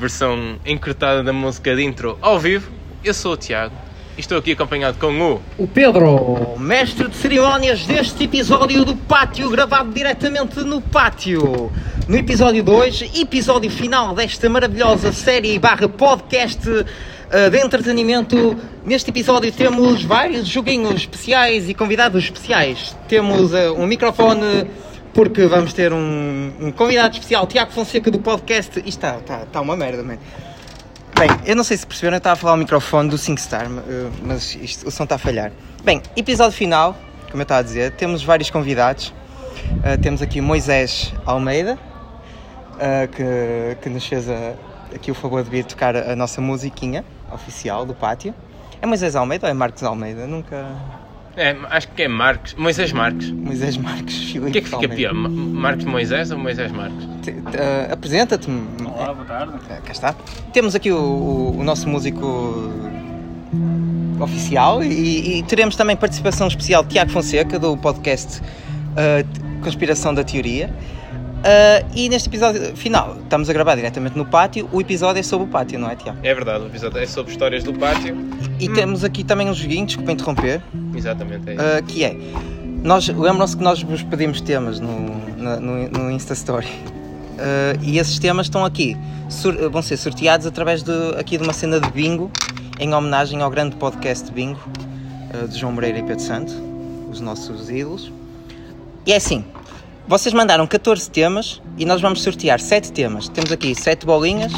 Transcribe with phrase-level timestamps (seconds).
[0.00, 2.70] versão encurtada da música de intro ao vivo.
[3.04, 3.74] Eu sou o Tiago
[4.16, 5.42] e estou aqui acompanhado com o.
[5.58, 11.70] O Pedro, mestre de cerimónias deste episódio do Pátio, gravado diretamente no Pátio.
[12.08, 18.56] No episódio 2, episódio final desta maravilhosa série barra podcast uh, de entretenimento.
[18.84, 22.96] Neste episódio temos vários joguinhos especiais e convidados especiais.
[23.06, 24.66] Temos uh, um microfone
[25.12, 28.78] porque vamos ter um, um, convidado especial, Tiago Fonseca do podcast.
[28.78, 30.18] Isto está, está, está uma merda, man.
[31.18, 33.66] Bem, eu não sei se perceberam, eu estava a falar ao microfone do SingStar,
[34.22, 35.52] mas isto, o som está a falhar.
[35.84, 36.96] Bem, episódio final,
[37.30, 39.08] como eu estava a dizer, temos vários convidados.
[39.08, 41.78] Uh, temos aqui Moisés Almeida,
[42.74, 44.54] uh, que, que nos fez a,
[44.94, 48.34] aqui o favor de vir tocar a nossa musiquinha oficial do pátio.
[48.80, 50.26] É Moisés Almeida ou é Marcos Almeida?
[50.26, 50.64] Nunca.
[51.42, 52.54] É, acho que é Marcos.
[52.54, 53.30] Moisés Marcos.
[53.30, 55.14] Moisés Marcos, Filipe O que é que fica pior?
[55.14, 56.70] Ma- Marcos Moisés ou Moisés
[57.22, 58.46] te- uh, Apresenta-te.
[58.84, 59.54] Olá, boa tarde.
[59.70, 60.14] É, Cá está.
[60.52, 62.70] Temos aqui o, o- o nosso músico
[64.20, 70.22] oficial e, e teremos também participação especial de Tiago Fonseca do podcast uh, Conspiração da
[70.22, 70.68] Teoria.
[71.40, 74.68] Uh, e neste episódio final, estamos a gravar diretamente no pátio.
[74.72, 76.18] O episódio é sobre o pátio, não é, Tiago?
[76.22, 78.14] É verdade, o episódio é sobre histórias do pátio.
[78.58, 80.60] E temos aqui também um joguinho, desculpa interromper,
[80.94, 81.62] Exatamente, é isso.
[81.62, 82.14] uh, que é.
[82.82, 86.66] Nós, lembram-se que nós vos pedimos temas no, na- no, no Insta Story.
[86.66, 88.96] Uh, e esses temas estão aqui.
[89.30, 92.30] Sur- vão ser sorteados através de, aqui de uma cena de bingo,
[92.78, 94.60] em homenagem ao grande podcast Bingo,
[95.48, 96.52] de João Moreira e Pedro Santo,
[97.10, 98.10] os nossos ídolos.
[99.06, 99.44] E é assim,
[100.10, 103.28] vocês mandaram 14 temas e nós vamos sortear 7 temas.
[103.28, 104.52] Temos aqui 7 bolinhas,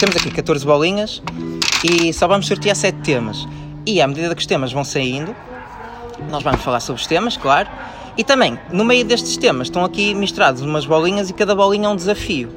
[0.00, 1.22] temos aqui 14 bolinhas
[1.84, 3.46] e só vamos sortear 7 temas.
[3.86, 5.34] E à medida que os temas vão saindo,
[6.30, 7.68] nós vamos falar sobre os temas, claro.
[8.16, 11.88] E também, no meio destes temas, estão aqui misturados umas bolinhas e cada bolinha é
[11.90, 12.50] um desafio.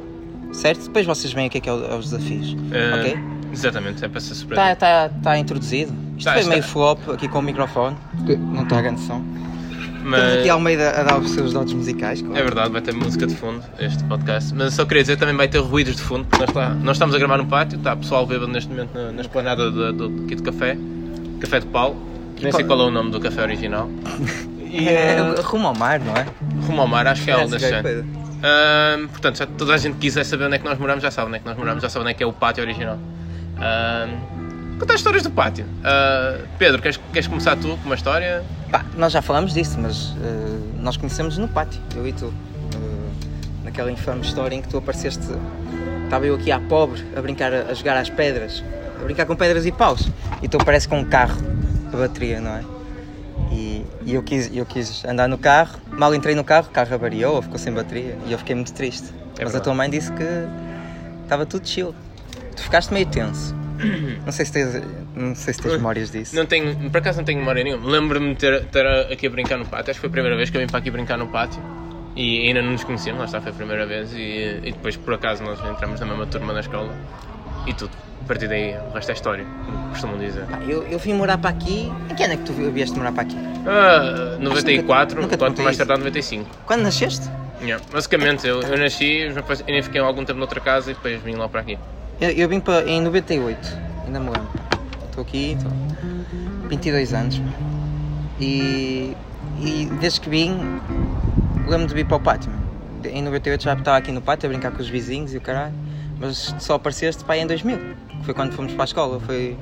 [0.54, 0.84] Certo?
[0.86, 2.56] Depois vocês veem o que é que é o- é os desafios.
[2.72, 3.20] Eh, Ok?
[3.54, 4.72] Exatamente, é para ser surpresa.
[4.72, 5.94] Está tá, tá introduzido.
[6.18, 6.52] Isto Tá, foi está.
[6.52, 9.22] meio flop aqui com o microfone, porque não está a grande som.
[10.02, 12.38] Temos Mas aqui Almeida a dar os seus dotes musicais, claro.
[12.38, 14.54] é verdade, vai ter música de fundo este podcast.
[14.56, 17.16] Mas só queria dizer também vai ter ruídos de fundo, porque nós, está- nós estamos
[17.16, 20.36] a gravar no pátio, está pessoal bêbado neste momento na, na esplanada do, do, aqui
[20.36, 20.78] do café,
[21.40, 21.96] Café de Paulo.
[22.42, 23.90] Nem sei qual é o nome do café original.
[24.74, 26.26] E É, eh, rumo ao mar, não é?
[26.66, 27.82] rumo ao mar, acho que é é género.
[27.84, 28.06] coisa.
[28.42, 31.28] Ahm, portanto, se toda a gente quiser saber onde é que nós moramos, já sabe
[31.28, 32.98] onde é que nós moramos, já sabe onde é que é o pátio original.
[33.58, 34.41] Ahm,
[34.82, 35.66] contar histórias do pátio.
[35.84, 38.44] Ah, Pedro, queres, queres começar tu com uma história?
[38.72, 42.34] Pá, nós já falamos disso, mas eh, nós conhecemos no pátio, eu e tu.
[42.74, 45.28] Eh, naquela infame história em que tu apareceste.
[46.04, 48.64] Estava eu aqui à pobre a brincar, a jogar às pedras,
[49.00, 50.10] a brincar com pedras e paus.
[50.42, 51.38] E tu apareces com um carro
[51.94, 52.64] a bateria, não é?
[53.52, 56.94] E, e eu, quis, eu quis andar no carro, mal entrei no carro, o carro
[56.94, 59.10] avariou, ficou sem bateria e eu fiquei muito triste.
[59.10, 59.58] É mas verdade.
[59.58, 60.24] a tua mãe disse que
[61.24, 61.94] estava tudo chill.
[62.56, 63.61] Tu ficaste meio tenso.
[64.26, 64.82] Não sei se tens,
[65.16, 66.36] não sei se tens memórias disso.
[66.36, 67.90] Não tenho, por acaso não tenho memória nenhuma.
[67.90, 69.92] Lembro-me de ter, aqui a brincar no pátio.
[69.92, 71.62] Acho que foi a primeira vez que eu vim para aqui brincar no pátio.
[72.16, 74.14] E ainda não nos conhecíamos, lá está, foi a primeira vez.
[74.14, 76.94] E, e depois, por acaso, nós entramos na mesma turma na escola.
[77.66, 77.92] E tudo.
[78.22, 80.44] A partir daí, o resto é história, como costumam dizer.
[80.46, 81.92] Pá, eu, eu vim morar para aqui.
[82.10, 83.36] Em que ano é que tu vieste morar para aqui?
[83.68, 86.46] Ah, 94, nunca contei mais tardar 95.
[86.66, 87.28] Quando nasceste?
[87.62, 87.84] Yeah.
[87.92, 91.48] Basicamente, eu, eu nasci, pais- ainda fiquei algum tempo noutra casa e depois vim lá
[91.48, 91.78] para aqui.
[92.22, 94.48] Eu, eu vim para, em 98, ainda me lembro.
[95.10, 95.72] Estou aqui, estou
[96.70, 97.42] 22 anos.
[98.40, 99.18] E,
[99.60, 100.52] e desde que vim,
[101.62, 102.52] lembro-me de vir para o pátio.
[103.04, 105.74] Em 98 já estava aqui no pátio a brincar com os vizinhos e o caralho.
[106.20, 109.20] Mas só apareceste para aí em 2000, que foi quando fomos para a escola.
[109.20, 109.58] Foi...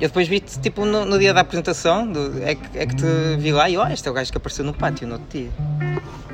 [0.00, 3.04] Eu depois vi-te tipo no, no dia da apresentação, do- é, que, é que te
[3.38, 5.48] vi lá e olha, este é o gajo que apareceu no pátio no outro dia.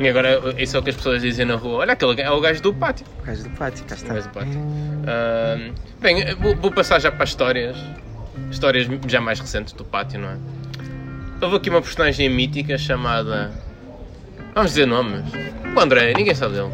[0.01, 1.79] E agora, isso é o que as pessoas dizem na rua.
[1.81, 3.07] Olha, aquele é o gajo do pátio.
[3.21, 4.15] O gajo do pátio, cá O está.
[4.15, 4.61] gajo do pátio.
[5.07, 5.71] Ah,
[6.01, 7.77] bem, vou, vou passar já para as histórias.
[8.51, 10.37] Histórias já mais recentes do pátio, não é?
[11.41, 13.53] Houve aqui uma personagem mítica chamada...
[14.55, 15.23] Vamos dizer nomes.
[15.77, 16.71] O André, ninguém sabe dele.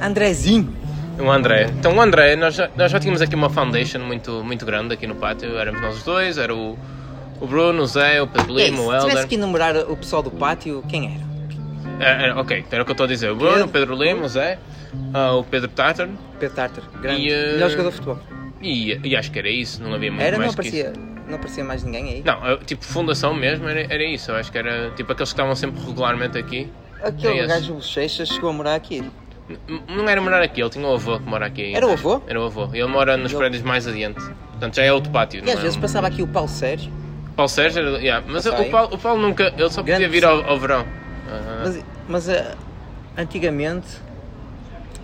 [0.00, 0.74] Andrezinho!
[1.18, 1.66] O André.
[1.78, 5.06] Então o André, nós já, nós já tínhamos aqui uma foundation muito, muito grande aqui
[5.06, 5.56] no pátio.
[5.56, 6.76] Éramos nós os dois, era o,
[7.40, 9.28] o Bruno, o Zé, o Pedro Lima, o se tivesse Helder.
[9.28, 11.34] que enumerar o pessoal do pátio, quem era?
[12.04, 13.30] Era, era- ok, era o que eu estou a dizer.
[13.30, 13.68] O Bruno, Pedro.
[13.68, 14.58] o Pedro Lima, o Zé,
[15.12, 16.08] ah, o Pedro Tatar
[16.40, 18.18] Pedro Tartar, grande, E, eh, melhor jogador de futebol.
[18.60, 20.60] e, e acho que era isso, não havia muito Era, não mais isso.
[20.60, 20.92] aparecia,
[21.28, 22.22] não aparecia mais ninguém aí?
[22.24, 24.32] Não, eu, tipo, fundação mesmo era, era isso.
[24.32, 26.68] Eu acho que era tipo aqueles que estavam sempre regularmente aqui.
[27.02, 27.46] Aquele É esse.
[27.48, 29.04] gajo Bochechas chegou a morar aqui.
[29.88, 31.62] Não era morar aqui, ele tinha o avô que mora aqui.
[31.62, 31.76] ainda.
[31.78, 32.22] Era o avô?
[32.26, 32.68] Era o avô.
[32.72, 34.20] Ele mora nos Ele- prédios mais adiante.
[34.52, 35.38] Portanto, já é outro pátio.
[35.40, 36.90] E não às é vezes um- passava aqui o Paulo Sérgio,
[37.36, 38.64] Paulo Sérgio, era- yeah, mas o.
[38.70, 39.52] Paulo, o Paulo nunca.
[39.56, 40.86] Ele só podia Grande vir ao, ao verão.
[41.62, 42.54] Mas, mas ah,
[43.18, 43.86] antigamente,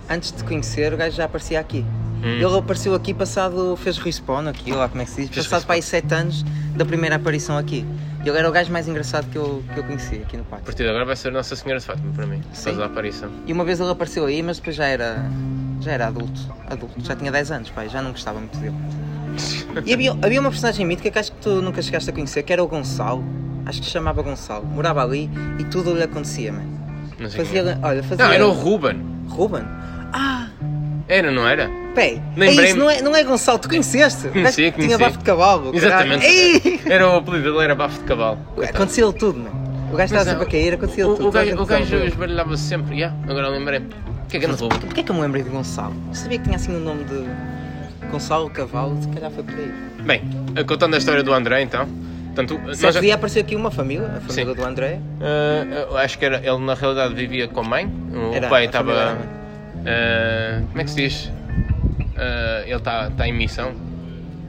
[0.09, 1.85] antes de te conhecer, o gajo já aparecia aqui.
[2.23, 5.61] Ele apareceu aqui passado, fez respawn aqui, lá como é que se diz, Fez passado
[5.61, 5.67] respawn.
[5.67, 6.43] para aí 7 anos
[6.77, 7.85] da primeira aparição aqui.
[8.25, 10.65] Ele era o gajo mais engraçado que eu, que eu conheci aqui no A pátio.
[10.67, 12.77] partir de agora vai ser Nossa Senhora de Fátima para mim, Sim.
[12.77, 13.31] da aparição.
[13.47, 15.25] E uma vez ele apareceu aí, mas depois já era,
[15.81, 18.77] já era adulto, adulto, já tinha 10 anos, pai, já não gostava muito dele.
[19.87, 22.53] E havia, havia uma personagem mítica que acho que tu nunca chegaste a conhecer, que
[22.53, 23.25] era o Gonçalo.
[23.65, 24.67] Acho que se chamava Gonçalo.
[24.67, 26.69] Morava ali e tudo lhe acontecia, mano.
[27.19, 28.25] Não sei Fazia, olha, fazia...
[28.25, 29.01] Não, era o Ruben.
[29.29, 29.63] Ruben?
[30.13, 30.49] Ah,
[31.07, 31.71] Era, não era?
[31.95, 34.29] Pé, é isso, não é, não é Gonçalo, tu conheceste?
[34.29, 35.71] Conhecia, que Tinha bafo de cavalo.
[35.75, 36.25] Exatamente.
[36.27, 36.81] Ei!
[36.87, 38.39] Era o apelido dele, era bafo de cavalo.
[38.69, 39.61] Aconteceu tudo, mano.
[39.93, 41.29] O gajo estava sempre a cair, aconteceu O, tudo.
[41.29, 41.31] o
[41.67, 43.87] gajo, o esbaralhava-se sempre, yeah, agora lembrei-me.
[43.87, 44.79] O que é que anda Ruben?
[44.79, 45.95] Porquê é que eu me lembrei de Gonçalo?
[46.09, 47.27] Eu sabia que tinha assim o nome de
[48.13, 49.73] Gonçalo Cavalo, se calhar foi por aí.
[50.05, 50.23] Bem,
[50.67, 51.89] contando a história do André então.
[52.27, 54.61] Portanto, nós já- Certo dia apareceu aqui uma família, a família Sim.
[54.61, 55.01] do André.
[55.91, 57.93] Eu acho que era, ele na realidade vivia com a mãe.
[58.15, 59.19] O Era, pai estava.
[59.85, 61.33] ah, como é que se diz?
[62.21, 63.73] Ah, ele está tá em missão.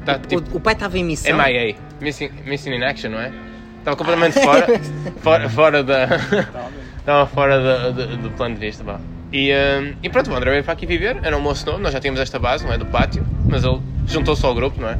[0.01, 0.44] Está tipo.
[0.53, 1.38] O, o pai estava em missão.
[1.38, 3.31] MIA, Missing, Missing in Action, não é?
[3.79, 4.68] Estava completamente fora,
[5.23, 6.07] fora, fora da.
[7.00, 9.00] Estava fora da- da- do plano de vista, vá.
[9.33, 11.94] E, hum, e pronto, o André veio para aqui viver, era um moço novo, nós
[11.94, 12.77] já tínhamos esta base, não é?
[12.77, 14.97] Do pátio, mas ele juntou-se ao grupo, não é?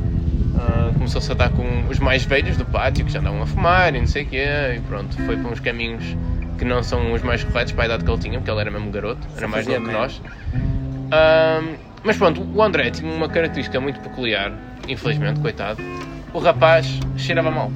[0.58, 3.94] Ah, Começou-se a dar com os mais velhos do pátio, que já andavam a fumar
[3.94, 4.46] e não sei o quê,
[4.78, 6.04] e pronto, foi para uns caminhos
[6.58, 8.72] que não são os mais corretos para a idade que ele tinha, porque ele era
[8.72, 10.22] mesmo garoto, era mais novo que nós.
[12.04, 14.52] Mas pronto, o André tinha uma característica muito peculiar,
[14.88, 15.82] infelizmente, coitado.
[16.34, 16.88] O rapaz
[17.18, 17.72] cheirava mal.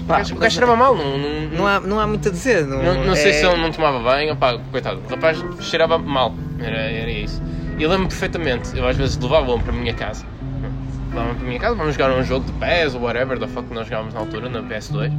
[0.00, 2.30] O Pá, gajo, o gajo cheirava mal, não, não, Não há, não há muito a
[2.32, 2.66] dizer.
[2.66, 5.96] Não, não, não sei é- se ele não tomava bem, opá, coitado, o rapaz cheirava
[5.98, 7.42] mal, era, era isso.
[7.78, 10.26] E eu lembro perfeitamente, eu às vezes levava-o para a minha casa.
[11.08, 13.66] Levava-me para a minha casa, vamos jogar um jogo de PES ou whatever, da fuck
[13.68, 15.10] que nós jogávamos na altura, na PS2.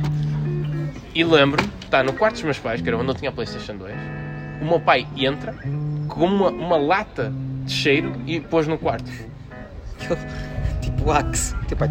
[1.16, 3.76] E lembro-me, está no quarto dos meus pais, que era onde eu tinha a PlayStation
[3.78, 3.94] 2.
[4.62, 5.56] O meu pai entra
[6.10, 7.32] com uma, uma lata
[7.66, 9.10] de cheiro e pôs no quarto.
[10.82, 11.56] Tipo Axe.
[11.68, 11.90] Tipo, a.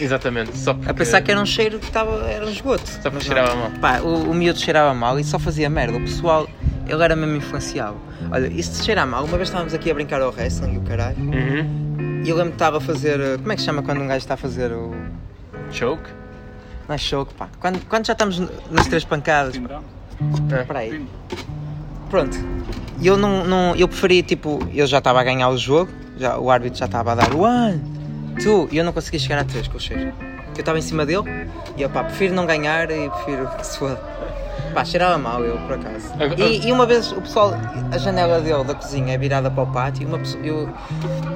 [0.00, 0.90] Exatamente, só porque...
[0.90, 2.88] a pensar que era um cheiro que estava, era um esgoto.
[2.88, 3.70] Só porque cheirava não.
[3.70, 3.70] mal.
[3.80, 5.98] Pá, o, o miúdo cheirava mal e só fazia merda.
[5.98, 6.48] O pessoal,
[6.86, 8.00] ele era mesmo influenciável.
[8.30, 10.82] Olha, isso de cheirar mal, uma vez estávamos aqui a brincar ao wrestling e o
[10.82, 11.18] caralho.
[11.18, 12.22] Uhum.
[12.24, 13.20] E eu lembro que estava a fazer.
[13.20, 14.94] uh, Como é que se chama quando um gajo está a fazer o.
[15.70, 16.08] Choke?
[16.88, 17.48] Não é choque, pá.
[17.60, 18.38] Quando, quando já estamos
[18.70, 19.60] nas três pancadas.
[19.70, 19.80] Ah.
[20.60, 21.06] Espera aí.
[22.10, 22.36] Pronto.
[23.00, 23.76] E eu não, não.
[23.76, 27.12] Eu preferi, tipo, eu já estava a ganhar o jogo, já, o árbitro já estava
[27.12, 27.80] a dar one,
[28.42, 30.12] two, e eu não conseguia chegar a três com o cheiro.
[30.54, 31.24] Eu estava em cima dele
[31.76, 33.96] e eu, pá, prefiro não ganhar e prefiro que se foda.
[34.74, 36.12] Pá, cheirava mal eu, por acaso.
[36.36, 37.52] E, e uma vez o pessoal,
[37.92, 40.68] a janela dele da cozinha é virada para o pátio e, uma eu,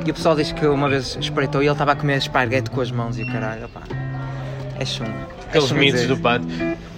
[0.05, 2.81] e o pessoal diz que uma vez espreitou e ele estava a comer esparguete com
[2.81, 3.83] as mãos e o caralho, pá.
[4.79, 5.11] É chungo.
[5.11, 6.15] É Aqueles chungo mitos dizer.
[6.15, 6.49] do pátio.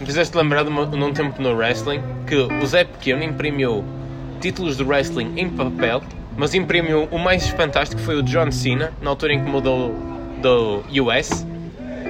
[0.00, 3.85] Me fizeste lembrar de uma- num tempo no wrestling que o Zé Pequeno imprimiu
[4.41, 6.03] títulos de wrestling em papel,
[6.37, 9.94] mas imprimiu o mais fantástico que foi o John Cena, na altura em que mudou
[10.43, 11.47] do US.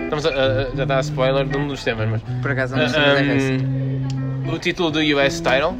[0.05, 2.23] Estamos a, a- já a spoiler de um dos temas, mas.
[2.43, 3.65] Por acaso não Ah, é isso.
[3.65, 5.75] um, o título do US title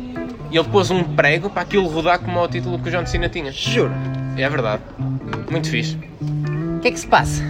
[0.51, 3.29] e ele pôs um prego para aquilo rodar como o título que o John Cena
[3.29, 3.51] tinha.
[3.53, 3.93] Juro.
[4.37, 4.83] É verdade.
[5.51, 5.97] Muito fixe.
[6.77, 7.43] O que é que se passa?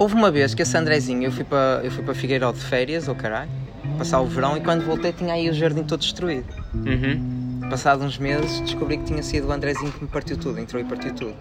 [0.00, 3.06] Houve uma vez que esse Andrezinho, eu fui para, eu fui para Figueiró de férias,
[3.06, 3.50] ou caralho,
[3.98, 6.46] passar o verão, e quando voltei tinha aí o jardim todo destruído.
[6.74, 7.68] Uhum.
[7.68, 10.86] Passado uns meses descobri que tinha sido o Andrezinho que me partiu tudo, entrou e
[10.86, 11.34] partiu tudo.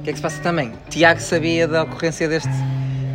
[0.00, 0.74] O que é que se passa também?
[0.90, 2.52] Tiago sabia da ocorrência deste,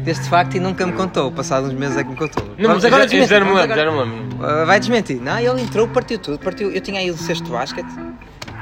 [0.04, 1.32] deste facto e nunca me contou.
[1.32, 2.44] Passado uns meses é que me contou.
[2.58, 3.36] Não, já, agora desmentir.
[3.36, 3.92] agora-.
[3.92, 5.22] Uh, vai desmentir.
[5.22, 6.40] Não, ele entrou, partiu tudo.
[6.40, 6.72] Partiu.
[6.72, 7.94] Eu tinha aí o de basquete,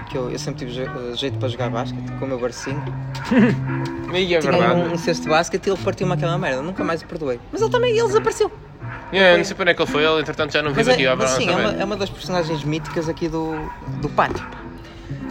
[0.10, 2.84] que eu, eu sempre tive uh, jeito para jogar basquete, com o meu barcinho.
[4.14, 4.82] E é Tinha verdade.
[4.82, 6.62] um, um cesto de basquete e ele partiu-me aquela merda.
[6.62, 7.40] Nunca mais o perdoei.
[7.52, 8.50] Mas ele também, ele desapareceu.
[9.12, 11.06] Yeah, não sei para onde é que ele foi, ele entretanto já não vive aqui
[11.06, 13.54] é, mas sim, é uma, é uma das personagens míticas aqui do,
[14.02, 14.46] do pátio.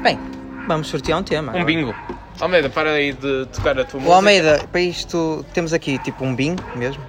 [0.03, 0.19] Bem,
[0.67, 1.49] vamos sortear um tema.
[1.49, 1.65] Um agora.
[1.65, 1.95] bingo.
[2.39, 4.17] Almeida, para aí de tocar a tua O música.
[4.17, 7.03] Almeida, para isto, temos aqui tipo um bingo mesmo.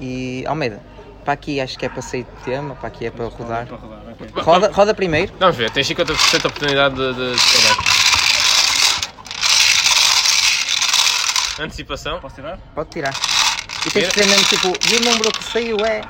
[0.00, 0.80] E Almeida,
[1.24, 3.66] para aqui acho que é para sair de tema, para aqui é para rodar.
[3.66, 4.03] Para rodar.
[4.36, 5.32] Roda, roda primeiro.
[5.38, 7.12] Vamos ver, tens 50% de oportunidade de.
[7.14, 7.32] de...
[7.34, 7.94] de-
[11.60, 12.20] Antecipação.
[12.20, 12.58] Posso tirar?
[12.74, 13.14] Pode tirar.
[13.86, 16.02] E tens que ter mesmo tipo, e o número que saiu é.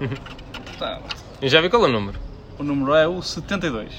[0.78, 1.00] Tá.
[1.42, 2.20] Eu já vi qual é o número.
[2.56, 3.92] O número é o 72.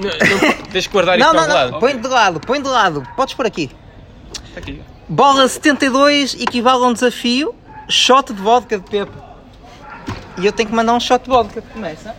[0.00, 1.70] Não, não, tens que guardar Não, isto não, um lado.
[1.72, 3.08] não, põe de lado, põe de lado.
[3.14, 3.70] Podes por aqui.
[4.48, 4.82] Está aqui.
[5.08, 7.54] Bola 72 equivale a um desafio,
[7.88, 9.12] shot de vodka de Pepe.
[10.40, 11.62] E eu tenho que mandar um shot de vodka.
[11.72, 12.14] Começa.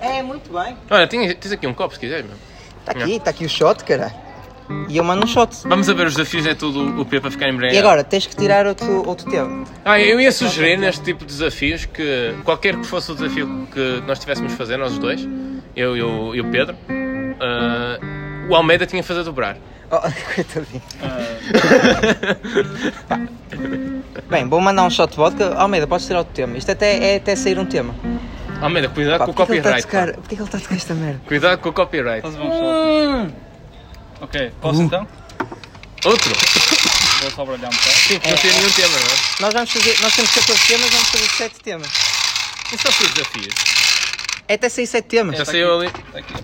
[0.00, 0.76] É, muito bem.
[0.90, 2.36] Olha, tens, tens aqui um copo se quiseres, meu.
[2.80, 4.14] Está aqui, está aqui o shot, caralho.
[4.88, 5.54] E eu mando um shot.
[5.66, 7.86] Vamos a ver os desafios, é tudo o P para ficar E embriagado.
[7.86, 9.64] agora, tens que tirar outro, outro tema.
[9.84, 14.02] Ah, eu ia sugerir neste tipo de desafios que qualquer que fosse o desafio que
[14.06, 15.26] nós tivéssemos a fazer, nós os dois,
[15.76, 16.76] eu e o, e o Pedro,
[17.40, 17.98] ah,
[18.48, 19.56] o Almeida tinha que fazer dobrar.
[19.90, 19.98] Oh,
[20.34, 20.82] coitadinho.
[21.02, 21.18] Ah,
[24.28, 25.54] Bem, vou mandar um shot de vodka.
[25.56, 26.56] Almeida, podes tirar outro tema.
[26.56, 27.94] Isto até é até sair um tema.
[28.60, 29.86] Almeida, cuidado Pá, com o copyright.
[29.86, 30.06] pá.
[30.14, 31.20] Porquê que ele está a tocar esta merda?
[31.26, 32.22] Cuidado com o copyright.
[32.22, 33.34] faz um shot.
[34.20, 35.06] Ok, posso então?
[36.04, 36.30] Outro?
[37.20, 37.96] Vou só bralhar um bocado.
[37.96, 39.40] Sim, que não tem nenhum tema, não é?
[39.40, 41.88] Nós vamos fazer, nós temos 14 temas, vamos fazer 7 temas.
[42.72, 43.54] Isso são os desafios.
[44.46, 45.36] É até sair 7 temas.
[45.36, 45.86] Já Está saiu ali.
[45.86, 46.34] Está aqui.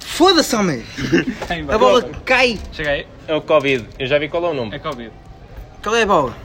[0.00, 0.84] Foda-se, Almeida.
[1.48, 2.58] Tem, A bola cai.
[2.72, 3.06] Chega aí.
[3.26, 3.86] É o Covid.
[3.98, 4.78] Eu já vi qual é o É nome.
[4.78, 5.10] Covid.
[5.82, 6.36] Qual é a bola?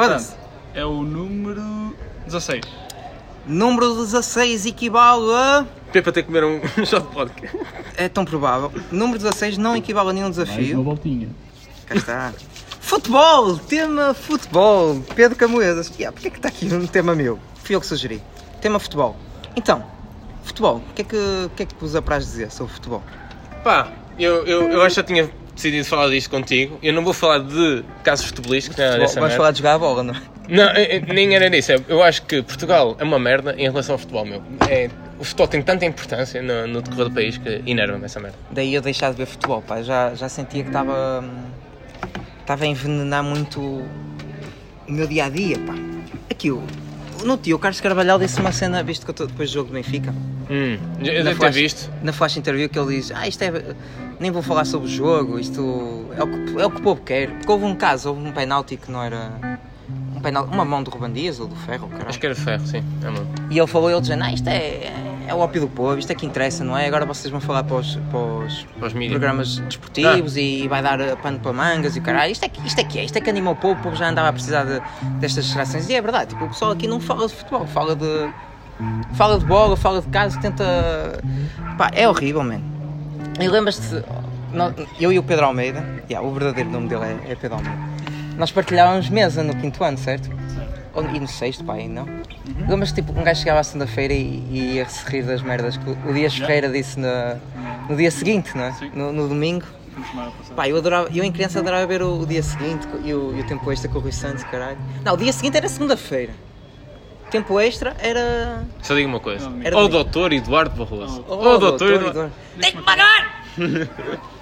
[0.00, 0.32] Foda-se.
[0.72, 2.64] É o número 16.
[3.46, 5.66] Número 16 equivale a...
[5.92, 7.50] Pepa ter que comer um shot de vodka.
[7.98, 8.72] É tão provável.
[8.90, 10.82] Número 16 não equivale a nenhum desafio.
[10.82, 11.28] voltinha.
[11.84, 12.32] Cá está.
[12.80, 13.58] Futebol!
[13.58, 15.02] Tema futebol.
[15.14, 15.92] Pedro Camoedas.
[15.98, 17.38] Yeah, Porquê que está aqui um tema meu?
[17.56, 18.22] Fui eu que sugeri.
[18.58, 19.14] Tema futebol.
[19.54, 19.84] Então,
[20.44, 20.76] futebol.
[20.76, 23.02] O que é que, o que, é que vos apraz dizer sobre futebol?
[23.62, 25.30] Pá, eu, eu, eu acho que já tinha
[25.60, 26.78] decidido falar disto contigo.
[26.82, 29.36] Eu não vou falar de casos futebolísticos, Futebol, dessa Vamos merda.
[29.36, 30.20] falar de jogar a bola, não é?
[30.48, 31.72] Não, é- é- nem era nisso.
[31.86, 34.42] Eu acho que Portugal é uma merda em relação ao futebol, meu.
[34.68, 34.88] É,
[35.18, 38.36] o futebol tem tanta importância no, no decorrer do país que enerva-me essa merda.
[38.50, 39.82] Daí eu deixar de ver futebol, pá.
[39.82, 41.22] Já, já sentia que estava.
[41.22, 41.44] hum,
[42.40, 43.86] Estava a envenenar muito o
[44.88, 45.74] meu dia a dia, pá.
[46.28, 46.50] Aqui,
[47.24, 49.68] no tio, o Carlos Carvalhal disse uma cena, visto que eu estou depois do jogo
[49.68, 50.14] do Benfica.
[50.50, 51.90] Hum, eu devo ter visto.
[52.02, 53.52] Na flash interview que ele diz: Ah, isto é.
[54.18, 57.00] Nem vou falar sobre o jogo, isto é o que, é o, que o povo
[57.02, 57.30] quer.
[57.30, 59.30] Porque houve um caso, houve um penalti que não era.
[60.14, 61.88] Um penalti, uma mão do Ruban Dias ou do Ferro.
[62.06, 62.78] Acho que era ferro, sim.
[62.78, 63.54] É.
[63.54, 64.92] E ele falou, ele dizendo: Ah, isto é,
[65.30, 66.86] é o ópio do povo, isto é que interessa, não é?
[66.86, 71.00] Agora vocês vão falar para os, para os Para os programas desportivos e vai dar
[71.00, 72.32] uh, pano para mangas e o caralho.
[72.32, 73.94] Isto é, que- isto é que é, isto é que anima o povo, o povo
[73.96, 74.80] já andava a precisar de,
[75.20, 75.88] destas distrações.
[75.88, 78.30] E é verdade, tipo, o pessoal aqui não fala de futebol, fala de.
[79.14, 80.64] Fala de bola, fala de casa, tenta.
[81.78, 82.64] Pá, é horrível, mano.
[83.38, 84.02] E lembras-te,
[84.98, 87.78] eu e o Pedro Almeida, yeah, o verdadeiro nome dele é, é Pedro Almeida,
[88.36, 90.28] nós partilhávamos mesa no quinto ano, certo?
[90.94, 92.06] Ou- E no sexto, pá, aí não?
[92.68, 95.88] Lembras-te, tipo, um gajo chegava à segunda-feira e, e ia se rir das merdas que
[95.90, 96.34] o Dias.
[96.36, 97.36] Ferreira disse na-
[97.88, 98.72] no dia seguinte, não é?
[98.72, 98.90] Sim.
[98.94, 99.64] No, no domingo.
[100.56, 103.40] Pá, eu, adorava, eu em criança adorava ver o, o dia seguinte e o, e
[103.40, 104.78] o tempo extra com o Rui Santos, caralho.
[105.04, 106.32] Não, o dia seguinte era segunda-feira.
[107.26, 108.64] O tempo extra era.
[108.82, 109.44] Só digo uma coisa.
[109.62, 109.88] Era domingo.
[109.92, 111.24] doutor Eduardo Barroso.
[111.28, 112.10] Oh, Ó doutor Eduardo.
[112.10, 112.32] Eduardo.
[112.60, 113.44] Tem que pagar!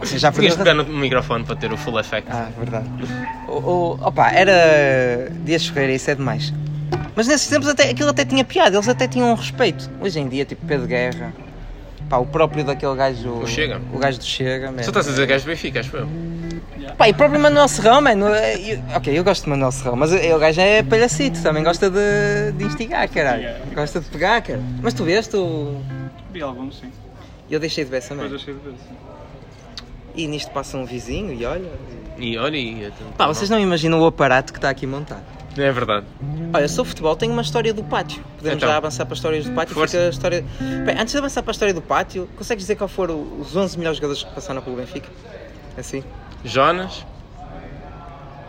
[0.00, 0.50] Você já perdeu.
[0.52, 2.28] de pegar no microfone para ter o full effect.
[2.30, 2.88] Ah, verdade.
[3.48, 5.30] O, o, opa, era.
[5.44, 6.52] Dias Ferreira, isso é demais.
[7.16, 9.90] Mas nesses tempos até, aquilo até tinha piada, eles até tinham um respeito.
[10.00, 11.32] Hoje em dia, tipo Pedro Guerra,
[12.08, 13.28] pá, o próprio daquele gajo.
[13.30, 13.80] O Chega.
[13.92, 14.84] O gajo do Chega, mesmo.
[14.84, 16.08] Só estás a dizer gajo do Benfica, acho eu.
[16.96, 18.26] Pá, e o próprio Manuel Serrão, mano.
[18.28, 21.90] é- eu- ok, eu gosto de Manuel Serrão, mas o gajo é palhacito, também gosta
[21.90, 23.42] de, de instigar, caralho.
[23.48, 23.74] Instigar.
[23.74, 24.60] Gosta de pegar, cara.
[24.82, 25.80] Mas tu vês, tu.
[26.32, 26.90] Vi alguns, sim.
[27.50, 28.94] Eu deixei de ver essa Depois deixei de ver, sim.
[30.18, 31.70] E nisto passa um vizinho e olha.
[32.18, 32.92] E olha e...
[33.16, 35.22] Pá, vocês não imaginam o aparato que está aqui montado.
[35.56, 36.06] É verdade.
[36.52, 38.22] Olha, sobre futebol tenho uma história do pátio.
[38.36, 38.68] Podemos Então.
[38.68, 39.74] já avançar para as histórias do pátio.
[39.74, 39.96] Força.
[39.96, 40.44] Fica a história...
[40.84, 43.78] Bem, antes de avançar para a história do pátio, consegues dizer qual foram os 11
[43.78, 45.08] melhores jogadores que passaram pelo Benfica?
[45.76, 46.02] Assim?
[46.44, 47.06] Jonas.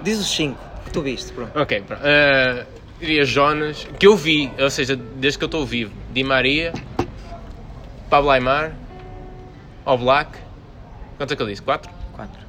[0.02, 1.60] Diz os 5 que tu viste, pronto.
[1.60, 2.02] Ok, pronto.
[2.02, 2.66] Uh,
[3.00, 5.92] diria Jonas, que eu vi, ou seja, desde que eu estou vivo.
[6.12, 6.74] Di Maria,
[8.10, 8.74] Pablo Aymar,
[9.86, 10.49] Oblak.
[11.20, 11.62] Quanto é que eu disse?
[11.62, 11.92] Quatro?
[12.14, 12.40] 4.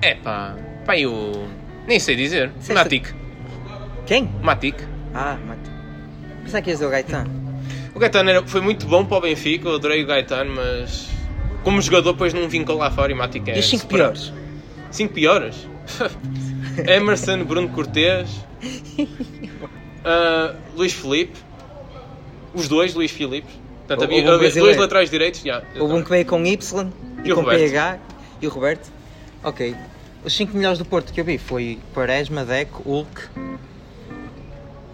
[0.00, 0.54] É pá.
[0.86, 1.48] Pá, eu.
[1.84, 2.50] Nem sei dizer.
[2.50, 3.14] Disseste- Matic.
[4.06, 4.30] Quem?
[4.40, 4.76] Matic.
[5.12, 5.68] Ah, mate.
[6.44, 7.30] Pensava que ias dizer o Gaetano.
[7.92, 11.08] O Gaetano era- foi muito bom para o Benfica, eu adorei o Gaetano, mas.
[11.64, 13.56] Como jogador, depois não vincou lá fora e Matic é.
[13.56, 14.12] e os 5 separado.
[14.12, 14.32] piores?
[14.92, 15.68] 5 piores?
[16.86, 18.28] Emerson, Bruno Cortês,
[20.04, 21.36] ah, Luís Felipe,
[22.54, 23.48] os dois Luís Filipe.
[23.88, 25.40] Portanto, O- havia, o bom havia dois laterais direitos.
[25.40, 25.62] já.
[25.78, 26.92] Houve um que veio com Y
[27.24, 27.60] e, E o com Roberto.
[27.62, 27.98] PH
[28.42, 28.92] e o Roberto.
[29.42, 29.74] Ok.
[30.24, 33.22] Os 5 melhores do Porto que eu vi foi Quaresma, Deco, Hulk,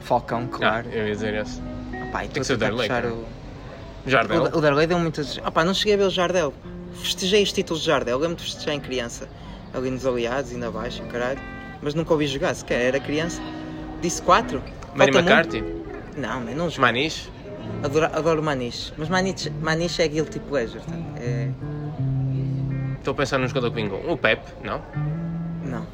[0.01, 0.89] Falcão, Ah, claro.
[0.93, 1.61] eu ia dizer esse.
[1.93, 3.25] E tem que ser tentar Darley, o...
[4.07, 4.43] Jardel.
[4.45, 5.41] O, o Darley deu muitas.
[5.43, 6.53] Ah, pá, não cheguei a ver o Jardel.
[6.95, 8.19] Festejei os títulos de Jardel.
[8.19, 9.29] Lembro de festejar em criança.
[9.73, 11.41] Ali nos aliados na baixa, caralho.
[11.83, 12.81] Mas nunca ouvi jogar sequer.
[12.81, 13.41] Era criança.
[14.01, 14.63] Disse 4.
[14.95, 15.65] Manny McCarthy,
[16.17, 16.83] Não, man, não jogo.
[16.83, 17.29] Maniche.
[17.83, 18.92] Adoro, adoro Maniche.
[18.97, 20.80] Mas Maniche, Maniche é guilty pleasure.
[20.85, 20.94] tá?
[21.16, 21.50] É...
[22.99, 24.00] Estou a pensar num jogador que vingou.
[24.11, 24.80] O Pep, não?
[25.64, 25.87] Não,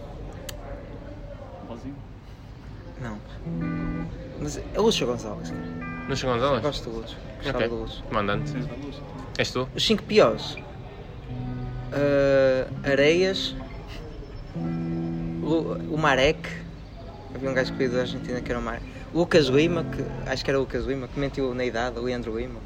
[1.68, 1.96] Bozinho.
[3.02, 3.18] não.
[4.40, 5.62] Mas é o Lúcio Gonçalves, cara.
[6.08, 6.62] Não chegou Gonzalez?
[6.62, 7.16] Gosto do Lúcio.
[7.36, 7.68] Gostava Ok.
[7.68, 8.04] do Lúcio.
[8.04, 8.50] Comandante.
[8.50, 8.68] Sim.
[9.38, 9.68] És tu?
[9.74, 10.56] Os 5 piores.
[11.92, 13.54] Ah, Areias.
[15.42, 16.48] O, o Marek.
[17.34, 18.84] Havia um gajo que veio da Argentina que era o Marek.
[19.12, 22.38] Lucas Lima, que acho que era o Lucas Lima, que mentiu na idade, o Leandro
[22.38, 22.60] Lima.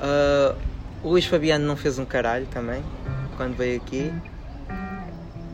[0.00, 0.54] Ah,
[1.02, 2.82] o Luís Fabiano não fez um caralho também,
[3.36, 4.12] quando veio aqui.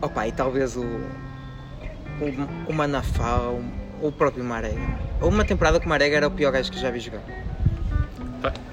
[0.01, 3.65] Opa, e talvez o, o, o Manafá, o,
[4.09, 4.81] o próprio Marega.
[5.21, 7.23] Houve uma temporada que o Marega era o pior gajo que já vi jogar.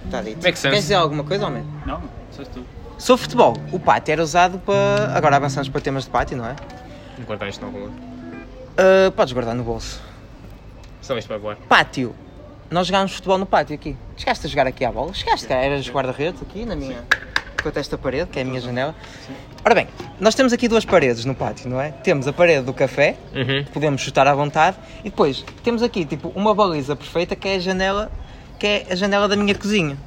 [0.05, 0.37] Está dito.
[0.37, 0.61] Makes sense.
[0.69, 1.63] Queres dizer alguma coisa, homem?
[1.85, 2.65] Não, disseste tu.
[2.97, 5.15] Sobre futebol, o pátio era usado para.
[5.15, 6.55] Agora avançamos para temas de pátio, não é?
[7.19, 7.91] Enquanto isto não rolou.
[8.75, 10.01] Ah, podes guardar no bolso.
[11.01, 11.57] Só isto vai voar.
[11.67, 12.15] Pátio.
[12.69, 13.95] Nós jogámos futebol no pátio aqui.
[14.15, 15.13] Chegaste a jogar aqui à bola?
[15.13, 15.61] Chegaste, cara.
[15.61, 17.03] Eras guarda-redes aqui na minha.
[17.63, 18.93] Contra esta parede, que é a minha janela.
[19.65, 19.87] Ora bem,
[20.19, 21.91] nós temos aqui duas paredes no pátio, não é?
[21.91, 23.65] Temos a parede do café, Uhum.
[23.73, 27.59] podemos chutar à vontade, e depois temos aqui tipo uma baliza perfeita que é a
[27.59, 28.09] janela,
[28.57, 29.97] que é a janela da minha cozinha.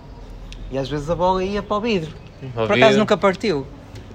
[0.70, 2.14] E às vezes a bola ia para o vidro.
[2.56, 2.98] Ao Por acaso vidro.
[3.00, 3.66] nunca partiu.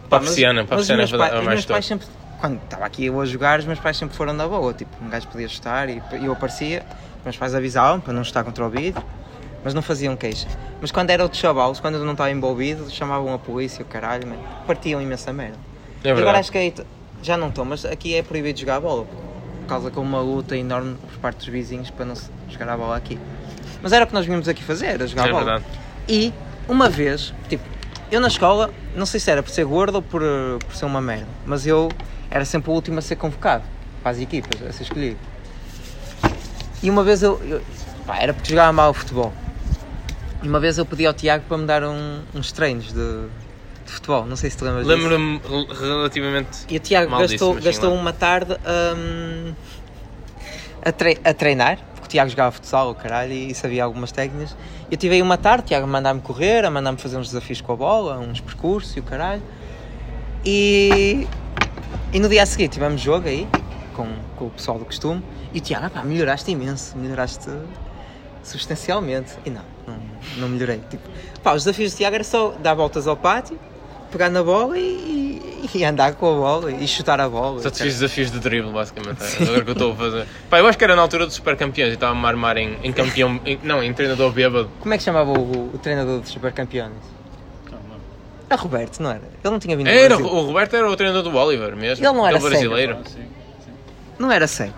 [0.09, 2.01] Para a persiana, para a persiana é a os mais meus pais top.
[2.01, 2.07] sempre,
[2.39, 4.73] quando estava aqui eu a jogar, os meus pais sempre foram na boa.
[4.73, 6.83] Tipo, um gajo podia chutar e eu aparecia,
[7.19, 9.03] os meus pais avisavam para não chutar contra o vidro,
[9.63, 10.47] mas não faziam queixa.
[10.79, 14.27] Mas quando era outros chavalos, quando eu não estava envolvido, chamavam a polícia, o caralho,
[14.27, 15.57] man, partiam imensa merda.
[16.03, 16.73] É agora acho que aí
[17.21, 20.21] já não estão, mas aqui é proibido jogar a bola, por causa que houve uma
[20.21, 23.19] luta enorme por parte dos vizinhos para não se jogar a bola aqui.
[23.81, 25.43] Mas era o que nós vínhamos aqui fazer, era jogar É a bola.
[25.45, 25.65] verdade.
[26.07, 26.31] E
[26.69, 27.63] uma vez, tipo,
[28.11, 30.21] eu na escola, não sei se era por ser gordo ou por,
[30.65, 31.89] por ser uma merda, mas eu
[32.29, 33.63] era sempre o último a ser convocado
[34.01, 35.17] para as equipas, a ser escolhido.
[36.81, 37.61] E uma vez eu, eu-
[38.05, 39.33] pá, era porque jogava mal futebol.
[40.43, 43.91] E uma vez eu pedi ao Tiago para me dar um- uns treinos de, de
[43.91, 44.95] futebol, não sei se te lembras disso.
[44.97, 46.59] Lembro-me rel- relativamente.
[46.69, 47.99] E o Tiago gastou, disse, mas gastou lá.
[48.01, 48.53] uma tarde
[48.95, 49.53] hum,
[50.85, 54.55] a, tre- a treinar, porque o Tiago jogava futsal, o caralho, e sabia algumas técnicas.
[54.91, 57.59] Eu tive aí uma tarde, o Tiago a mandar-me correr, a mandar-me fazer uns desafios
[57.59, 59.41] com a bola, uns percursos e o caralho.
[60.45, 61.27] E,
[62.13, 63.47] e no dia a seguir tivemos jogo aí,
[63.95, 67.49] com, com o pessoal do costume, e o Tiago, "Ah pá, melhoraste imenso, melhoraste
[68.43, 69.33] substancialmente.
[69.45, 69.97] E não, não,
[70.37, 70.81] não melhorei.
[70.89, 71.07] Tipo,
[71.43, 73.59] pá, os desafios do Tiago era só dar voltas ao pátio,
[74.11, 77.61] pegar na bola e, e andar com a bola e chutar a bola.
[77.61, 79.21] Só te fiz desafios de drible, basicamente.
[79.23, 80.27] É agora que eu estou a fazer.
[80.49, 82.77] Pá, eu acho que era na altura dos super campeões e estava-me a armar em,
[82.83, 83.39] em campeão.
[83.45, 84.69] em- não, em treinador bêbado.
[84.79, 86.91] Como é que chamava o, o treinador dos super campeões?
[86.91, 87.16] Não, não.
[88.49, 89.21] Era Roberto, não era?
[89.43, 90.25] Ele não tinha vindo do Era, Brasil.
[90.35, 92.05] o Roberto era o treinador do Oliver mesmo.
[92.05, 92.97] Ele não era Aquele brasileiro.
[93.05, 93.71] Sim, sim.
[94.17, 94.73] Não era cego.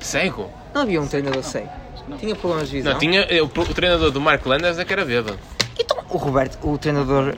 [0.00, 0.50] Cego?
[0.74, 1.68] Não havia um treinador cego.
[2.08, 2.18] Não.
[2.18, 2.92] Tinha problemas de visão.
[2.92, 3.26] Não, tinha.
[3.42, 5.38] O, o treinador do Mark Landers é que era bêbado.
[5.78, 7.36] Então, o Roberto, o treinador,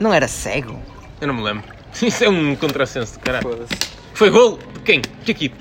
[0.00, 0.78] não era cego?
[1.20, 1.64] Eu não me lembro.
[2.02, 3.48] Isso é um contrassenso de caralho.
[3.48, 3.70] Foda-se.
[4.14, 5.00] Foi gol de quem?
[5.24, 5.56] Chiquito.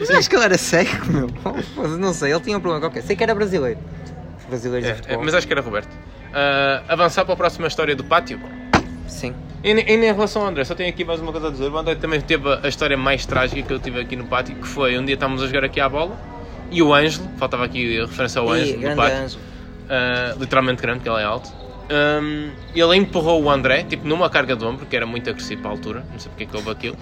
[0.00, 1.28] Mas acho que ele era cego, meu.
[1.98, 3.02] Não sei, ele tinha um problema qualquer.
[3.02, 3.78] Sei que era brasileiro.
[4.48, 5.24] Brasileiros É, de é, futebol.
[5.24, 5.88] mas acho que era Roberto.
[6.34, 8.40] Ah, avançar para a próxima história do pátio.
[9.06, 9.32] Sim.
[9.62, 11.68] E, e em relação ao André, só tenho aqui mais uma coisa a dizer.
[11.70, 14.66] O André também teve a história mais trágica que eu tive aqui no pátio, que
[14.66, 16.18] foi um dia estávamos a jogar aqui à bola
[16.70, 19.38] e o Ângelo, faltava aqui a referência ao Ângelo do pátio,
[19.88, 21.50] ah, literalmente grande, porque ele é alto.
[21.90, 25.70] Ahm, ele empurrou o André, tipo numa carga de ombro, que era muito agressivo para
[25.70, 26.96] a altura, não sei porque é que houve aquilo.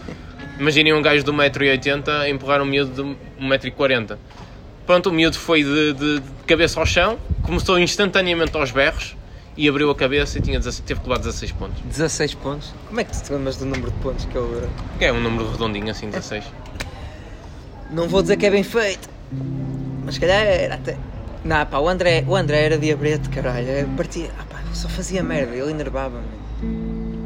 [0.58, 2.92] Imaginem um gajo de 1,80m a empurrar um miúdo
[3.38, 4.16] de 1,40m.
[4.86, 9.16] Pronto, o miúdo foi de, de- de cabeça ao chão, começou instantaneamente aos berros
[9.56, 11.82] e abriu a cabeça e tinha 16 teve que levar 16 pontos.
[11.82, 12.74] 16 pontos.
[12.88, 14.68] Como é que te lembras do número de pontos que ele.
[15.00, 16.44] É um número redondinho assim, 16.
[17.90, 19.08] Não vou dizer que é bem feito,
[20.04, 20.96] mas se calhar era até.
[21.44, 23.68] Não, pá, o André, o André era diabrete, caralho.
[23.68, 26.24] Eu Partia, ah, pá, só fazia merda, ele enervava-me.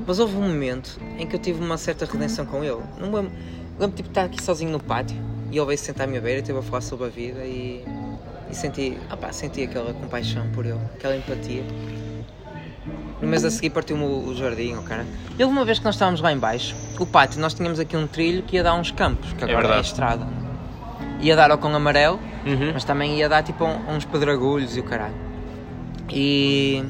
[0.07, 2.81] Mas houve um momento em que eu tive uma certa redenção com ele.
[2.99, 3.33] Não lembro,
[3.79, 5.17] lembro tipo, de estar aqui sozinho no pátio
[5.51, 7.85] e ele veio sentar à minha beira e esteve a falar sobre a vida e,
[8.51, 11.63] e senti, ah, pá, senti aquela compaixão por ele, aquela empatia.
[13.21, 15.07] No mês a seguir partiu-me o, o jardim, o cara.
[15.39, 17.97] E houve uma vez que nós estávamos lá em baixo, o pátio, nós tínhamos aqui
[17.97, 19.87] um trilho que ia dar uns campos, que agora é, a verdade.
[19.87, 20.27] estrada.
[21.21, 22.73] Ia dar ao com amarelo, Uhum.
[22.75, 25.15] mas também ia dar tipo uns pedregulhos e o caralho.
[26.11, 26.85] E.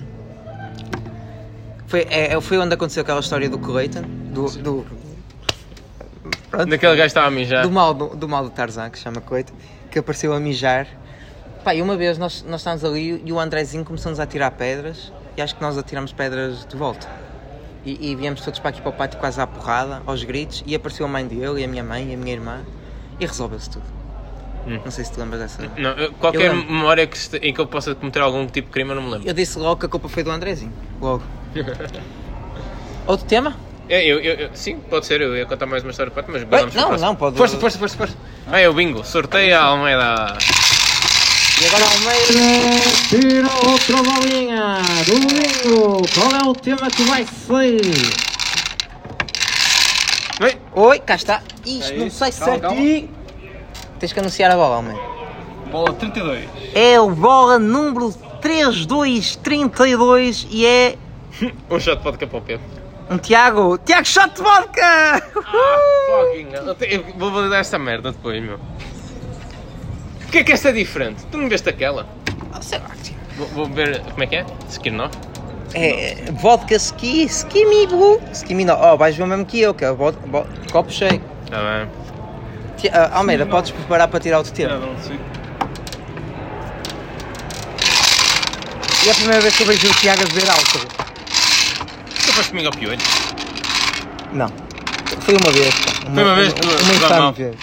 [1.86, 4.50] Foi, é, foi onde aconteceu aquela história do Clayton, do.
[4.60, 4.86] do
[6.50, 7.62] pronto, Daquele gajo que estava a mijar.
[7.62, 9.54] do mal do, do mal do Tarzan, que se chama Clayton,
[9.90, 10.86] que apareceu a mijar.
[11.64, 15.12] Pá, e uma vez nós, nós estávamos ali e o Andrezinho começou-nos a atirar pedras
[15.36, 17.06] e acho que nós atiramos pedras de volta.
[17.84, 20.74] E, e viemos todos para aqui para o pátio quase à porrada, aos gritos, e
[20.74, 22.60] apareceu a mãe dele, e a minha mãe, e a minha irmã,
[23.20, 23.84] e resolveu-se tudo.
[24.66, 24.80] Hum.
[24.84, 25.62] Não sei se te lembras dessa.
[25.78, 29.02] Não, qualquer memória que em que eu possa cometer algum tipo de crime, eu não
[29.02, 29.28] me lembro.
[29.28, 30.72] Eu disse logo que a culpa foi do Andrezinho.
[31.00, 31.22] Logo.
[33.06, 33.54] Outro tema?
[33.88, 36.74] É, eu, eu- eu- sim, pode ser, eu ia contar mais uma história para mas
[36.74, 38.16] não, não, pode- Força, força, força, força.
[38.48, 39.04] Ah, é o bingo.
[39.04, 40.36] Sorteia a Almeida.
[41.60, 44.78] E agora Almeida tira outra bolinha.
[45.06, 47.80] Domingo, qual é o tema que vai ser?
[50.42, 50.56] Oi.
[50.74, 51.40] Oi, cá está.
[51.64, 52.18] Isto É não isso.
[52.18, 53.08] sai Calma, certinho.
[53.98, 55.00] Tens que anunciar a bola, Almeida.
[55.70, 56.46] Bola 32.
[56.74, 60.96] É o bola número 3232 e é
[61.70, 62.66] Um shot de vodka para o Pedro.
[63.10, 63.78] um Tiago.
[63.78, 64.84] Tiago Shot de Vodka!
[64.84, 65.22] Ah,
[66.06, 66.48] fucking
[67.18, 68.58] Vou validar esta merda depois, meu.
[70.26, 71.24] Porquê é que esta é diferente?
[71.30, 72.06] Tu não veste aquela?
[72.60, 73.14] Sei lá, tio.
[73.36, 74.00] Vou, vou ver.
[74.02, 74.46] Como é que é?
[74.68, 75.16] Smirnoff?
[75.74, 78.20] É vodka ski, skimmy blue.
[78.32, 78.80] Skimmy não.
[78.80, 79.96] Oh, vais ver mesmo que eu, que é o
[80.72, 81.20] copo cheio.
[81.50, 81.90] Tá bem.
[82.78, 84.86] Ti- ah, Almeida, podes preparar para tirar o teu Já tempo.
[84.92, 85.18] não sei.
[89.04, 90.88] E é a primeira vez que eu vejo o Tiago a beber álcool.
[92.24, 92.98] Tu foste comigo ao piolho?
[94.32, 94.48] Não.
[95.20, 95.74] Foi uma vez.
[95.74, 95.92] pá.
[96.14, 97.56] Foi uma vez que uma, tu- uma tu infame vez.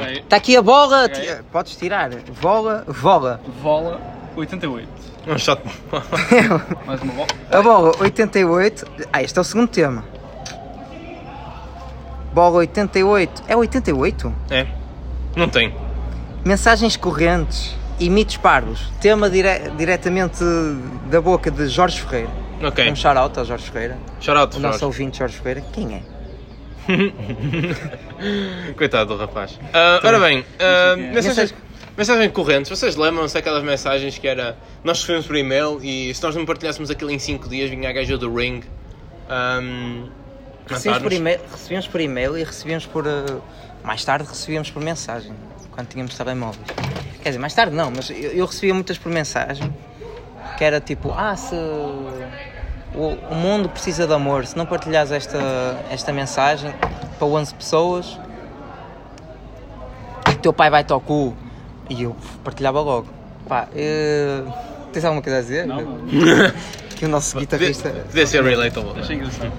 [0.00, 1.06] Aí, Está aqui a bola.
[1.06, 1.20] Ok.
[1.20, 2.10] ti- Podes tirar.
[2.40, 3.40] Bola, bola.
[3.62, 4.00] Bola
[4.36, 4.88] 88.
[5.26, 5.60] Um shot.
[6.86, 7.26] Mais uma bola.
[7.50, 8.86] A bola 88.
[9.12, 10.04] Ah, este é o segundo tema.
[12.32, 13.42] Bola 88.
[13.48, 14.32] É 88?
[14.50, 14.66] é?
[15.36, 15.74] Não tem.
[16.44, 18.80] Mensagens correntes e mitos parvos.
[19.00, 20.42] Tema dire- diretamente
[21.10, 22.30] da boca de Jorge Ferreira.
[22.62, 22.90] Ok.
[22.90, 23.98] Um shout-out ao Jorge Ferreira.
[24.20, 24.84] Shout out, O nosso Jorge.
[24.84, 25.62] ouvinte Jorge Ferreira.
[25.72, 26.19] Quem é?
[28.76, 29.58] Coitado do rapaz.
[29.72, 31.54] Ah, ora bem, Mensagem- mensagens,
[31.96, 32.70] mensagens correntes.
[32.70, 36.90] Vocês lembram-se daquelas mensagens que era nós recebemos por e-mail e se nós não partilhássemos
[36.90, 38.62] aquilo em 5 dias vinha a gaja do Ring.
[39.30, 40.08] Um,
[40.66, 43.04] Recebíamos por, e-mail, recebíamos por e-mail e recebíamos por.
[43.06, 43.42] uh,
[43.82, 45.32] mais tarde recebíamos por mensagem.
[45.72, 46.64] Quando tínhamos telemóveis.
[47.22, 49.72] Quer dizer, mais tarde não, mas eu, eu recebia muitas por mensagem.
[50.56, 51.56] Que era tipo: Ah, se.
[52.94, 54.44] O, o mundo precisa de amor.
[54.46, 55.38] Se não partilhares esta,
[55.90, 56.74] esta mensagem
[57.18, 58.18] para 11 pessoas,
[60.42, 61.36] teu pai vai-te ao cu.
[61.88, 63.08] E eu partilhava logo.
[63.48, 64.42] Pá, eh,
[64.92, 65.66] tens alguma coisa a dizer?
[65.66, 65.78] Não,
[66.96, 67.88] Que o nosso guitarrista.
[68.08, 69.00] Devia ser relatable.
[69.00, 69.50] achei engraçado.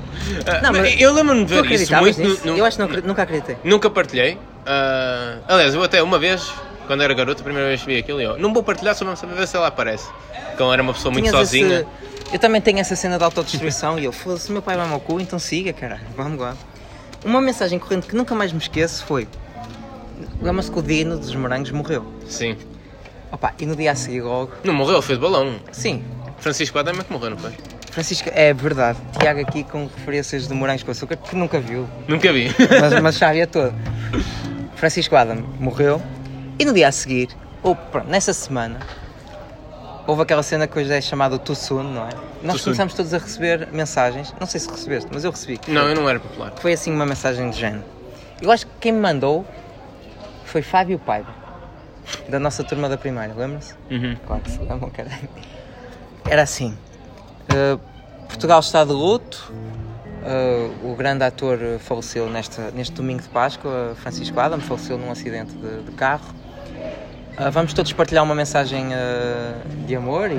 [0.46, 2.22] Ah, Não, mas eu lembro-me de Tu ver isso muito.
[2.22, 2.41] nisso?
[2.46, 3.58] no- no- Eu acho que nunca acreditei.
[3.63, 4.38] Nunca partilhei.
[4.65, 6.54] Ah, aliás, eu até uma vez,
[6.88, 9.28] quando era garoto, a primeira vez que vi aquilo, eu não vou partilhar só mesmo
[9.28, 10.10] para ver se ela aparece.
[10.60, 11.80] Ela era uma pessoa muito Tinhas sozinha.
[11.82, 15.00] esse- Eu também tenho essa cena de autodestruição e eu, foda-se, meu pai vai-me ao
[15.00, 16.56] cu, então siga, caralho, vamos lá.
[17.26, 19.28] Uma mensagem corrente que nunca mais me esqueço foi:
[20.41, 22.06] Lembra-se que o Dino dos Morangos morreu.
[22.28, 22.56] Sim.
[23.32, 25.56] Opa, e no dia a seguir logo, Não morreu, fez balão.
[25.72, 26.04] sim,
[26.39, 27.52] Francisco Adama é que morreu, não foi?
[27.91, 32.32] Francisco, é verdade, Tiago aqui com referências de Morangos com Açúcar que nunca viu, Nunca
[32.34, 32.50] vi.
[32.82, 33.74] mas, mas sabia todo.
[34.76, 36.02] Francisco Adam morreu
[36.62, 37.30] e no dia a seguir,
[37.63, 38.80] ou pronto, nessa semana,
[40.06, 42.10] houve aquela cena que hoje é chamada Too Soon, não é?
[42.43, 42.63] Nós Too soon.
[42.65, 45.60] começámos todos a receber mensagens, não sei se recebeste, mas eu recebi.
[45.67, 46.54] não, eu não era popular.
[46.58, 47.84] Foi assim uma mensagem de género.
[48.39, 49.43] Eu acho que quem me mandou
[50.45, 51.34] foi Fábio Paiva,
[52.30, 53.74] da nossa turma da primária, lembra-se?
[53.89, 54.15] Uhum.
[54.28, 55.30] Claro que se lembram, caralho.
[56.30, 56.78] Era assim:
[57.54, 57.80] uh,
[58.28, 59.52] Portugal está de luto,
[60.24, 65.54] uh, o grande ator faleceu nesta, neste domingo de Páscoa, Francisco Adam, faleceu num acidente
[65.54, 66.40] de, de carro.
[67.39, 70.36] Uh, vamos todos partilhar uma mensagem uh, de amor e,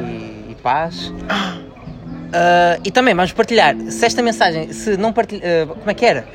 [0.50, 1.08] e paz.
[1.08, 6.26] Uh, e também vamos partilhar, se esta mensagem, se não partilhar, como é que era?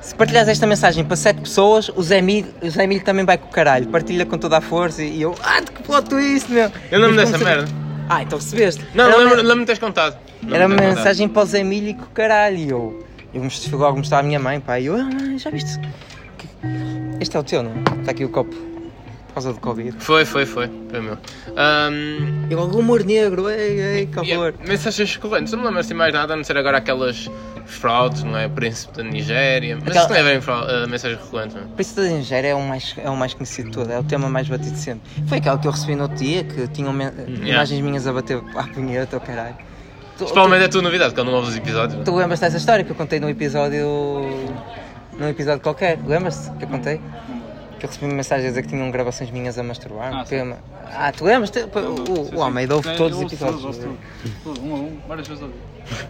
[0.00, 3.36] Se partilhares esta mensagem para sete pessoas, o Zé Milho, o Zé Milho também vai
[3.36, 6.70] com o caralho, partilha com toda a força e eu, ah, que plot twist, meu!
[6.90, 7.66] Eu lembro dessa merda.
[8.08, 8.84] Ah, então recebeste.
[8.94, 10.16] Não, era lembro- uma, lembro-me de teres contado.
[10.42, 11.04] Lembro-me era uma teres contado.
[11.04, 14.22] mensagem para o Zé Milho e com o caralho e eu, eu logo mostrar à
[14.22, 15.78] minha mãe, pá, e eu, ah, mãe, já viste?
[17.20, 17.70] Este é o teu, não?
[17.72, 18.00] é?
[18.00, 18.54] Está aqui o copo,
[19.30, 19.94] por causa do Covid.
[19.98, 20.70] Foi, foi, foi.
[20.90, 21.16] Foi meu.
[21.56, 25.52] Ahm, Eu, logo humor negro, ei, ei, que e- mensagens correntes.
[25.52, 27.30] Não me lembro assim mais nada, a não ser agora aquelas
[27.66, 28.48] fraudes, não é?
[28.48, 29.76] Príncipe da Nigéria.
[29.76, 31.66] Mas Aquela- isso não é bem frau- ah, mensagens recorrentes, não é?
[31.76, 34.28] Príncipe da Nigéria é o, mais, é o mais conhecido de todo, é o tema
[34.28, 35.08] mais batido sempre.
[35.26, 37.12] Foi aquela que eu recebi no outro dia, que tinham men-
[37.44, 39.54] imagens minhas a bater à punheta, oh caralho.
[40.18, 41.98] Tu, Provavelmente é a tua novidade, que eu não ouvo os episódios.
[42.00, 43.86] tu, tu lembras dessa história que eu contei num episódio.
[45.18, 45.98] num episódio qualquer?
[46.06, 47.00] Lembras-te que eu contei?
[47.80, 50.14] Que eu recebi uma mensagem a dizer que tinham gravações minhas a masturbar.
[50.14, 50.54] Ah, sim.
[50.84, 51.50] ah tu lembras?
[51.50, 53.62] O, o, o Almeida ouve Sim, todos os episódios.
[53.62, 53.96] todos.
[54.44, 55.58] Tudo, um a um, várias vezes ao dia.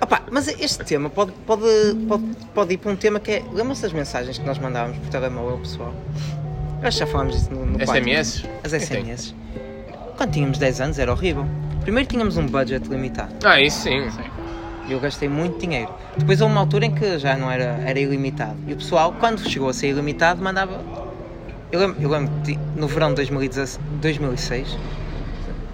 [0.00, 1.62] Opa, mas este tema pode, pode,
[2.09, 3.44] pode, pode ir para um tema que é.
[3.52, 5.94] Lembra-se das mensagens que nós mandávamos por telemóvel, pessoal?
[6.83, 7.78] Acho que já falámos disso no, no.
[7.78, 8.44] SMS?
[8.64, 9.35] As SMS.
[10.16, 11.46] Quando tínhamos 10 anos era horrível.
[11.83, 13.33] Primeiro tínhamos um budget limitado.
[13.44, 14.11] Ah, isso sim.
[14.11, 14.24] Sim.
[14.88, 15.94] E eu gastei muito dinheiro.
[16.16, 18.56] Depois houve uma altura em que já não era, era ilimitado.
[18.66, 21.09] E o pessoal, quando chegou a ser ilimitado, mandava.
[21.72, 22.33] Eu lembro, eu lembro
[22.76, 24.76] no verão de 2016, 2006,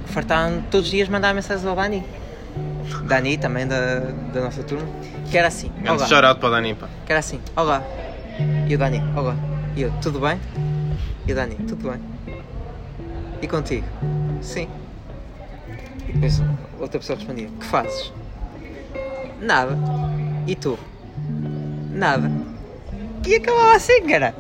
[0.07, 2.05] fartavam todos os dias mandar mensagens ao Dani.
[3.05, 4.01] Dani também da,
[4.33, 4.87] da nossa turma.
[5.31, 5.71] Que era assim.
[5.81, 6.07] Grande Olá.
[6.07, 6.89] chorado para o Dani, pá.
[7.07, 7.41] Que era assim.
[7.57, 7.83] Olá.
[8.69, 9.03] E o Dani.
[9.17, 9.35] Olá.
[9.75, 9.93] E eu.
[10.03, 10.39] Tudo bem?
[11.27, 11.55] E o Dani.
[11.67, 12.01] Tudo bem.
[13.41, 13.87] E contigo?
[14.43, 14.69] Sim.
[16.09, 16.43] E depois
[16.79, 18.13] outra pessoa respondia: Que fazes?
[19.41, 19.77] Nada.
[20.47, 20.79] E tu?
[21.91, 22.31] Nada.
[23.27, 24.35] E acabava assim, cara.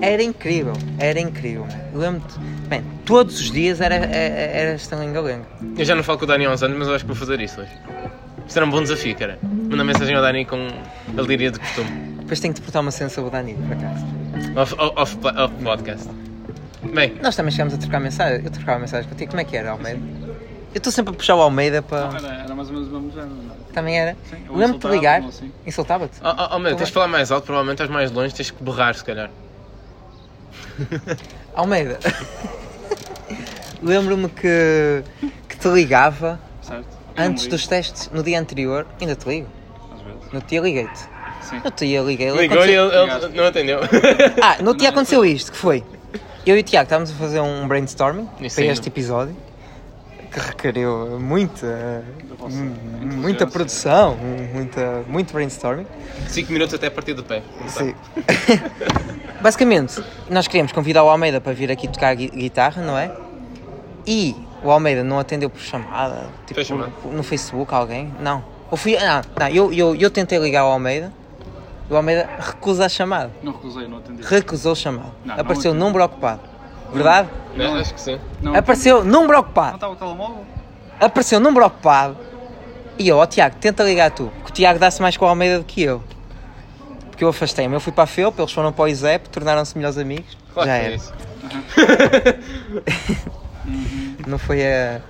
[0.00, 1.66] Era incrível, era incrível.
[1.94, 5.46] lembro-te, bem, todos os dias era, era, era esta lenga-lenga.
[5.76, 7.16] Eu já não falo com o Dani há uns anos, mas eu acho que vou
[7.16, 7.72] fazer isso hoje.
[8.46, 9.38] Isso era um bom desafio, cara.
[9.42, 10.68] Manda mensagem ao Dani com
[11.16, 11.90] a líria de costume.
[12.20, 14.06] Depois tenho que te portar uma cena sobre o Dani, por acaso.
[14.56, 16.08] Off, off, off podcast.
[16.92, 18.44] Bem, Nós também chegámos a trocar mensagens.
[18.44, 19.30] Eu trocava mensagens contigo.
[19.30, 20.00] Como é que era, Almeida?
[20.72, 22.08] Eu estou sempre a puxar o Almeida para.
[22.08, 23.59] Não, era, era mais ou menos o mesmo género.
[23.70, 23.74] É?
[23.74, 24.16] Também era.
[24.50, 25.22] Lembro-te de ligar.
[25.22, 25.52] assim.
[25.66, 26.18] Insultava-te.
[26.22, 28.62] oh, oh, oh, meu, tens de falar mais alto, provavelmente estás mais longe, tens que
[28.62, 29.30] berrar, se calhar.
[31.54, 31.98] Almeida.
[33.82, 35.02] Lembro-me que,
[35.48, 37.00] que te ligava Certo?
[37.16, 38.86] Antes dos testes, no dia anterior.
[39.00, 39.48] Ainda te ligo.
[39.94, 40.32] Às vezes.
[40.32, 41.00] No dia liguei-te.
[41.42, 41.60] Sim.
[41.64, 42.30] No dia liguei.
[42.30, 43.80] Ligou e aconteceu- ele, ele não atendeu.
[44.42, 45.84] Ah, no dia aconteceu isto, que foi.
[46.46, 49.36] Eu e o Tiago estávamos a fazer um brainstorming Isso para este episódio
[50.30, 52.70] que requeriu muita, inteligência.
[53.16, 54.16] muita produção,
[54.54, 55.86] muita, muito brainstorming.
[56.28, 57.42] 5 minutos até partir do pé.
[57.66, 57.94] Sim.
[59.40, 63.10] Basicamente, nós queríamos convidar o Almeida para vir aqui tocar gui- guitarra, não é?
[64.06, 66.92] E o Almeida não atendeu por chamada, tipo chamada?
[67.10, 68.12] no Facebook alguém?
[68.20, 68.44] Não.
[68.70, 71.12] Ou fui, ah, não, eu, eu, eu tentei ligar ao Almeida
[71.88, 73.30] e o Almeida recusa a chamada.
[73.42, 74.22] Não recusei, não atendi.
[74.22, 75.08] Recusou a chamada.
[75.24, 75.84] Não, não Apareceu atendi.
[75.84, 76.40] número ocupado.
[76.92, 77.28] Verdade?
[77.56, 78.18] Não, acho que sim.
[78.42, 79.74] Não, Apareceu número Não ocupado.
[79.76, 80.44] estava o telemóvel?
[81.00, 82.16] Apareceu número ocupado.
[82.98, 84.30] E eu, ó Tiago, tenta ligar tu.
[84.38, 86.02] Porque o Tiago dá-se mais com o Almeida do que eu.
[87.10, 87.74] Porque eu afastei-me.
[87.74, 90.36] Eu fui para a FEUP, eles foram para o ISEP, tornaram-se melhores amigos.
[90.52, 90.94] Claro Já que é era.
[90.96, 91.12] isso.
[94.26, 95.00] Não foi a.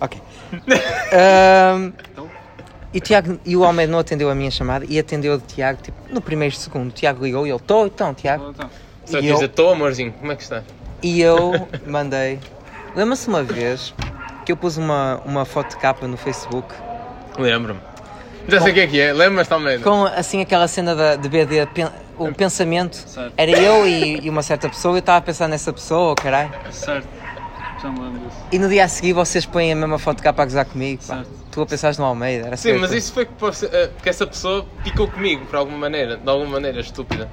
[0.00, 0.20] Ok.
[1.12, 2.28] Ahm, Então?
[2.92, 5.80] e, o Tiago, e o Almeida não atendeu a minha chamada e atendeu de Tiago,
[5.82, 6.88] tipo, no primeiro segundo.
[6.88, 8.50] O Tiago ligou e ele, tô, então, Tiago.
[8.50, 8.70] Então,
[9.04, 10.62] Só E eu- estou amorzinho, como é que está?
[11.02, 12.38] E eu mandei.
[12.94, 13.94] Lembra-se uma vez
[14.44, 16.68] que eu pus uma, uma foto de capa no Facebook
[17.38, 17.80] Lembro-me.
[18.48, 19.78] Já sei o que é que é, lembras também?
[19.80, 21.88] com assim aquela cena da, de BD, pen-
[22.18, 22.96] o pensamento.
[22.96, 23.32] Certo.
[23.36, 26.50] Era eu e, e uma certa pessoa, eu estava a pensar nessa pessoa, caralho.
[26.70, 27.06] Certo.
[27.80, 28.36] Já me lembro disso.
[28.52, 31.00] E no dia a seguir vocês põem a mesma foto de capa a gozar comigo.
[31.06, 31.14] Pá.
[31.16, 31.30] Certo.
[31.52, 32.48] Tu a pensares no Almeida.
[32.48, 35.78] Era Sim, mas isso foi que possa- eh, porque essa pessoa picou comigo, por alguma
[35.78, 37.28] maneira, de alguma maneira estúpida.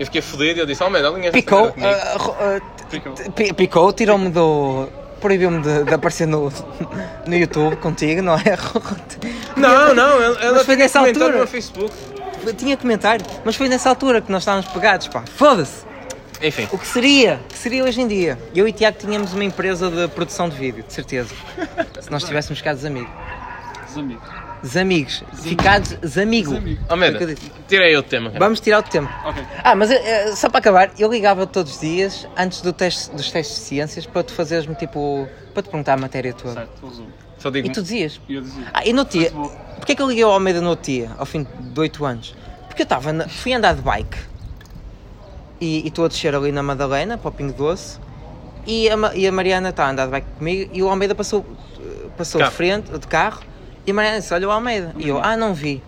[0.00, 1.86] Eu fiquei fodido e eu disse, oh man, alinhas Picou, comigo.
[1.92, 3.12] ah, ro- ah, Ficou.
[3.12, 4.88] t- pi- picou, tirou-me do.
[5.20, 6.50] proibiu-me de, de aparecer no,
[7.26, 8.40] no YouTube contigo, não é?
[9.56, 11.38] Não, não, ela, ela Mas foi tinha nessa altura.
[11.38, 11.92] no Facebook.
[12.56, 15.22] Tinha comentário, mas foi nessa altura que nós estávamos pegados, pá.
[15.36, 15.84] Foda-se!
[16.42, 17.38] Enfim, O que seria?
[17.44, 18.38] O que seria hoje em dia?
[18.54, 21.34] Eu e Tiago tínhamos uma empresa de produção de vídeo, de certeza.
[22.00, 23.10] Se nós tivéssemos ficado desamigos.
[23.90, 24.26] Os amigos.
[24.62, 25.24] Desamigos.
[25.34, 26.52] Ficados desamigos.
[26.52, 26.84] Desamigos.
[26.90, 27.06] oh man,
[27.66, 28.38] tirei o tema, cara.
[28.44, 29.10] Vamos tirar o tempo.
[29.24, 29.42] Ok.
[29.64, 33.30] Ah, mas eh, só para acabar, eu ligava todos os dias antes do teste, dos
[33.30, 35.26] testes de ciências para tu fazeres-me tipo.
[35.54, 36.54] para te perguntar a matéria toda.
[36.54, 37.08] Certo, resumo.
[37.38, 38.20] Só digo, E tu dizias.
[38.28, 38.64] E eu dizia.
[38.74, 39.30] Ah, e no dia.
[39.76, 42.34] Porquê que eu liguei ao Almeida no outro dia, ao fim de 8 anos?
[42.68, 43.12] Porque eu estava.
[43.14, 44.18] na- fui andar de bike
[45.60, 47.98] e estou a descer ali na Madalena, para o Pingo Doce,
[48.66, 51.44] e a, e a Mariana está a andar de bike comigo e o Almeida passou,
[51.78, 53.42] eh, passou de frente, de carro,
[53.86, 54.94] e a Mariana disse: Olha o Almeida.
[54.98, 55.82] E eu, ah, não vi.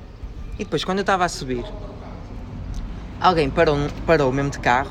[0.55, 1.65] E depois, quando eu estava a subir,
[3.21, 3.77] alguém parou,
[4.07, 4.91] parou mesmo de carro,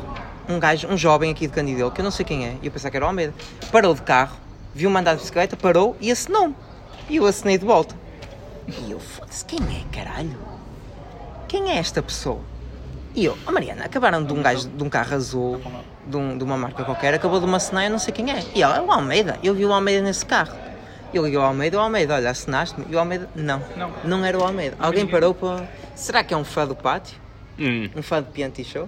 [0.49, 2.71] um gajo, um jovem aqui de Candidelo, que eu não sei quem é, e eu
[2.71, 3.33] pensava que era o Almeida,
[3.71, 4.37] parou de carro,
[4.73, 6.55] viu-me andar de bicicleta, parou e assinou-me.
[7.09, 7.95] E eu assinei de volta.
[8.67, 10.37] E eu, foda-se, quem é, caralho?
[11.47, 12.39] Quem é esta pessoa?
[13.13, 15.61] E eu, oh Mariana, acabaram de um gajo de um carro azul,
[16.07, 18.41] de, um- de uma marca qualquer, acabou de uma assinar, eu não sei quem é.
[18.55, 20.53] E ela, é o Almeida, eu vi o Almeida nesse carro.
[21.13, 22.85] Eu liguei ao Almeida, o Almeida, olha, assinaste-me?
[22.89, 23.91] E o Almeida, não, Não.
[24.03, 24.75] não era o Almeida.
[24.79, 25.67] Alguém parou para.
[25.95, 27.17] Será que é um fã do pátio?
[27.59, 28.87] hum, Um fã de Pianti Show?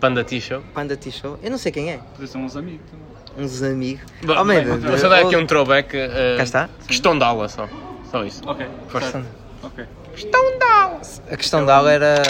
[0.00, 0.60] Panda T-Show.
[0.74, 1.38] Panda T-Show?
[1.42, 1.96] Eu não sei quem é.
[2.12, 3.44] Podia ser uns amigos também.
[3.46, 4.04] Uns amigos.
[4.22, 5.96] Bom, Almeida, Vou só dar aqui um throwback.
[5.96, 6.68] eh, Cá está.
[6.86, 7.66] Questão de aula só.
[8.10, 8.42] Só isso.
[8.46, 8.66] Ok.
[8.88, 9.24] Força.
[9.62, 9.84] Ok.
[10.14, 11.00] Questão de aula.
[11.30, 12.22] A questão da aula era.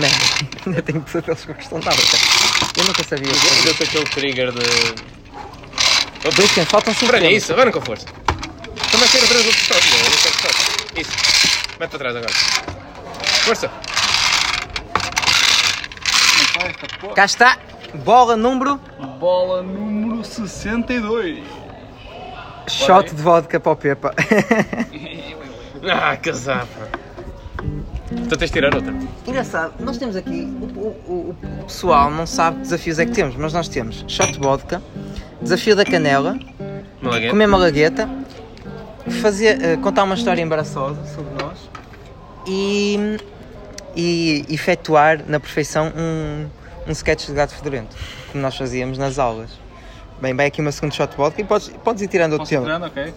[0.00, 0.16] Merda,
[0.66, 2.02] ainda tenho pesadelos com a questão da aula.
[2.76, 3.32] Eu nunca sabia.
[3.34, 3.62] fazer.
[3.64, 5.21] Deu-te aquele trigger de.
[6.22, 7.42] Tempos, faltam 5 Espera, tempos.
[7.42, 8.06] isso, agora com força.
[8.90, 9.74] Também quero atrás do outro.
[9.74, 9.80] Eu
[10.22, 11.00] quero shot.
[11.00, 11.10] Isso.
[11.80, 12.32] Mete para trás agora.
[13.44, 13.70] Força.
[17.02, 17.14] Não.
[17.14, 17.58] Cá está,
[18.04, 18.78] bola número,
[19.18, 21.42] Bola número 62.
[22.68, 24.14] shot de vodka para o Pepa.
[25.84, 26.88] Ah, que zapa.
[28.12, 28.94] Então tens de tirar outra.
[29.26, 33.10] Engraçado, nós temos aqui, o, o- o- o pessoal não sabe que desafios é que
[33.10, 34.80] temos, mas nós temos shot de vodka,
[35.42, 36.38] desafio da canela,
[37.00, 37.30] Malaguete.
[37.30, 38.08] comer malagueta,
[39.20, 41.58] fazer, eh, contar uma história embaraçosa sobre nós
[42.46, 43.18] e,
[43.96, 46.46] e efetuar na perfeição um,
[46.86, 47.96] um sketch de gato fedorento,
[48.30, 49.50] como nós fazíamos nas aulas.
[50.20, 52.62] Bem, vai aqui uma segunda shot de vodka e podes, podes ir tirando outro tema.
[52.62, 53.12] Considerando, ok.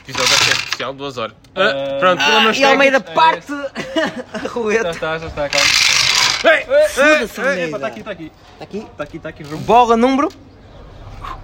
[0.00, 1.34] episódio vai ser especial, duas horas.
[1.54, 3.24] Ah, Ah, pronto, Ah, problemas e ao meio da técnicos.
[3.24, 3.52] parte
[4.34, 4.90] a Já roleta.
[4.90, 5.66] está, já está, calma.
[6.42, 7.76] Foda-se, Almeida.
[7.76, 8.32] Está aqui, está aqui.
[8.58, 8.78] Tá aqui.
[8.78, 9.44] Está aqui, está aqui.
[9.44, 10.28] Bola número.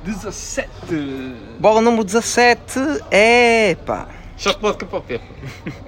[0.05, 0.69] 17.
[1.61, 2.79] Bola número 17.
[3.11, 4.09] É pá.
[4.37, 5.25] Que pode capar o Pepe.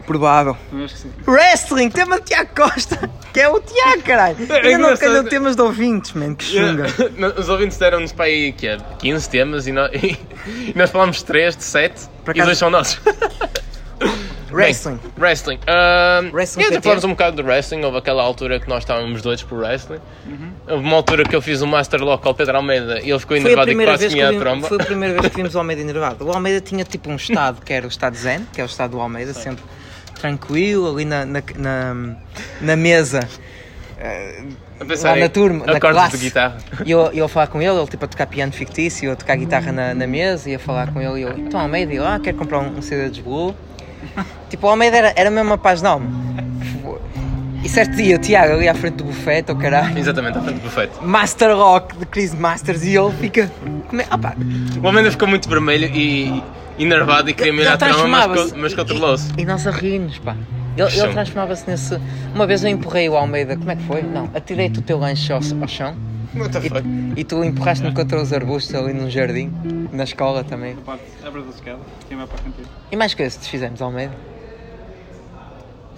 [0.06, 0.56] Provável.
[1.26, 4.36] Wrestling, tema de Tiago Costa, que é o Tiago, caralho.
[4.64, 6.86] Ainda não calhou temas de ouvintes, man, que chunga.
[7.38, 11.56] Os ouvintes deram-nos para aí que é, 15 temas e nós, e nós falámos 3
[11.56, 13.00] de 7 Por e acaso- dois são nossos.
[14.52, 14.96] Wrestling.
[14.96, 15.58] Bem, wrestling.
[15.66, 17.82] Um, Wrestling e falamos um bocado de wrestling.
[17.82, 20.00] Houve aquela altura que nós estávamos doidos por wrestling.
[20.26, 20.52] Uhum.
[20.68, 23.36] Houve uma altura que eu fiz o Master Lock ao Pedro Almeida e ele ficou
[23.36, 24.68] enervado e quase tinha a tromba.
[24.68, 26.26] foi a primeira vez que vimos o Almeida enervado.
[26.26, 28.92] O Almeida tinha tipo um estado que era o estado zen, que é o estado
[28.92, 29.64] do Almeida, sempre
[30.20, 32.16] tranquilo, ali na, na, na,
[32.60, 33.20] na mesa.
[34.86, 36.18] pensar lá na turma, na classe.
[36.18, 36.58] de guitarra.
[36.84, 39.16] E eu, eu a falar com ele, ele tipo a tocar piano fictício, eu a
[39.16, 41.96] tocar guitarra na, na mesa, e a falar com ele, e eu, então Almeida, e
[41.96, 43.54] eu, ah, quero comprar um, um CD de Blue.
[44.48, 46.08] Tipo, o Almeida era, era mesmo a paz de alma.
[47.62, 50.60] E certo dia, o Tiago ali à frente do bufete, o caralho, Exatamente, à frente
[50.60, 51.02] perfeito.
[51.02, 53.50] Master Rock de Chris Masters, e ele fica,
[53.88, 54.34] como é, opa,
[54.82, 56.42] O Almeida ficou muito vermelho e
[56.78, 59.30] enervado e queria me ir Ele à tromba, mas, mas controlou-se.
[59.36, 60.34] E, e nós a rir-nos, pá.
[60.76, 62.00] Ele, ele transformava-se nesse.
[62.34, 64.02] Uma vez eu empurrei o Almeida, como é que foi?
[64.02, 65.94] Não, atirei-te o teu lanche ao, ao chão
[66.34, 66.82] What the fuck?
[67.16, 69.52] e, e tu empurraste-me contra os arbustos ali num jardim,
[69.92, 70.74] na escola também.
[70.74, 71.78] A parte, abre a escada.
[72.08, 72.68] Quem vai para a cantina?
[72.92, 74.14] E mais coisas que fizemos, Almeida?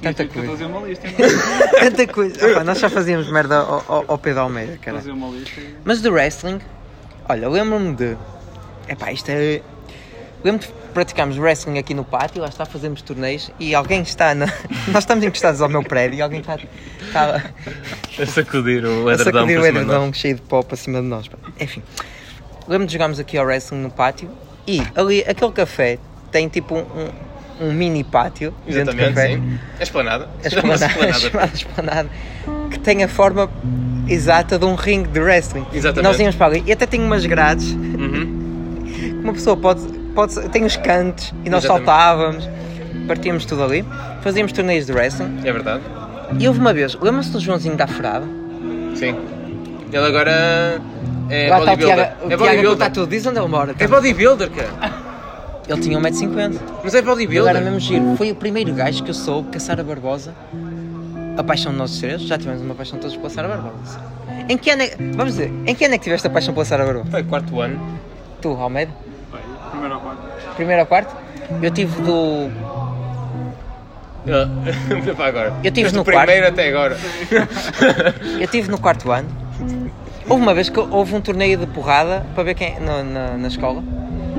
[0.03, 0.51] Tanta Eu tive que coisa.
[0.53, 1.09] fazer uma lista.
[1.81, 2.51] Tanta coisa.
[2.51, 4.97] Opa, nós já fazíamos merda ao, ao, ao Pedro Almeida, cara.
[4.99, 5.61] Fazer uma lista.
[5.61, 6.61] e- Mas do wrestling,
[7.29, 8.17] olha, lembro-me de.
[8.89, 9.61] Epá, isto é.
[10.45, 14.47] Lembro-me de praticarmos wrestling aqui no pátio, lá está, fazemos torneios e alguém está na.
[14.89, 16.59] Nós estamos encostados ao meu prédio e alguém está,
[17.01, 17.43] está
[18.21, 21.31] A sacudir o a edredom sacudir o edredom cheio de pó para cima de nós.
[21.61, 21.83] Enfim,
[22.67, 24.29] lembro-me de jogarmos aqui ao wrestling no pátio
[24.67, 25.99] e ali, aquele café
[26.33, 27.09] tem tipo um,
[27.69, 29.35] um mini pátio dentro do Exatamente, café.
[29.37, 29.59] sim.
[29.79, 30.29] É esplanada.
[30.45, 32.11] a Chama-se esplanada, a chamada esplanada,
[32.71, 33.49] que tem a forma
[34.09, 35.65] exata de um ringue de wrestling.
[35.73, 36.01] Exatamente.
[36.01, 39.21] E nós íamos para ali e até tem umas grades, Uhum.
[39.23, 39.83] uma pessoa pode,
[40.15, 41.87] pode tem os cantos e nós Exatamente.
[41.87, 42.49] saltávamos,
[43.07, 43.85] partíamos tudo ali,
[44.23, 45.39] fazíamos torneios de wrestling.
[45.45, 45.83] É verdade.
[46.39, 48.25] E houve uma vez, lembra-se do Joãozinho da Furada?
[48.95, 49.15] Sim.
[49.93, 50.81] Ele agora
[51.29, 51.97] é Lá está o bodybuilder.
[51.97, 52.71] Tiago, o é Tiago a bodybuilder.
[52.71, 53.75] contar tudo, diz onde ele mora.
[53.79, 54.93] É bodybuilder, cara.
[55.69, 56.59] Ele tinha 1,50m.
[56.83, 57.51] Mas é Ele bodybuilder.
[57.57, 58.17] era mesmo giro.
[58.17, 60.35] Foi o primeiro gajo que eu soube que a Sara Barbosa,
[61.37, 64.01] a paixão de nós três, já tivemos uma paixão todos pela Sara Barbosa.
[64.49, 66.65] Em que ano é, vamos dizer, em que ano é que tiveste a paixão pela
[66.65, 67.11] Sara Barbosa?
[67.11, 67.81] Foi quarto ano.
[68.41, 68.91] Tu, Almeida?
[70.57, 70.81] Quarto.
[70.81, 71.17] Ao quarto?
[71.63, 72.51] Eu tive do.
[74.27, 74.49] Ah,
[75.17, 75.49] Para agora.
[75.65, 76.97] Eu tive Desde no o primeiro até agora.
[78.41, 79.29] Eu tive no quarto ano.
[80.29, 82.79] Houve uma vez que houve um torneio de porrada para ver quem.
[82.81, 83.83] na, na, na escola.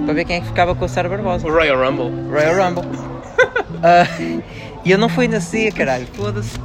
[0.05, 1.45] Para ver quem é que ficava com a Sara Barbosa.
[1.45, 2.29] O Royal Rumble.
[2.29, 2.83] Royal Rumble.
[3.85, 4.07] Ah,
[4.85, 6.07] e eu não fui nesse dia, caralho.
[6.13, 6.57] Foda-se.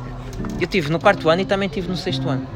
[0.61, 2.47] Eu tive no quarto ano e também tive no sexto ano.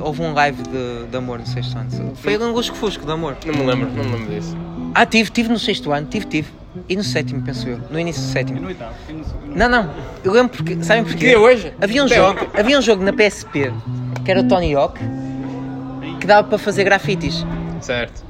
[0.00, 1.90] Houve um live de, de amor no sexto ano.
[2.16, 3.36] Foi um lusco-fusco de amor.
[3.44, 4.56] Não me lembro, não me lembro disso.
[4.94, 6.48] Ah, tive, tive no sexto ano, tive, tive.
[6.88, 7.78] E no sétimo, penso eu.
[7.90, 8.60] No início do E sétimo.
[8.60, 8.94] no oitavo?
[9.08, 9.54] E no segundo?
[9.56, 9.90] Não, não.
[10.24, 10.82] Eu lembro porque.
[10.82, 11.18] Sabem porquê?
[11.18, 11.72] Que dia hoje?
[11.80, 12.60] Havia um, Até jogo, ontem.
[12.60, 13.72] havia um jogo na PSP
[14.24, 14.98] que era o Tony Hawk
[16.20, 17.44] que dava para fazer grafites.
[17.80, 18.24] Certo.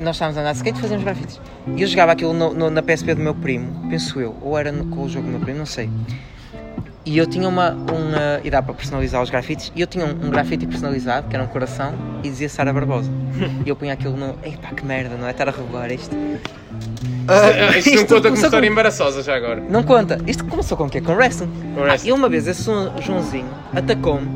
[0.00, 1.40] Nós estávamos a andar de skate e fazíamos grafites.
[1.76, 4.72] E eu jogava aquilo no- no- na PSP do meu primo, penso eu, ou era
[4.72, 5.90] no, com o jogo do meu primo, não sei.
[7.08, 7.70] E eu tinha uma.
[7.70, 9.72] uma e dá para personalizar os grafites.
[9.74, 13.10] E eu tinha um, um grafite personalizado, que era um coração, e dizia Sara Barbosa.
[13.64, 14.34] e eu punha aquilo no.
[14.44, 15.30] Epá, que merda, não é?
[15.30, 16.14] Estar a revelar isto.
[17.26, 19.60] Ah, Isto não conta como começou história com- embaraçosa já agora.
[19.68, 20.18] Não conta.
[20.26, 21.00] Isto começou com o quê?
[21.00, 21.50] Com wrestling.
[21.74, 22.10] Com wrestling.
[22.10, 24.28] Ah, e uma vez esse João- Joãozinho atacou-me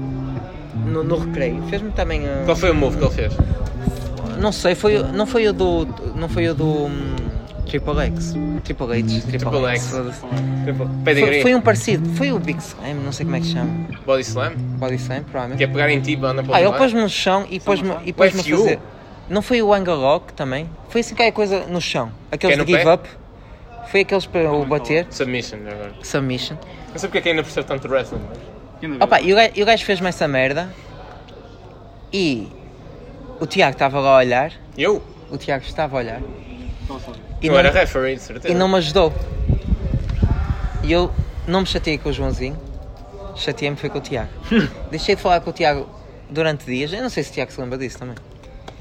[0.86, 1.62] no, no recreio.
[1.68, 2.26] Fez-me também.
[2.26, 3.32] ah, Qual foi o move que ele fez?
[4.40, 5.86] Não sei, foi, não foi o do.
[6.16, 6.88] Não foi o do.
[7.66, 8.34] Triple X.
[8.64, 9.20] Triple H.
[9.22, 9.88] Triple, Triple X.
[9.88, 11.42] Foi, Pedigree.
[11.42, 12.08] foi um parecido.
[12.16, 13.86] Foi o Big Slam, não sei como é que chama.
[14.04, 14.52] Body Slam.
[14.56, 15.58] Body Slam, provavelmente.
[15.58, 18.12] Que é pegar em ti, anda para Ah, ele pôs-me no chão e pôs-me e
[18.12, 18.78] pôs-me a fazer.
[19.28, 20.68] Não foi o Angle Lock também?
[20.88, 22.12] Foi assim que é coisa no chão.
[22.30, 22.94] Aqueles Que é de no give pé?
[22.94, 23.08] up.
[23.90, 25.06] Foi aqueles para o bater.
[25.10, 25.92] Submission agora.
[26.02, 26.56] Submission.
[26.90, 28.20] Não sei porque é que ainda percebe tanto wrestling.
[28.82, 29.32] mas- Opa, e
[29.62, 30.68] o gajo, fez-me essa merda.
[32.12, 32.48] E
[33.40, 34.52] o Tiago estava lá a olhar.
[34.76, 35.02] Eu?
[35.30, 36.20] O Tiago estava a olhar.
[36.82, 37.18] Estou a saber.
[37.42, 38.54] E eu não, era referee, certeza.
[38.54, 39.12] e não me ajudou.
[40.84, 41.12] E eu
[41.46, 42.56] não me chateei com o Joãozinho.
[43.34, 44.30] Chateei-me foi com o Tiago.
[44.90, 45.88] Deixei de falar com o Tiago
[46.30, 46.92] durante dias.
[46.92, 48.14] Eu não sei se o Tiago se lembra disso também.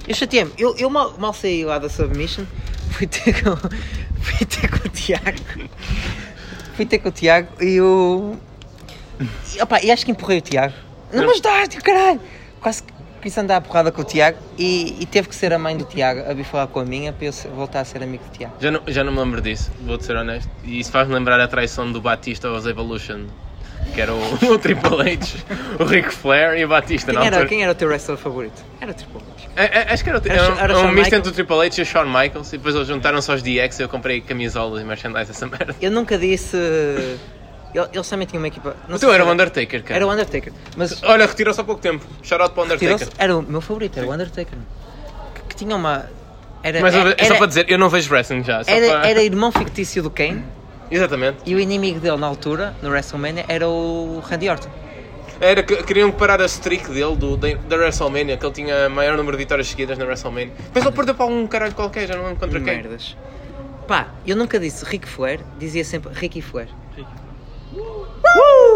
[0.08, 0.52] Eu chateei-me.
[0.58, 2.46] Eu, eu mal, mal saí lá da submission.
[2.92, 3.56] Fui ter com,
[4.22, 5.70] fui ter com o Tiago.
[6.76, 8.36] Fui ter com o Tiago e o.
[9.56, 10.74] E, opa, e acho que empurrei o Tiago.
[11.14, 12.20] Não me ajudaste, caralho!
[12.60, 12.91] Quase que
[13.22, 15.86] quis andar a porrada com o Tiago e, e teve que ser a mãe do
[15.86, 18.54] Tiago a vir falar com a minha para eu voltar a ser amigo do Tiago.
[18.60, 20.50] Já não, já não me lembro disso, vou-te ser honesto.
[20.64, 23.26] E isso faz-me lembrar a traição do Batista aos Evolution.
[23.96, 24.20] Que era o,
[24.54, 25.20] o Triple H,
[25.80, 27.12] o Ric Flair e o Batista.
[27.12, 28.64] Quem era, quem era o teu wrestler favorito?
[28.80, 29.50] Era o Triple H.
[29.56, 31.14] É, é, acho que era, o- Era era, um- era um Shawn misto Michaels?
[31.14, 32.54] entre o Triple H e o Shawn Michaels.
[32.54, 35.76] E depois eles juntaram-se aos DX e eu comprei camisolas e merchandise essa merda.
[35.82, 36.56] Eu nunca disse.
[37.74, 38.76] Ele- Eles também tinham uma equipa.
[38.88, 39.96] Não teu se era o Undertaker, cara.
[39.96, 40.54] Era o Undertaker.
[40.76, 42.06] Mas Olha, retirou-se há pouco tempo.
[42.24, 43.08] Shout out para o Undertaker.
[43.18, 44.58] era o meu favorito, era o Undertaker.
[45.36, 46.10] Que, que tinha uma.
[46.64, 48.62] Era, Mas era, é só para dizer, eu não vejo wrestling já.
[48.68, 49.10] Era, para...
[49.10, 50.44] era irmão fictício do Kane
[50.92, 51.40] Exatamente.
[51.46, 54.70] e o inimigo dele na altura, no WrestleMania, era o Randy Orton.
[55.40, 59.18] Era que queriam parar a streak dele do, da, da WrestleMania, que ele tinha maior
[59.18, 60.54] número de vitórias seguidas na WrestleMania.
[60.66, 62.76] Depois ele perdeu para um caralho qualquer, já não lembro contra quem.
[62.76, 63.18] Merdas.
[63.88, 66.68] Pá, eu nunca disse Ric Flair, dizia sempre Ricky Flair.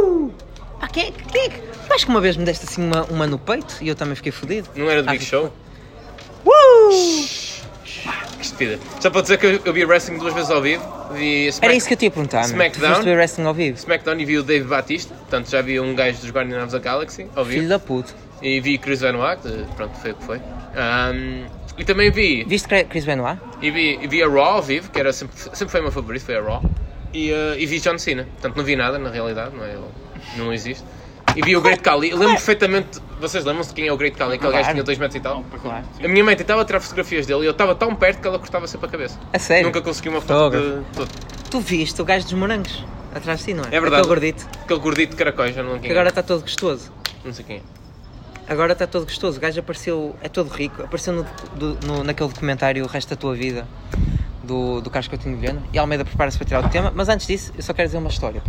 [0.06, 0.32] Uh!
[0.80, 1.24] Pá, quem é que.
[1.26, 1.62] Quem que...
[1.93, 4.32] Acho que uma vez me deste assim uma, uma no peito e eu também fiquei
[4.32, 4.70] fodido.
[4.76, 5.53] Não era do Ah, Big Ric Show?
[6.45, 6.89] Uh!
[8.38, 8.80] Que estúpida.
[8.99, 10.84] Só para dizer que eu, eu vi wrestling duas vezes ao vivo.
[11.14, 12.39] Vi Smack, Era isso que eu perguntar.
[12.39, 12.47] meu.
[12.47, 13.03] Tu Smackdown?
[13.03, 13.78] ver wrestling ao vivo?
[13.78, 15.14] SmackDown e vi o Dave Batista.
[15.16, 17.58] Portanto, já vi um gajo dos Guardians of the Galaxy ao vivo.
[17.58, 18.14] Filho da puta.
[18.41, 19.39] E vi Chris Benoit,
[19.76, 20.41] pronto, foi o que foi.
[20.76, 21.45] Ahm,
[21.78, 23.39] e também vi, Viste Chris Benoit?
[23.62, 25.91] e vi, e vi a Raw ao vivo, que era sempre, sempre foi o meu
[25.91, 26.62] favorito, foi a Raw.
[27.16, 28.24] E, ah, e vi John Cena.
[28.26, 29.84] Portanto, não vi nada na realidade, não, é, Ele
[30.38, 30.84] não existe.
[31.36, 32.09] E vi o Great Khali.
[32.11, 32.99] Eu lembro perfeitamente.
[33.20, 34.36] Vocês lembram-se de quem é o Great Khali?
[34.36, 35.43] Aquele gajo que tinha 2 metros e tal?
[35.61, 35.86] Claro.
[36.03, 38.68] A minha mãe tentava tirar fotografias dele e eu estava tão perto que ela cortava
[38.68, 39.20] sempre a cabeça.
[39.34, 39.66] A sério?
[39.66, 41.09] Nunca consegui uma foto de todo.
[41.49, 43.68] Tu viste o gajo dos morangos atrás de ti, não é?
[43.68, 43.95] É verdade.
[43.95, 44.47] Aquele gordito.
[44.63, 46.11] Aquele gordito de caracóis, já não lembro Que quem agora é.
[46.11, 46.91] está todo gostoso.
[47.24, 47.61] Não sei quem é.
[48.47, 49.38] Agora está todo gostoso.
[49.38, 50.84] O gajo apareceu, é todo rico.
[50.84, 53.68] Apareceu no, do- no- naquele documentário O Resto da Tua Vida
[54.46, 55.62] do, do Carlos Coutinho Viana.
[55.74, 56.91] E Almeida prepara-se para tirar o tema.
[56.96, 58.41] Mas antes disso, eu só quero dizer uma história.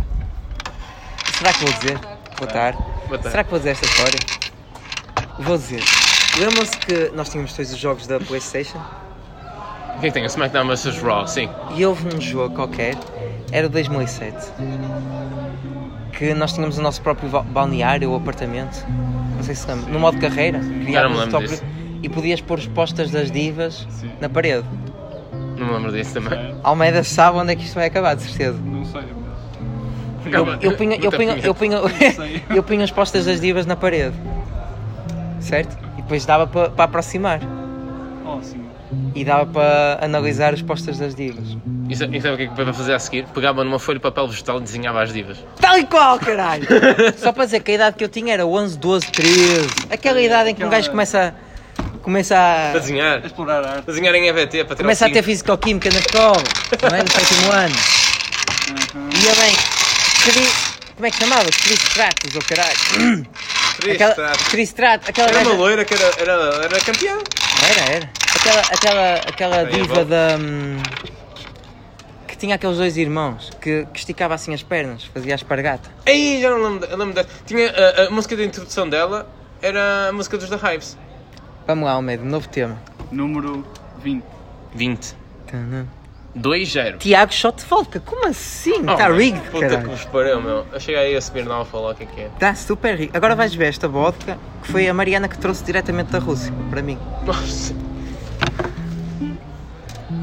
[1.37, 1.99] Será que vou dizer?
[2.37, 2.77] Boa tarde.
[3.07, 3.29] Boa tarde.
[3.31, 4.19] Será que vou dizer esta história?
[5.39, 5.83] Vou dizer.
[6.39, 8.79] Lembram-se que nós tínhamos todos os jogos da Playstation?
[9.99, 10.23] Quem tem?
[10.23, 11.49] O SmackDown vs Raw, sim.
[11.75, 12.95] E houve um jogo qualquer,
[13.51, 14.51] era o 2007,
[16.17, 18.85] que nós tínhamos o nosso próprio ba- balneário ou apartamento,
[19.35, 21.63] não sei se lembra, no modo carreira, criávamos lembro o top- disso.
[22.03, 23.87] e podias pôr os postas das divas
[24.21, 24.65] na parede.
[25.57, 26.55] Não me lembro disso também.
[26.63, 28.57] Almeida sabe onde é que isto vai acabar, de certeza.
[28.63, 29.01] não sei.
[29.01, 31.77] mas- Eu, eu, punha, eu, punha, eu, punha,
[32.55, 34.13] eu punha as postas das divas na parede,
[35.39, 35.77] certo?
[35.97, 37.39] E depois dava para para aproximar
[38.25, 38.61] Oh, sim.
[39.15, 41.57] e dava para analisar as postas das divas.
[41.89, 43.25] E sa- e sabe o que é que para fazer a seguir?
[43.33, 45.37] Pegava numa folha de papel vegetal e desenhava as divas.
[45.61, 46.67] Tal e qual, caralho!
[47.17, 49.69] Só para dizer que a idade que eu tinha era 11, 12, 13.
[49.89, 51.46] Aquela idade em que um gajo começa a.
[52.07, 52.79] Começa Para a.
[52.79, 53.25] desenhar.
[53.25, 53.85] Explorar a arte.
[53.85, 55.25] Desenhar em EVT para tirar Começa a ter cinco.
[55.25, 56.41] fisicoquímica na escola,
[56.89, 57.03] não é?
[57.03, 57.75] No sétimo ano.
[58.95, 59.09] Uhum.
[59.25, 59.55] Ia bem.
[60.23, 60.47] Cri...
[60.95, 61.43] Como é que chamava?
[61.43, 63.27] Cristratos, ou caralho.
[63.81, 64.15] Triste, Aquela.
[64.15, 64.31] tá.
[64.49, 66.33] Cristratos, aquela Era uma loira que era, era,
[66.63, 67.17] era campeã.
[67.69, 68.09] Era, era.
[68.35, 70.37] Aquela, aquela, aquela diva da.
[70.39, 70.81] hum,
[72.25, 75.89] que tinha aqueles dois irmãos que, que esticava assim as pernas, fazia a espargata.
[76.05, 77.27] Aí já não lembro, eu lembro dela.
[77.45, 79.29] Tinha a, a música de introdução dela,
[79.61, 80.97] era a música dos The Hives.
[81.67, 82.77] Vamos lá, Almeida, novo tema.
[83.11, 83.65] Número
[84.01, 84.23] 20.
[84.73, 85.15] 20.
[85.51, 85.85] Tanã.
[86.37, 86.97] 2-0.
[86.99, 88.83] Tiago Shot de vodka, como assim?
[88.87, 89.89] Oh, Está rigged, Puta que caralho.
[89.89, 90.65] vos pariu, meu.
[90.71, 92.25] Eu cheguei aí a Smirnoff a falar o que é que é.
[92.27, 93.17] Está super rico.
[93.17, 96.81] Agora vais ver esta vodka que foi a Mariana que trouxe diretamente da Rússia, para
[96.81, 96.97] mim.
[97.25, 97.73] Nossa.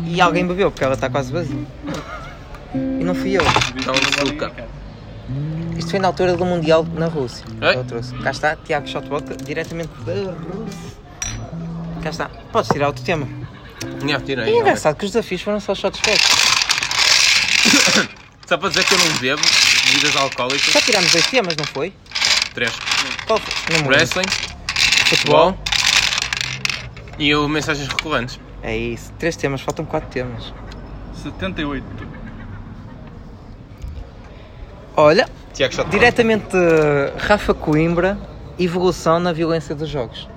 [0.06, 1.64] E alguém bebeu, porque ela está quase vazia.
[2.74, 3.42] E não fui eu.
[3.84, 4.52] Não, açúcar.
[5.76, 7.44] Isto foi na altura do Mundial na Rússia.
[7.44, 7.74] que Oi?
[7.74, 8.14] Ela trouxe.
[8.18, 11.03] Cá está, Tiago Shot de vodka, diretamente da Rússia.
[12.04, 12.28] Cá está.
[12.52, 13.26] Podes tirar outro tema.
[13.98, 14.44] Tinha tirei.
[14.52, 16.44] E é engraçado que os desafios foram só shots frescos.
[18.46, 19.42] Só para dizer que eu não bebo
[19.86, 20.70] bebidas alcoólicas.
[20.70, 21.94] Só tirámos dois temas, não foi?
[22.52, 22.70] 3.
[23.26, 23.78] Qual foi?
[23.78, 23.88] Não.
[23.88, 24.28] Wrestling,
[25.06, 25.54] Futebol.
[25.54, 25.58] futebol
[27.18, 28.38] e o mensagens recorrentes.
[28.62, 29.10] É isso.
[29.18, 30.52] Três temas, faltam quatro temas.
[31.22, 31.86] 78.
[34.94, 38.18] Olha, Tiago diretamente de Rafa Coimbra,
[38.58, 40.28] evolução na violência dos jogos.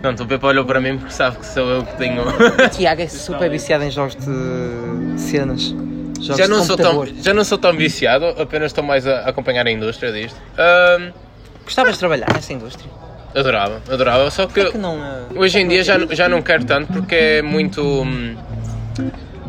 [0.00, 2.22] Pronto, o Pepe olhou para mim porque sabe que sou eu que tenho.
[2.28, 5.74] O Tiago é super viciado em jogos de cenas.
[6.20, 9.20] Jogos já, não de sou tão, já não sou tão viciado, apenas estou mais a
[9.28, 10.40] acompanhar a indústria disto.
[10.56, 11.12] Ahm,
[11.64, 12.90] Gostavas de trabalhar nessa indústria?
[13.34, 16.64] adorava, adorava, só que, Porquê que não, eh, hoje em dia já, já não quero
[16.64, 17.82] tanto porque é muito.
[17.82, 18.36] hum,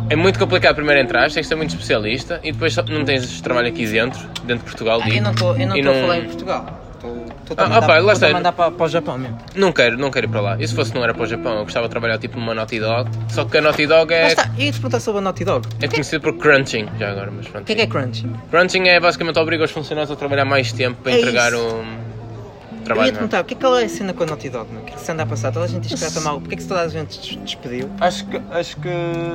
[0.09, 3.67] É muito complicado primeiro entrar, tens de ser muito especialista e depois não tens trabalho
[3.67, 4.99] aqui dentro, dentro de Portugal.
[5.03, 5.51] Ah, eu não estou
[5.91, 6.88] a falar em Portugal.
[7.03, 8.27] Estou a mandar, ah, lá estou-te está.
[8.27, 9.37] a mandar para, para o Japão mesmo.
[9.55, 10.57] Não quero, não quero ir para lá.
[10.59, 12.79] E se fosse não era para o Japão, eu gostava de trabalhar tipo numa Naughty
[12.79, 13.09] Dog.
[13.29, 15.45] Só que a Naughty Dog Lá é, está, eu ia te perguntar sobre a Naughty
[15.45, 15.67] Dog.
[15.81, 17.63] é conhecida por crunching já agora, mas pronto.
[17.63, 18.25] O que é que é crunch?
[18.51, 21.61] Crunching é basicamente obriga os funcionários a trabalhar mais tempo para É entregar isso.
[21.63, 23.07] o, trabalho.
[23.07, 23.19] ia te é?
[23.19, 24.67] perguntar, o que é que ela é a cena com a Naughty Dog?
[24.75, 25.51] O que é que se anda a passar?
[25.51, 26.39] Toda a gente diz que trata mal.
[26.39, 27.89] Porquê é que toda a gente des- despediu?
[28.01, 28.89] Acho que, acho que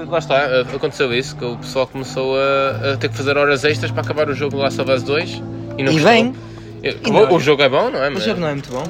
[0.09, 3.65] lá está, eh, aconteceu isso, que o pessoal começou a, a ter que fazer horas
[3.65, 5.43] extras para acabar o jogo do Last of Us 2
[5.79, 6.11] e não E gostou.
[6.13, 6.35] bem.
[6.85, 8.09] Eu- E não- o jogo é bom, não é?
[8.09, 8.85] O Mas jogo não é muito bom.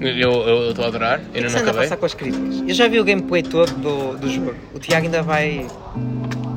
[0.00, 1.82] Eu estou a adorar, O ainda não a acabei.
[1.82, 2.62] passar com as críticas?
[2.66, 4.54] Eu já vi o gameplay todo do, do jogo.
[4.74, 5.66] O Tiago ainda vai.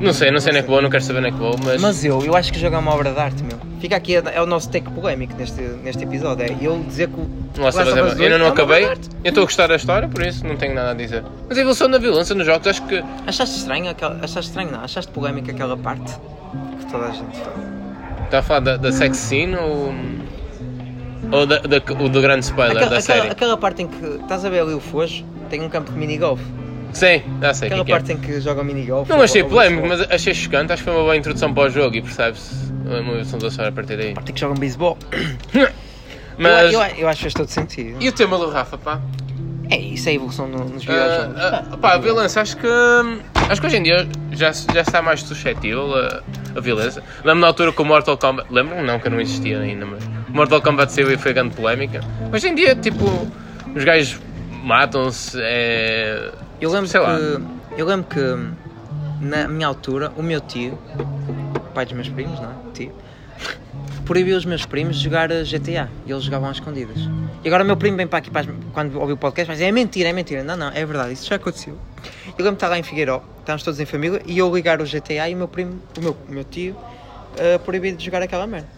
[0.00, 2.04] Não sei, não sei nem que vou, não quero saber nem que vou, mas, Mas
[2.04, 3.58] eu, eu acho que o jogo é uma obra de arte, meu.
[3.80, 6.44] Fica aqui, é o nosso take polémico neste, neste episódio.
[6.44, 7.22] É eu dizer que o.
[7.22, 8.08] o of Us é bom.
[8.08, 8.92] Eu ainda não acabei, eu
[9.24, 11.22] estou a gostar da história, por isso não tenho nada a dizer.
[11.48, 13.90] Mas a evolução da violência nos jogos, acho que Achaste estranho?
[13.90, 14.80] Aquela, achaste estranho, não?
[14.82, 16.12] Achaste polémica aquela parte?
[16.80, 17.54] Que toda a gente fala.
[18.24, 19.94] está a falar da, da sex scene ou,
[21.32, 23.20] ou da, da, o do grande spoiler Aquela, da série.
[23.20, 24.04] aquela, aquela parte em que.
[24.22, 25.24] Estás a ver ali o Fojo?
[25.48, 26.40] Tem um campo de minigolf.
[26.92, 27.98] Sim, já sei o que Aquela é é.
[27.98, 29.08] parte em que joga minigolf.
[29.08, 30.72] Não achei polémico, mas achei chocante.
[30.72, 33.70] Acho que foi uma boa introdução para o jogo e percebe-se a evolução da história
[33.70, 34.14] a partir daí.
[34.14, 34.96] Parte em que jogam beisebol.
[36.38, 36.72] Mas.
[36.72, 37.96] Eu, eu, eu acho que faz todo sentido.
[38.00, 39.00] E o tema do Rafa, pá?
[39.70, 41.36] É isso, é a evolução no- nos videojogos.
[41.40, 42.66] Ah, ah, pá, a violência, acho que.
[43.48, 46.22] Acho que hoje em dia já, já está mais suscetível a,
[46.56, 47.02] a violência.
[47.24, 48.46] Lembro na altura que o Mortal Kombat.
[48.52, 48.82] Lembro?
[48.84, 50.04] Não, que eu não existia ainda, mas.
[50.04, 52.00] O Mortal Kombat saiu e foi grande polémica.
[52.32, 53.04] Hoje em dia, tipo.
[53.74, 54.20] Os gajos
[54.62, 55.38] matam-se.
[55.40, 56.30] É...
[56.60, 57.16] Eu lembro sei lá.
[57.18, 57.80] que.
[57.80, 58.20] Eu lembro que
[59.24, 60.78] na minha altura, o meu tio,
[61.56, 62.54] o pai dos meus primos, não é?
[62.74, 62.92] Tio,
[64.04, 65.88] proibiu os meus primos de jogar a GTA.
[66.06, 66.96] E eles jogavam às escondidas.
[67.42, 69.60] E agora o meu primo vem para aqui para as- quando ouviu o podcast, mas
[69.60, 70.42] é mentira, é mentira.
[70.44, 71.74] Não, não, é verdade, isso já aconteceu.
[72.26, 74.84] Eu lembro de estar lá em Figueiró, estávamos todos em família, e eu ligar o
[74.84, 78.46] GTA e o meu primo, o meu, o meu tio, uh, proibido de jogar aquela
[78.46, 78.68] merda.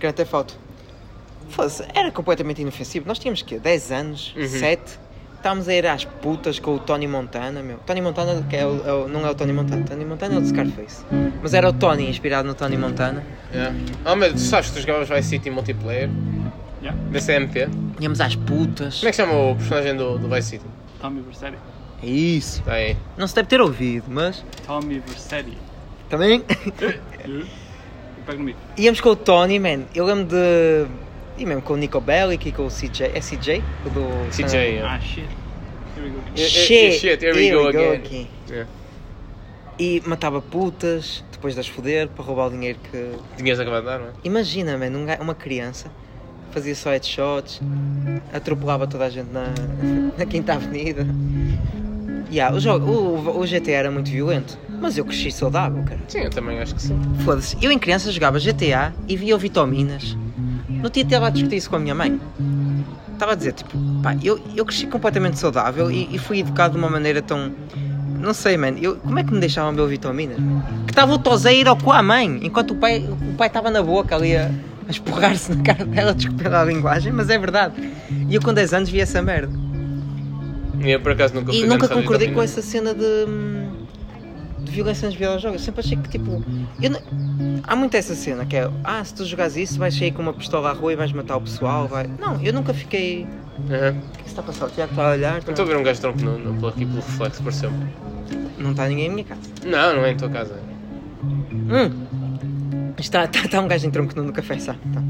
[0.00, 0.24] Que até.
[0.24, 3.06] Foda-se, era completamente inofensivo.
[3.06, 4.46] Nós tínhamos que 10 anos, Uhum.
[4.48, 4.98] 7,
[5.36, 7.78] estávamos a ir às putas com o Tony Montana, meu.
[7.86, 10.38] Tony Montana, que é o, é o- não é o Tony Montana, Tony Montana é
[10.38, 11.04] o de Scarface.
[11.42, 13.22] Mas era o Tony, inspirado no Tony Montana.
[13.52, 13.74] Yeah.
[14.04, 16.10] Oh, mas tu sabes que tu jogavas Vice City multiplayer?
[16.82, 17.00] Yeah.
[17.10, 17.68] DCMP?
[18.00, 18.96] Íamos às putas.
[18.98, 20.64] Como é que chama o personagem do, do Vice City?
[21.00, 21.56] Tommy Versetti.
[22.02, 22.58] É isso.
[22.60, 22.96] Está aí.
[23.16, 25.56] Não se deve ter ouvido, mas Tommy Versetti.
[26.10, 26.42] também
[27.24, 27.44] Eu
[28.26, 28.56] pego no mic.
[28.76, 29.84] íamos com o Tony, man.
[29.94, 30.86] Eu lembro de.
[31.38, 33.10] E mesmo com o Nico Bellic e com o CJ.
[33.14, 33.62] É CJ?
[33.84, 34.30] O do.
[34.30, 34.94] CJ, yeah.
[34.94, 35.26] Ah, shit.
[35.96, 36.20] Here we go.
[36.36, 38.28] Shit, shit, here we go again.
[38.48, 38.68] Yeah.
[39.78, 43.12] E matava putas, depois das foder, para roubar o dinheiro que.
[43.36, 44.10] Tinhas acabado de dar, não é?
[44.24, 45.90] Imagina, man, um ga- uma criança
[46.50, 47.60] fazia só headshots,
[48.32, 49.52] atropelava toda a gente na,
[50.16, 51.06] na Quinta Avenida.
[52.32, 56.00] Yeah, o, jogo, o, o GTA era muito violento, mas eu cresci saudável, cara.
[56.08, 56.98] Sim, eu também acho que sim.
[57.24, 60.16] Foda-se, eu em criança jogava GTA e via o vitaminas.
[60.68, 62.20] Não tinha até lá discutir isso com a minha mãe.
[63.12, 66.78] Estava a dizer, tipo, pá, eu, eu cresci completamente saudável e, e fui educado de
[66.78, 67.52] uma maneira tão.
[68.20, 70.36] Não sei, mano, eu, como é que me deixavam o vitaminas?
[70.86, 74.16] Que estava o toseiro com a mãe, enquanto o pai o pai estava na boca
[74.16, 74.50] ali a,
[74.86, 77.74] a esporrar-se na cara dela, desculpa a linguagem, mas é verdade.
[78.28, 79.52] E eu com 10 anos vi essa merda.
[80.80, 83.55] E eu por acaso nunca E nunca concordei com essa cena de, hum,
[84.66, 85.60] de violência nos videojogos.
[85.60, 86.42] Eu sempre achei que tipo.
[86.82, 87.00] eu não-
[87.62, 90.32] há muito essa cena que é ah, se tu jogares isso vais sair com uma
[90.32, 91.88] pistola à rua e vais matar o pessoal.
[91.88, 92.06] Vai...
[92.18, 93.26] Não, eu nunca fiquei.
[93.70, 93.96] Aham.
[93.96, 94.66] O que é está a passar?
[94.66, 95.34] O Tiago está a olhar.
[95.42, 97.86] Eu Estou a ver um gajo tronco no, no, aqui pelo reflexo, pareceu-me.
[98.58, 99.40] Não está ninguém em minha casa.
[99.64, 100.58] Não, não é em tua casa.
[101.22, 102.06] Hum.
[102.98, 104.78] Está, está, está um gajo em tronco nu no café, sabe?
[104.92, 105.02] Tá.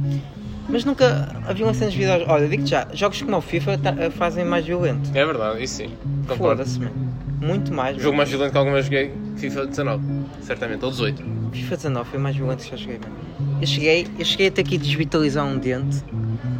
[0.68, 2.28] Mas nunca a violência nos videojogos.
[2.32, 5.10] Olha, digo-te já, jogos como o FIFA tá- fazem mais violento.
[5.14, 5.90] É verdade, isso sim.
[6.36, 6.92] Foda-se, mano.
[7.40, 7.96] Muito mais.
[7.96, 10.04] O jogo mais violento que alguma vez joguei, FIFA 19.
[10.42, 11.22] Certamente, ou 18.
[11.52, 13.16] FIFA 19 foi o mais violento que já joguei, mano.
[13.60, 16.02] Eu cheguei, eu cheguei a ter que desvitalizar um dente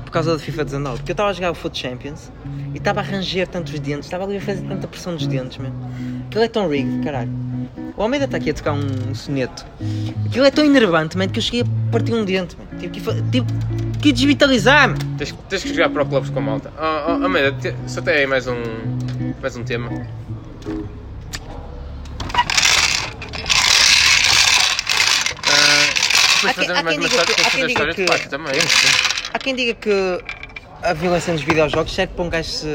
[0.05, 0.97] por causa do FIFA 19.
[0.99, 2.31] Porque eu estava a jogar o Foot Champions
[2.75, 5.75] e estava a ranger tantos dentes, estava ali a fazer tanta pressão nos dentes, mano.
[6.29, 7.31] Aquilo é tão rigged, caralho.
[7.97, 9.65] O Almeida está aqui a tocar um soneto.
[10.27, 12.69] Aquilo é tão enervante, mano, que eu cheguei a partir um dente, mano.
[12.79, 13.01] Tive que,
[13.31, 13.47] tive
[14.03, 14.99] que desvitalizar, mano.
[15.17, 16.71] Tens, tens que jogar para o clubes com a malta.
[16.79, 18.55] Oh, oh, te- só tem aí mais um,
[19.41, 19.89] mais um tema.
[25.49, 28.53] Há depois quem- fazemos há mais uma diga história, que- há de também.
[29.33, 30.21] Há quem diga que
[30.83, 32.67] a violência nos videojogos serve para um gajo se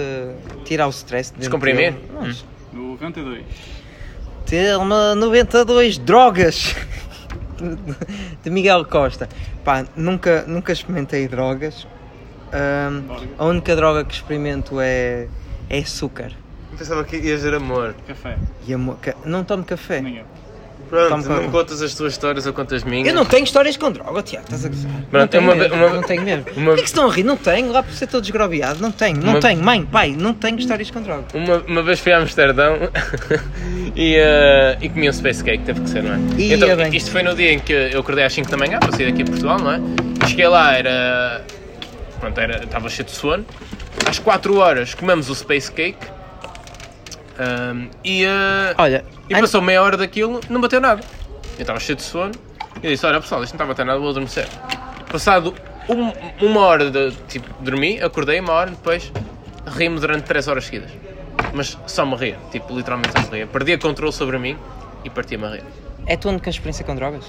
[0.65, 1.31] tirar o stress.
[1.33, 1.93] de Descomprimir?
[1.93, 2.35] dele.
[2.73, 3.43] Não, 92.
[4.45, 6.75] Telma 92 drogas
[8.43, 9.29] de Miguel Costa.
[9.63, 11.87] Pá, nunca, nunca experimentei drogas.
[12.51, 13.27] Droga.
[13.37, 15.27] a única droga que experimento é,
[15.69, 16.31] é açúcar.
[16.81, 17.93] Pensava que ia ser amor.
[18.07, 18.35] Café.
[18.67, 19.99] E amo- ca- não tomo café.
[19.99, 20.23] Eu.
[20.89, 23.07] Pronto, não contas as tuas histórias ou contas minhas.
[23.07, 24.91] Eu não tenho histórias com droga, Tiago, estás a gozar.
[24.91, 26.43] Não Pronto, tenho uma mesmo, uma- não tenho mesmo.
[26.57, 27.23] uma- Por que, é que se estão a rir?
[27.23, 28.81] Não tenho, lá por ser todo desgrobiado.
[28.81, 29.63] Não tenho, não Uma- tenho.
[29.63, 31.23] Mãe, pai, não tenho histórias com droga.
[31.35, 32.77] Uma, uma vez fui a Amsterdão
[33.95, 36.41] e, eh, e comi um space cake, teve que ser, não é?
[36.41, 36.95] Ia então, bem.
[36.95, 39.21] isto foi no dia em que eu acordei às 5 da manhã para sair daqui
[39.23, 39.79] de Portugal, não é?
[40.25, 41.45] E cheguei lá, era
[42.19, 43.45] pronto, era, estava cheio de sono.
[44.09, 46.05] Às 4 horas comemos o Space Cake.
[47.41, 51.01] Ahm, e ah, Olha, e passou meia hora daquilo, não bateu nada.
[51.57, 52.31] Eu estava cheio de sono.
[52.81, 54.47] E eu disse: Olha pessoal, isto não está a bater nada, vou adormecer.
[55.11, 55.53] Passado
[55.89, 57.11] um- uma hora de.
[57.27, 59.11] Tipo, dormi, acordei uma hora depois,
[59.67, 60.91] ri-me durante 3 horas seguidas.
[61.53, 63.47] Mas só me ria, tipo, literalmente só me ria.
[63.47, 64.57] Perdia controle sobre mim
[65.03, 65.63] e partia-me a rir.
[66.07, 67.25] é a tua única experiência com drogas?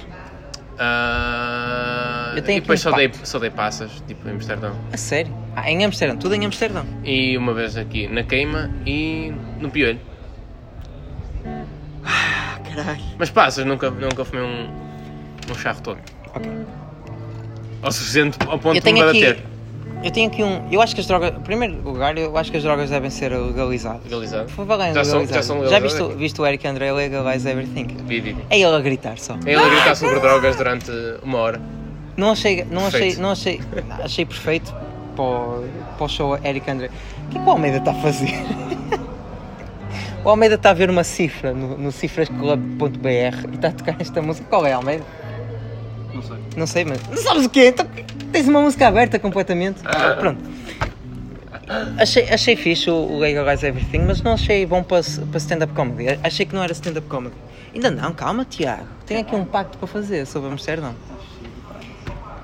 [0.79, 4.77] Ah, Eu tenho e depois aqui só um dei, só dei passas, tipo, em Amsterdão.
[4.93, 5.33] A sério?
[5.55, 6.85] Ah, em Amsterdão, tudo em Amsterdão.
[7.05, 10.01] E uma vez aqui na queima e no piolho.
[12.05, 13.01] Ah, caralho.
[13.19, 14.71] Mas passas, nunca, nunca fumei um,
[15.51, 15.99] um charro todo.
[16.35, 16.51] Ok.
[17.83, 19.21] Ao suficiente ao ponto de me aqui.
[19.25, 19.45] bater.
[20.03, 20.67] Eu tenho aqui um.
[20.73, 21.33] Eu acho que as drogas.
[21.37, 24.03] Em primeiro lugar, eu acho que as drogas devem ser legalizadas.
[24.05, 24.45] Legalizado.
[24.47, 25.31] Por favor, Já são- legalizadas.
[25.31, 26.17] já são Já legalizadas viste, o- aqui.
[26.17, 27.87] viste o Eric André legalize everything?
[28.07, 28.45] Vi, vi, vi.
[28.51, 29.35] É ele a gritar só.
[29.47, 30.91] Ele a gritar sobre drogas durante
[31.23, 31.61] uma hora.
[32.17, 33.21] Não achei, não achei, Perfeito.
[33.23, 33.61] não achei,
[34.03, 34.75] achei perfeito
[35.13, 36.91] para o, para o show Eric André.
[37.27, 38.33] O que é que o Almeida está a fazer?
[40.25, 43.09] o Almeida está a ver uma cifra no, no cifrasclub.br
[43.53, 44.47] e está a tocar esta música.
[44.49, 45.05] Qual é, Almeida?
[46.15, 46.37] Não sei.
[46.57, 47.09] Não sei, mas.
[47.09, 47.69] Não sabes o quê?
[47.69, 47.87] Então,
[48.31, 49.81] tens uma música aberta completamente.
[49.85, 50.17] Ah.
[50.19, 50.53] Pronto.
[51.99, 56.19] Achei, achei fixe o, o Legalize Everything, mas não achei bom para, para stand-up comedy.
[56.23, 57.35] Achei que não era stand-up comedy.
[57.75, 58.87] Ainda não, calma, Tiago.
[59.07, 60.95] Tenho aqui um pacto para fazer sobre Amsterdão.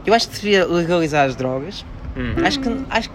[0.06, 1.84] Eu acho que devia legalizar as drogas.
[2.18, 2.34] Hum.
[2.44, 2.84] Acho que.
[2.90, 3.14] Acho que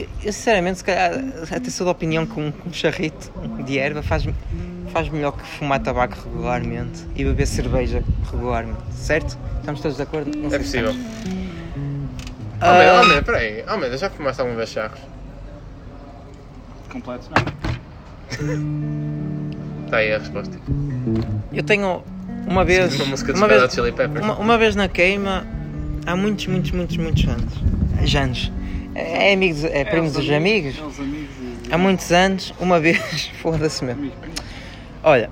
[0.00, 1.12] eu, eu, sinceramente, se calhar,
[1.50, 3.30] até sou da opinião que um, um charrito
[3.64, 4.24] de erva faz,
[4.92, 9.36] faz melhor que fumar tabaco regularmente e beber cerveja regularmente, certo?
[9.60, 10.36] Estamos todos de acordo?
[10.36, 10.92] Não É possível.
[12.60, 13.64] Oh, Almeida, Ah, Almeida, peraí.
[13.66, 15.00] Almeida, já fumaste alguma vez charros?
[16.90, 17.44] Completos não.
[19.84, 20.56] Está aí a resposta.
[21.52, 22.02] eu tenho
[22.46, 22.94] uma vez.
[22.96, 24.24] Uma música dos uma vez, Chili Peppers.
[24.24, 25.46] uma, uma vez na queima,
[26.06, 27.52] há muitos, muitos, muitos, muitos anos.
[28.04, 28.52] Já anos.
[28.94, 30.78] É, é amigos, é, primo os dos amigos.
[30.78, 31.72] É os amigos e...
[31.72, 34.12] Há muitos anos, uma vez, foda-se mesmo.
[35.02, 35.30] Olha,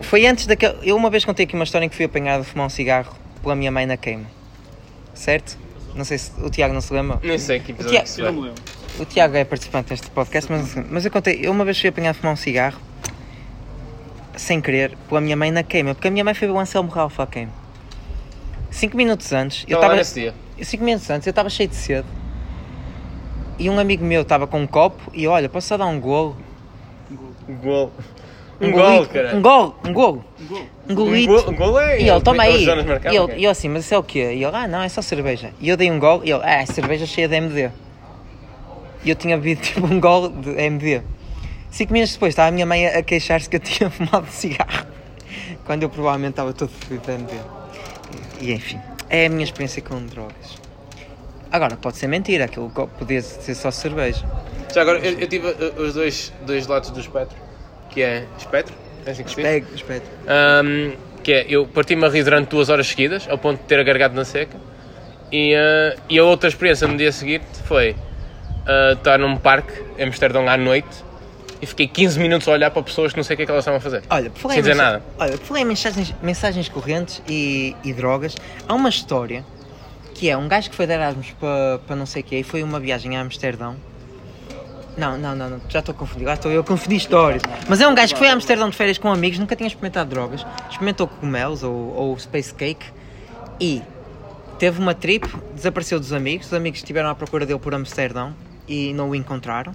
[0.00, 0.74] foi antes daquele.
[0.82, 3.14] Eu uma vez contei aqui uma história em que fui apanhado a fumar um cigarro
[3.42, 4.26] pela minha mãe na queima.
[5.14, 5.56] Certo?
[5.94, 7.20] Não sei se o Tiago não se lembra.
[7.22, 8.50] Nem sei que episódio Tiago- não vai.
[8.50, 8.62] Tipo, lembro.
[8.98, 11.38] O Tiago é participante deste podcast, mas, mas eu contei.
[11.42, 12.78] Eu uma vez fui apanhado a fumar um cigarro
[14.36, 17.20] sem querer pela minha mãe na queima, porque a minha mãe foi o Anselmo Ralph
[17.20, 17.52] à queima.
[18.72, 20.24] Cinco minutos antes, eu Estava lá estava.
[20.24, 20.64] nesse dia.
[20.64, 22.06] Cinco minutos antes, eu estava cheio de sede.
[23.58, 26.36] E um amigo meu estava com um copo e olha, posso só dar um golo?
[27.48, 27.92] Um gol.
[28.60, 29.36] Um, Um golito- gol, cara.
[29.36, 30.24] Um golo, um golo.
[30.40, 30.58] Um gol.
[30.88, 31.32] Um Um golito.
[31.32, 32.00] gol, um gol é.
[32.00, 32.64] E ele, toma aí.
[32.64, 34.32] E eu, e eu assim, mas isso é o quê?
[34.34, 35.52] E ele, ah não, é só cerveja.
[35.60, 37.70] E eu dei um gol e ele, ah, é cerveja cheia de MD.
[39.04, 41.02] E eu tinha bebido tipo um gol de MD.
[41.70, 44.86] Cinco minutos depois estava a minha mãe a a queixar-se que eu tinha fumado cigarro.
[45.66, 47.32] Quando eu provavelmente estava todo fedido de MD.
[48.42, 50.58] E enfim, é a minha experiência com drogas.
[51.52, 52.68] Agora, pode ser mentira, aquilo
[52.98, 54.26] podia ser só cerveja.
[54.74, 57.36] Já agora, eu, eu tive uh, os dois, dois lados do espectro,
[57.88, 58.74] que é espectro,
[59.06, 59.74] é assim que se diz?
[59.74, 60.04] Espego.
[60.26, 63.78] Ahm, que é, eu parti-me a rir durante duas horas seguidas, ao ponto de ter
[63.78, 64.58] agargado na seca.
[65.30, 67.94] E, ah, e a outra experiência no dia seguinte foi
[68.66, 71.04] ah, estar num parque em Amsterdão à noite
[71.62, 73.52] e fiquei 15 minutos a olhar para pessoas que não sei o que é que
[73.52, 74.02] elas estavam a fazer.
[74.10, 75.04] Olha, por falar Sem em dizer mensa- nada.
[75.18, 78.34] Olha, por falar em mensagens, mensagens correntes e, e drogas,
[78.68, 79.44] há uma história
[80.14, 82.42] que é um gajo que foi de Erasmus para, para não sei o quê e
[82.42, 83.76] foi uma viagem a Amsterdão.
[84.96, 87.40] Não, não, não, não, já estou a confundir, lá estou eu a confundir histórias.
[87.66, 90.10] Mas é um gajo que foi a Amsterdão de férias com amigos, nunca tinha experimentado
[90.10, 92.84] drogas, experimentou cogumelos ou, ou space cake
[93.58, 93.80] e
[94.58, 98.34] teve uma trip, desapareceu dos amigos, os amigos estiveram à procura dele por Amsterdão
[98.68, 99.72] e não o encontraram.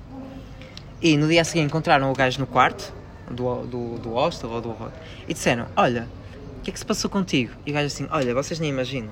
[1.01, 2.93] E no dia a seguir encontraram o gajo no quarto
[3.29, 4.75] do, do, do hostel ou do
[5.27, 6.07] e disseram: Olha,
[6.59, 7.51] o que é que se passou contigo?
[7.65, 9.09] E o gajo assim: Olha, vocês nem imaginam.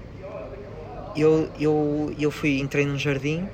[1.16, 3.48] Eu, eu, eu fui, entrei num jardim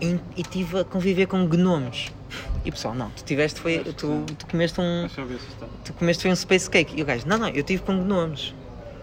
[0.00, 2.12] e, e tive a conviver com gnomos.
[2.64, 3.78] E o pessoal, não, tu tiveste foi.
[3.78, 5.08] Tu, tu comeste um.
[5.84, 6.98] Tu comeste foi um space cake.
[6.98, 8.52] E o gajo, não, não, eu tive com gnomos.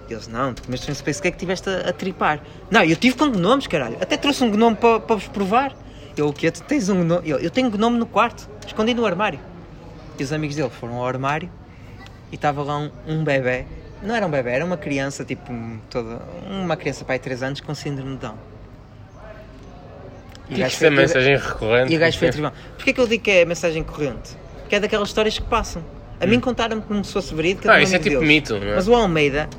[0.07, 2.41] E eles, não, tu comeste um space cake e tiveste a, a tripar.
[2.69, 3.97] Não, eu tive com gnomos, caralho.
[3.99, 5.75] Até trouxe um gnome para para vos provar.
[6.17, 6.49] Eu, o quê?
[6.51, 7.29] Tu tens um gnome?
[7.29, 9.39] Eu, eu tenho gnome no quarto, escondido no armário.
[10.17, 11.49] E os amigos dele foram ao armário
[12.31, 13.65] e estava lá um, um bebê.
[14.01, 17.43] Não era um bebê, era uma criança, tipo, um- toda, uma criança pai de 3
[17.43, 18.35] anos com síndrome de Down.
[20.49, 21.93] E o gajo Isto é foi- e o- mensagem recorrente.
[21.93, 22.53] e o gajo foi a tribunal.
[22.75, 24.37] Porquê que eu digo que é mensagem corrente?
[24.61, 25.83] Porque é daquelas histórias que passam.
[26.19, 27.69] A mim contaram-me como se fosse verídica.
[27.71, 28.27] Ah, um isso é tipo deles.
[28.27, 28.75] mito, não é?
[28.75, 29.49] Mas o Almeida,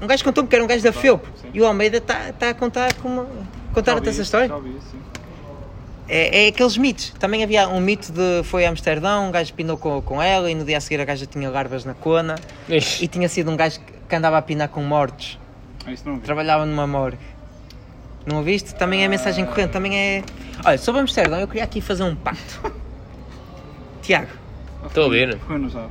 [0.00, 1.50] um gajo contou-me que era um gajo da sim.
[1.52, 3.26] E o Almeida está tá a contar como.
[3.74, 4.48] Contaram-te essa história?
[4.48, 4.98] Já ouvi sim.
[6.08, 7.10] É, é aqueles mitos.
[7.18, 10.54] Também havia um mito de foi a Amsterdão, um gajo pinou com, com ela e
[10.54, 12.36] no dia a seguir a gaja tinha larvas na cona
[12.68, 13.78] Ixi, e tinha sido um gajo
[14.08, 15.38] que- andava a pinar com mortos.
[15.84, 16.22] Ah, isso não vi.
[16.22, 17.18] Trabalhava numa morgue.
[18.26, 18.74] Não ouviste?
[18.74, 20.22] Também é mensagem corrente, também é.
[20.64, 22.72] Olha, sobre Amsterdão, eu queria aqui fazer um pacto.
[24.02, 24.28] Tiago,
[24.86, 25.08] Estou a
[25.70, 25.90] sábado.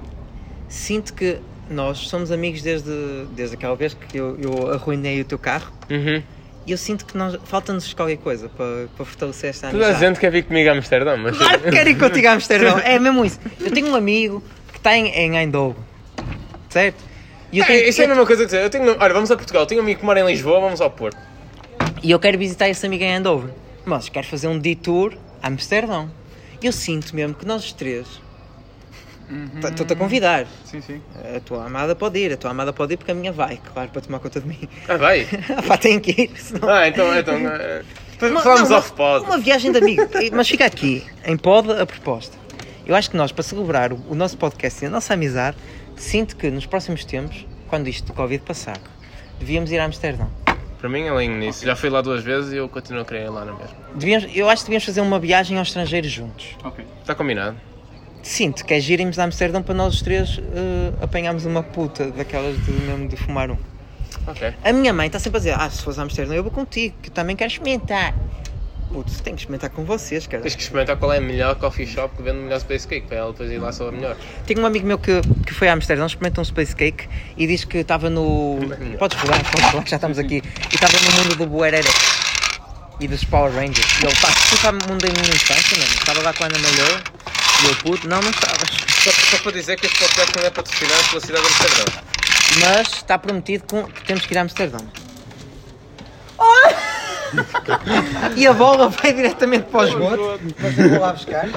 [0.67, 1.39] sinto que
[1.69, 6.23] nós somos amigos desde, desde aquela vez que eu, eu arruinei o teu carro Uhum.
[6.67, 10.05] E eu sinto que nós falta-nos qualquer coisa para, para fortalecer esta Toda a amizade.
[10.05, 11.37] gente quer vir comigo a Amsterdão, mas.
[11.37, 13.39] Claro que quero ir contigo a Amsterdão, é mesmo isso.
[13.59, 15.81] Eu tenho um amigo que está em, em Eindhoven,
[16.69, 17.03] certo?
[17.51, 18.61] E eu, É, tenho- isso é a mesma coisa que dizer.
[18.63, 19.63] Eu tenho, olha, vamos a Portugal.
[19.63, 21.17] Eu tenho um amigo que mora em Lisboa, vamos ao Porto.
[22.03, 23.49] e eu quero visitar esse amigo em Eindhoven,
[23.85, 26.11] mas quero fazer um detour a Amsterdão.
[26.61, 28.05] Eu sinto mesmo que nós os três,
[29.63, 31.01] estou-te a convidar, Sim, sim.
[31.35, 33.89] a tua amada pode ir, a tua amada pode ir porque a minha vai, claro,
[33.89, 34.59] para tomar conta de mim.
[34.87, 35.25] Ah, vai?
[35.67, 36.69] Pá, tem que ir, senão...
[36.69, 37.13] Ah, então.
[37.17, 37.83] então eh,
[38.21, 39.25] Uma- falamos não, off-pod.
[39.25, 40.01] Uma viagem de amigo.
[40.33, 42.37] Mas fica aqui, em pod, a proposta.
[42.85, 45.57] Eu acho que nós, para celebrar o, o nosso podcast e a nossa amizade,
[45.97, 48.77] sinto que nos próximos tempos, quando isto do Covid passar,
[49.39, 50.29] devíamos ir a Amsterdão.
[50.79, 51.65] Para mim, alinho nisso.
[51.65, 53.75] Já fui lá duas vezes e eu continuo a querer ir lá na mesma.
[53.95, 56.55] Devíamos, eu acho que devíamos fazer uma viagem ao estrangeiro juntos.
[56.63, 56.85] Ok.
[57.01, 57.57] Está combinado.
[58.27, 62.57] Sinto que é girem-nos a Amsterdão para nós os três eh, apanharmos uma puta daquelas
[62.65, 63.55] de mesmo de fumar um.
[64.27, 64.53] Ok.
[64.65, 66.93] A minha mãe está sempre a dizer: Ah, se fores a Amsterdão, eu vou contigo,
[67.01, 68.13] que também quero experimentar.
[68.91, 70.43] Putz, tenho que experimentar com vocês, cara.
[70.43, 73.07] Tens que experimentar qual é a melhor coffee shop que vende o melhor space cake
[73.07, 74.17] para ela depois ir lá só a melhor.
[74.45, 77.07] Tenho um amigo meu que, que foi a Amsterdão, experimentou um Space Cake
[77.37, 78.59] e diz que estava no.
[78.99, 80.43] Podes falar, podes falar, que já estamos aqui.
[80.69, 81.87] E estava no mundo do Buerere
[82.99, 84.01] e dos Power Rangers.
[84.01, 85.91] E ele, pá, tu sabe o mundo da minha infância, mano?
[85.93, 87.17] Estava lá com a Ana Malhou
[87.63, 88.69] e eu, puto, não, não estavas.
[89.03, 92.03] Só, só para dizer que este podcast não é patrocinado pela cidade de Amsterdão.
[92.61, 94.79] Mas está prometido com- que temos que ir a Amsterdão.
[98.35, 100.39] e a bola vai diretamente para o esgoto.
[100.59, 101.45] Mas eu vou lá buscar.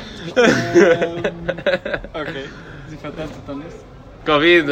[2.15, 2.49] Ok.
[2.87, 3.85] Desinfetante, então nisso.
[4.27, 4.69] Covid!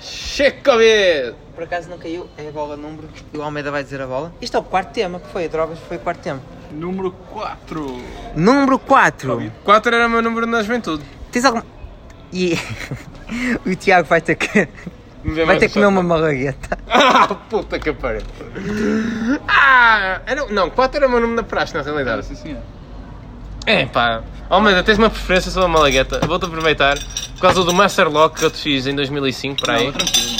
[0.00, 1.34] Cheque Covid!
[1.54, 4.32] Por acaso não caiu, é a bola número e o Almeida vai dizer a bola.
[4.40, 5.48] Isto é o quarto tema, que foi?
[5.48, 6.40] Drogas foi o quarto tema.
[6.70, 8.02] Número 4.
[8.34, 9.52] Número 4.
[9.62, 11.04] 4 era o meu número na juventude.
[11.30, 11.60] Tens algum.
[12.34, 12.58] E
[13.66, 14.66] o Tiago vai ter que.
[15.22, 16.78] Vai mais ter que comer uma malagueta.
[16.88, 18.22] Ah, puta que pariu!
[19.46, 20.20] Ah!
[20.26, 22.24] Era, não, 4 era o meu número na praxe, na Ah, realidade.
[22.26, 22.60] sim, senhor.
[23.66, 24.22] É pá.
[24.50, 26.20] Almeida, tens uma preferência sobre a Malagueta?
[26.26, 26.98] Vou-te aproveitar
[27.34, 29.86] por causa do Master Lock que eu te fiz em 2005 para aí.
[29.86, 30.31] Não, tranquilo.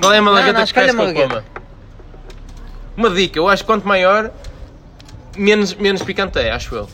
[0.00, 1.44] Qual é a Malagueta Não, não, que a que eu coma?
[2.96, 4.30] Uma dica, eu acho que quanto maior,
[5.36, 6.88] menos, menos picante é, acho eu.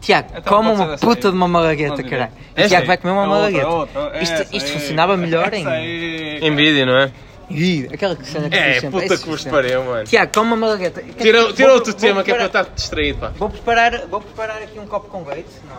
[0.00, 1.32] Tiago, Então come pode ser uma puta aí.
[1.32, 2.32] de uma malagueta, caralho.
[2.50, 2.86] O Tiago aí?
[2.86, 3.68] vai comer uma É outra, malagueta.
[3.68, 4.72] outra, Isto, essa isto aí.
[4.80, 5.60] funcionava melhor em.
[5.60, 6.38] Essa aí.
[6.42, 7.12] Em vídeo, não é?
[7.50, 10.04] Ih, Aquela que cena que É, puta esse que vos pariu, mano.
[10.04, 11.02] Tiago, come uma malagueta.
[11.02, 13.18] Quer Tira, dizer, tira vou- outro vou tema que é para eu preparar- estar distraído,
[13.20, 13.32] pá.
[13.36, 15.50] Vou preparar, vou preparar aqui um copo com leite.
[15.68, 15.76] Não,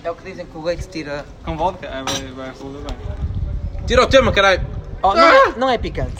[0.00, 1.26] que é o que dizem que o leite tira.
[1.44, 1.88] Com vodka?
[1.92, 3.86] Ah, vai, vai resolver bem.
[3.86, 4.64] Tira o tema, caralho.
[5.02, 6.12] Oh, não, é, não é picante.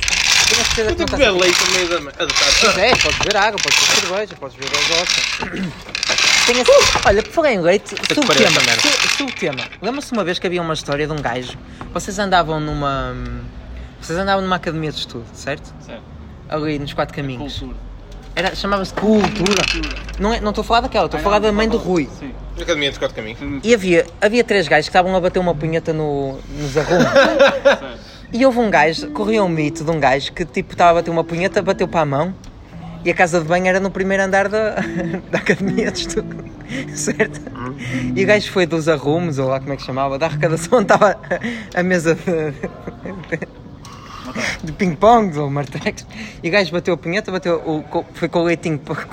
[0.49, 2.81] Tenho a certeza Eu que tenho não beber leite no meio da da Pois tarde.
[2.81, 5.73] é, podes beber água, podes beber cerveja, podes beber gasosa.
[6.47, 8.59] Tenho a- Olha, por falar em leite, que sobre o pariu tema.
[8.59, 8.83] esta merda.
[8.83, 9.65] su- Sobre o tema.
[9.81, 11.57] Lembra-se uma vez que havia uma história de um gajo.
[11.95, 13.15] Vocês andavam numa.
[14.01, 15.73] Vocês andavam numa academia de estudo, certo?
[15.87, 16.03] Certo.
[16.49, 17.59] Ali nos quatro caminhos.
[17.59, 17.77] Cultura.
[18.35, 19.63] Era, chamava-se Cultura.
[20.19, 22.09] Não é- não estou a falar daquela, estou a falar da mãe do Rui.
[22.19, 22.35] Sim.
[22.61, 23.39] Academia dos Quatro Caminhos.
[23.65, 27.07] E havia, havia três gajos que estavam a bater uma punheta no, nos arrumos.
[28.33, 31.11] E houve um gajo, corria um mito de um gajo que tipo estava a bater
[31.11, 32.35] uma punheta, bateu para a mão
[33.05, 34.77] e a casa de banho era no primeiro andar da,
[35.31, 36.45] da academia de estudo,
[36.95, 37.41] certo?
[38.15, 40.93] E o gajo foi dos arrumos, ou lá como é que chamava, da arrecadação, onde
[40.95, 41.19] estava
[41.75, 42.55] a mesa de,
[44.65, 46.07] de ping-pong ou martrecos
[46.43, 49.07] e o gajo bateu a punheta, bateu o, foi com o leitinho para.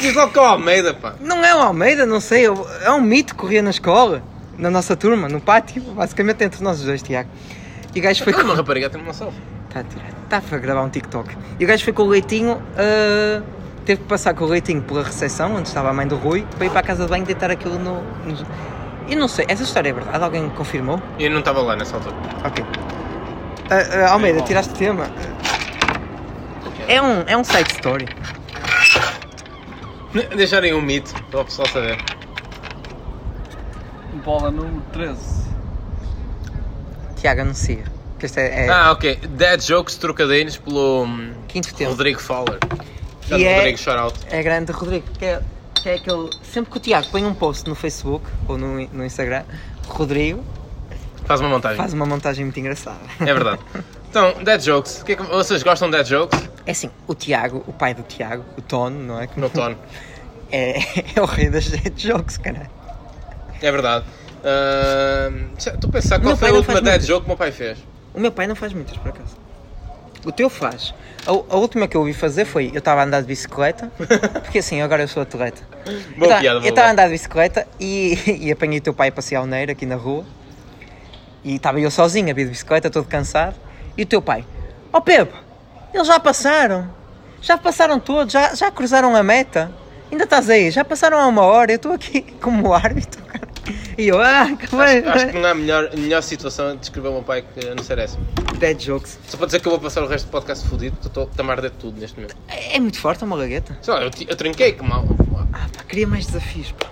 [0.00, 1.14] Diz logo com a Almeida, pá.
[1.20, 4.22] Não é o Almeida, não sei, é um mito que corria na escola,
[4.58, 7.28] na nossa turma, no pátio, basicamente entre nós os dois, Tiago.
[7.94, 8.48] E o gajo foi Foi com.
[8.48, 9.30] uma rapariga, tem uma só.
[9.68, 10.08] Está a tirar.
[10.24, 11.36] Está a gravar um TikTok.
[11.58, 12.60] E o gajo foi com o leitinho.
[12.76, 13.42] ah,
[13.84, 16.66] teve que passar com o leitinho pela recepção, onde estava a mãe do Rui, para
[16.66, 18.02] ir para a casa de banho deitar aquilo no.
[18.24, 18.46] no...
[19.06, 20.24] E não sei, essa história é verdade?
[20.24, 21.00] Alguém confirmou?
[21.18, 22.16] E eu não estava lá nessa altura.
[22.44, 22.64] Ok.
[23.70, 25.10] Ah, ah, Almeida, tiraste o tema.
[26.88, 28.08] É um, é um side story.
[30.36, 31.98] Deixarem um mito para o pessoal saber.
[34.14, 35.44] Bola número 13.
[37.16, 37.84] Tiago anuncia.
[38.18, 39.16] Que este é, é Ah, ok.
[39.16, 41.90] Dead Jokes trocadilhos pelo hum, quinto tema.
[41.90, 42.58] Rodrigo Fowler.
[43.30, 44.18] E é- Rodrigo Shoutout.
[44.30, 45.40] É grande Rodrigo, que é,
[45.74, 46.30] que é aquele.
[46.42, 49.44] Sempre que o Tiago põe um post no Facebook ou no, no Instagram,
[49.88, 50.44] Rodrigo
[51.24, 51.78] Faz uma montagem.
[51.78, 53.00] faz uma montagem muito engraçada.
[53.20, 53.60] É verdade.
[54.14, 55.00] Então, Dead Jokes.
[55.00, 56.48] O que é que- vocês gostam de Dead Jokes?
[56.64, 59.28] É assim, o Tiago, o pai do Tiago, o Tono, não é?
[59.36, 59.76] No tono.
[60.52, 60.78] É,
[61.16, 62.70] é o rei das dead jokes, cara.
[63.64, 64.04] É verdade.
[65.56, 67.06] Estou a pensar qual foi a última Dead muitas.
[67.06, 67.78] Joke que o meu pai fez.
[68.12, 69.36] O meu pai não faz muitas, por acaso.
[70.24, 70.94] O teu faz.
[71.26, 73.90] A, a última que eu ouvi fazer foi, eu estava a andar de bicicleta,
[74.44, 75.62] porque assim, agora eu sou atleta.
[76.16, 79.42] Boa eu estava a andar de bicicleta e, e apanhei o teu pai a passear
[79.42, 80.24] o Neiro aqui na rua.
[81.42, 83.56] E estava eu sozinho a vir de bicicleta, todo cansado.
[83.96, 84.44] E o teu pai,
[84.92, 85.34] ó Pepe,
[85.92, 86.88] eles já passaram.
[87.40, 89.70] Já passaram todos, já, já cruzaram a meta.
[90.10, 93.22] Ainda estás aí, já passaram há uma hora, eu estou aqui como árbitro.
[93.96, 97.12] E eu, ah, que bem, Acho que não há melhor, melhor situação de descrever o
[97.12, 98.18] meu pai que a não ser essa.
[98.58, 99.18] Dead jokes.
[99.28, 101.50] Só para dizer que eu vou passar o resto do podcast fodido, porque estou a
[101.52, 102.36] arder tudo neste momento.
[102.48, 103.76] É, é muito forte uma lagueta.
[103.80, 105.04] Sei lá, eu, eu trinquei, que mal.
[105.52, 106.88] Ah, pá, queria mais desafios, pá.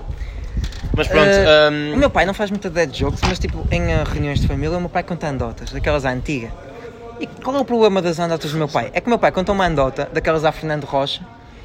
[0.96, 3.90] Mas pronto, Eh, hum, O meu pai não faz muita dead jokes, mas tipo, em
[3.92, 6.52] eh, reuniões de família, o meu pai conta andotas, daquelas à antiga.
[7.18, 8.90] E qual é o problema das andotas do meu pai?
[8.92, 11.22] É que o meu pai conta uma andota, daquelas à Fernando Rocha,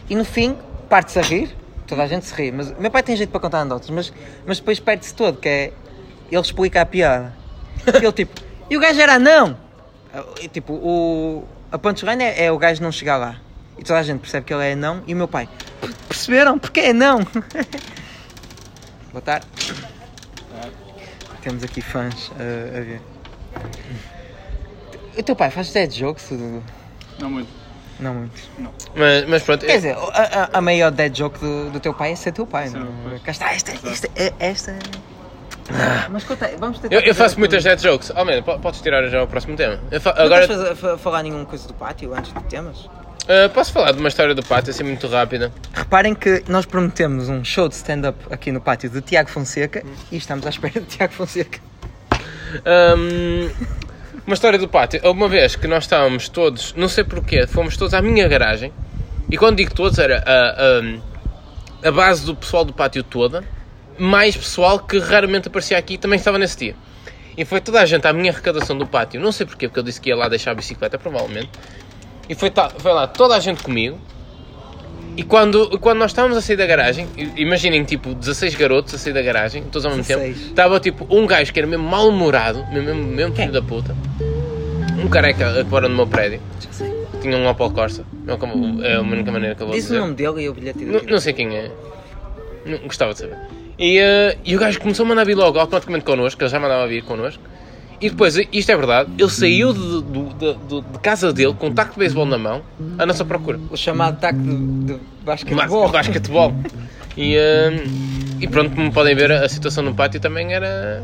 [0.10, 0.55] e no fim,
[0.89, 1.55] parte-se a rir,
[1.88, 4.14] toda a gente se ri, mas meu pai tem jeito para contar andotas, mas,
[4.46, 5.74] mas depois perde-se todo, que é,
[6.30, 7.34] ele explica a piada.
[7.88, 9.58] Ele tipo, e o gajo era não!
[10.42, 13.40] E, tipo, o, a punchline é, é o gajo não chegar lá.
[13.78, 15.48] E toda a gente percebe que ele é não, e o meu pai,
[16.08, 16.58] perceberam?
[16.58, 17.20] Porque é não?
[19.14, 19.48] Boa tarde.
[21.42, 23.02] Temos aqui fãs uh, a ver.
[25.18, 26.32] O teu pai faz dead jokes?
[27.20, 27.66] Não muito.
[28.00, 28.39] Não muito.
[28.95, 29.66] mas, mas pronto.
[29.66, 32.45] Quer dizer, a, a- a maior dead joke do, do teu pai é ser teu
[32.45, 32.88] pai, Sim, não?
[33.10, 33.22] pois.
[33.24, 34.72] Cá está, esta, esta, é- esta.
[34.72, 36.95] é- Mas conta, aí, vamos tentar.
[36.95, 38.12] eu, eu faço muitas um- dead jokes.
[38.16, 39.80] Oh, man, po- podes tirar já o próximo tema.
[39.91, 42.86] Eu fa- Não agora queres fazer- fa- falar nenhuma coisa do pátio antes de temas?
[42.86, 45.52] uh, posso falar de uma história do pátio assim muito rápida.
[45.74, 50.16] Reparem que nós prometemos um show de stand-up aqui no pátio de Tiago Fonseca e
[50.18, 51.60] estamos à espera de Tiago Fonseca.
[52.66, 53.50] Hum,
[54.28, 55.00] uma história do pátio.
[55.10, 58.72] Uma vez que nós estávamos todos, não sei porquê, fomos todos à minha garagem.
[59.32, 63.44] E quando digo todos, era a, a, a base do pessoal do pátio toda,
[63.98, 66.76] mais pessoal que raramente aparecia aqui também estava nesse dia.
[67.38, 69.84] E foi toda a gente à minha arrecadação do pátio, não sei porquê, porque eu
[69.84, 71.50] disse que ia lá deixar a bicicleta, provavelmente.
[72.28, 74.00] E foi, ta- foi lá toda a gente comigo.
[75.18, 79.13] E quando, quando nós estávamos a sair da garagem, imaginem tipo 16 garotos a sair
[79.13, 80.38] da garagem, todos ao mesmo 16.
[80.38, 83.95] tempo, estava tipo um gajo que era mesmo mal-humorado, mesmo, mesmo, filho da puta,
[85.03, 86.39] um careca que mora no meu prédio,
[87.20, 89.86] tinha um Opel Corsa, é o que- é a única maneira que eu vou Diz
[89.86, 89.99] o dizer.
[90.01, 91.72] nome dele e o bilhete Não, não sei quem é,
[92.63, 93.38] não, gostava de saber.
[93.80, 96.88] E, eh, e o gajo começou a mandar vir logo automaticamente connosco, ele já mandava
[96.88, 97.41] vir connosco.
[98.00, 101.74] E depois, isto é verdade, ele saiu de, de, de- de casa dele com um
[101.74, 102.62] taco de beisebol na mão,
[102.98, 103.60] à nossa procura.
[103.72, 105.89] O chamado taco de, de basquetebol.
[105.89, 106.54] basquetebol.
[107.18, 111.02] E, hum, e pronto, como podem ver, a situação no pátio também era.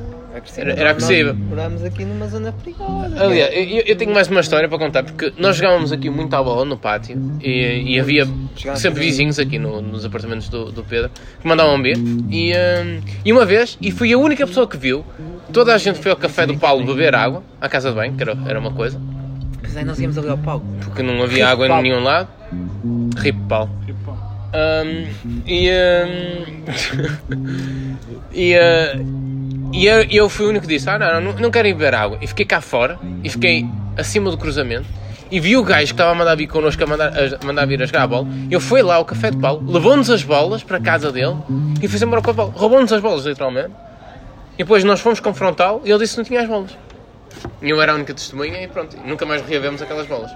[0.57, 1.33] Era, era agressiva.
[1.33, 3.23] Nós moramos aqui numa zona perigosa.
[3.23, 6.41] Aliás, eu, eu tenho mais uma história para contar, porque nós jogávamos aqui muito à
[6.41, 10.83] bola no pátio e, e havia Chegámos sempre vizinhos aqui no- nos apartamentos do, do
[10.83, 11.11] Pedro
[11.41, 11.97] que mandavam vir.
[12.29, 15.05] E, hum, e uma vez, e fui a única pessoa que viu,
[15.51, 18.23] toda a gente foi ao café do Paulo beber água, à casa de banho, que
[18.23, 18.99] era, era uma coisa,
[19.61, 20.65] Mas aí nós íamos ali ao palco.
[20.83, 21.83] porque não havia Rip água em Paulo.
[21.83, 22.27] nenhum lado.
[23.17, 23.69] Rip Paulo.
[23.85, 24.33] Tipo, pá.
[24.55, 25.07] Um,
[25.47, 26.63] e um,
[28.33, 29.32] e, uh,
[29.73, 31.95] e eu, eu fui o único que disse: Ah, não, não, não quero ir beber
[31.95, 32.17] água.
[32.21, 33.65] E fiquei cá fora e fiquei
[33.97, 34.85] acima do cruzamento.
[35.31, 37.11] E vi o gajo que estava a mandar vir connosco a mandar,
[37.41, 38.27] a mandar vir a jogar a bola.
[38.51, 41.35] Ele foi lá ao café de Paulo, levou-nos as bolas para a casa dele
[41.81, 42.51] e foi-se embora com a bola.
[42.55, 43.71] Roubou-nos as bolas, literalmente.
[44.53, 46.77] E depois nós fomos confrontá-lo e ele disse que não tinha as bolas.
[47.63, 50.29] E eu era a única testemunha e pronto, nunca mais reavemos aquelas bolas.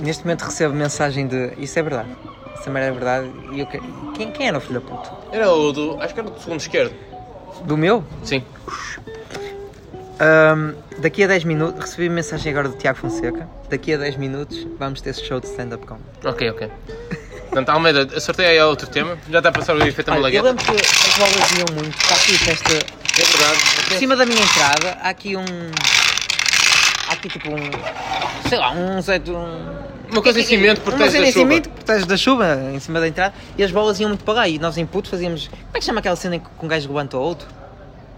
[0.00, 1.52] Neste momento recebo mensagem de.
[1.58, 2.08] Isso é verdade.
[2.54, 3.30] Isso também é verdade.
[3.52, 3.80] E eu que-
[4.16, 5.10] quem, quem era o filho da puta?
[5.32, 5.98] Era o do.
[6.00, 6.94] Acho que era do segundo esquerdo.
[7.64, 8.04] Do meu?
[8.22, 8.42] Sim.
[10.18, 11.80] Ahm, daqui a 10 minutos.
[11.80, 13.48] Recebi mensagem agora do Tiago Fonseca.
[13.68, 16.06] Daqui a 10 minutos vamos ter esse show de stand-up comedy.
[16.24, 16.70] Ok, ok.
[17.46, 19.16] Portanto, Almeida, acertei aí outro tema.
[19.30, 20.48] Já está a passar o efeito da Olha, eu malagueta.
[20.48, 21.96] lembro que as bolas iam muito.
[21.98, 22.74] Está aqui esta.
[22.74, 23.58] É verdade.
[23.88, 25.44] Por cima da minha entrada há aqui um.
[27.16, 28.48] Aqui tipo um.
[28.48, 29.00] Sei lá, um.
[29.22, 31.44] De um Uma coisa em cimento Uma protege cena da em chuva.
[31.46, 34.34] cimento que protege da chuva em cima da entrada e as bolas iam muito para
[34.34, 35.48] lá e nós em puto fazíamos.
[35.48, 37.48] Como é que chama aquela cena em que um gajo levanta o outro?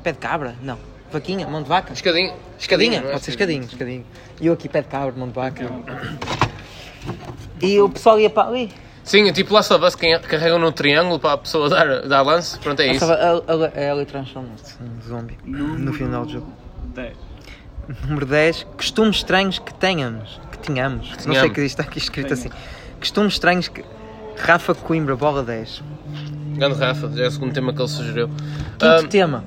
[0.03, 0.55] Pé de cabra?
[0.63, 0.79] Não.
[1.11, 1.47] Vaquinha?
[1.47, 1.93] Mão de vaca?
[1.93, 2.35] Escadinha.
[2.59, 2.99] Escadinha?
[2.99, 3.13] é?
[3.13, 4.05] Pode ser escadinho, escadinho.
[4.41, 5.71] E eu aqui pé de cabra, mão de vaca.
[7.63, 8.71] E o pessoal ia para ali.
[9.05, 12.59] Sim, é tipo lá Us, que carregam no triângulo para a pessoa dar, dar lance.
[12.59, 13.07] Pronto, é isso.
[13.75, 16.53] Ela transforma-se num zombie no final do jogo.
[16.95, 17.28] 10.
[18.07, 18.67] Número 10.
[18.77, 20.41] Costumes estranhos que tenhamos.
[20.53, 21.09] Que tínhamos.
[21.11, 21.53] Não sei Tenhamos.
[21.55, 22.51] que está aqui escrito assim.
[23.01, 23.85] Costumes estranhos que.
[24.37, 25.83] Rafa Coimbra, bola 10.
[26.57, 28.29] Grande Rafa, já é o segundo tema que ele sugeriu.
[28.29, 29.45] Quinto Ahm, tema.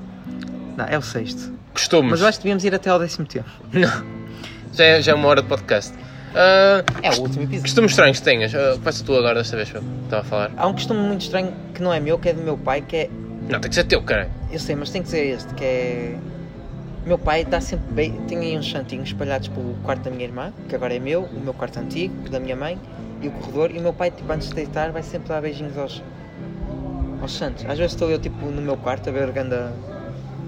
[0.76, 1.52] Não, é o sexto.
[1.72, 2.10] costumes.
[2.10, 3.46] Mas eu acho que devíamos ir até ao décimo tema.
[3.72, 4.04] Não.
[4.72, 5.94] Já é, já é uma hora de podcast.
[6.34, 7.62] Ah, É o último episódio.
[7.62, 8.52] costumes estranhos que tenhas.
[8.54, 9.88] Uh, começa tu agora desta vez, Fábio.
[10.04, 10.50] Estava a falar.
[10.56, 12.96] Há um costume muito estranho que não é meu, que é do meu pai, que
[12.96, 13.10] é.
[13.48, 14.30] Não, tem que ser teu, cara.
[14.50, 16.16] Eu sei, mas tem que ser este, que é.
[17.04, 18.12] Meu pai dá sempre bem.
[18.28, 21.40] Tem aí uns santinhos espalhados pelo quarto da minha irmã, que agora é meu, o
[21.40, 22.78] meu quarto antigo, da minha mãe
[23.20, 23.72] e o corredor.
[23.72, 26.02] E o meu pai, tipo, antes de deitar, vai sempre dar beijinhos aos,
[27.20, 27.64] aos santos.
[27.66, 29.72] Às vezes estou eu, tipo, no meu quarto a ver ganda,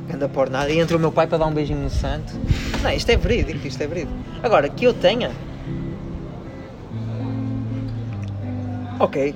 [0.08, 2.32] ganda pornada e entra o meu pai para dar um beijinho no santo.
[2.82, 4.16] Não, isto é verídico, isto é verídico.
[4.40, 5.32] Agora, que eu tenha.
[9.00, 9.34] Ok,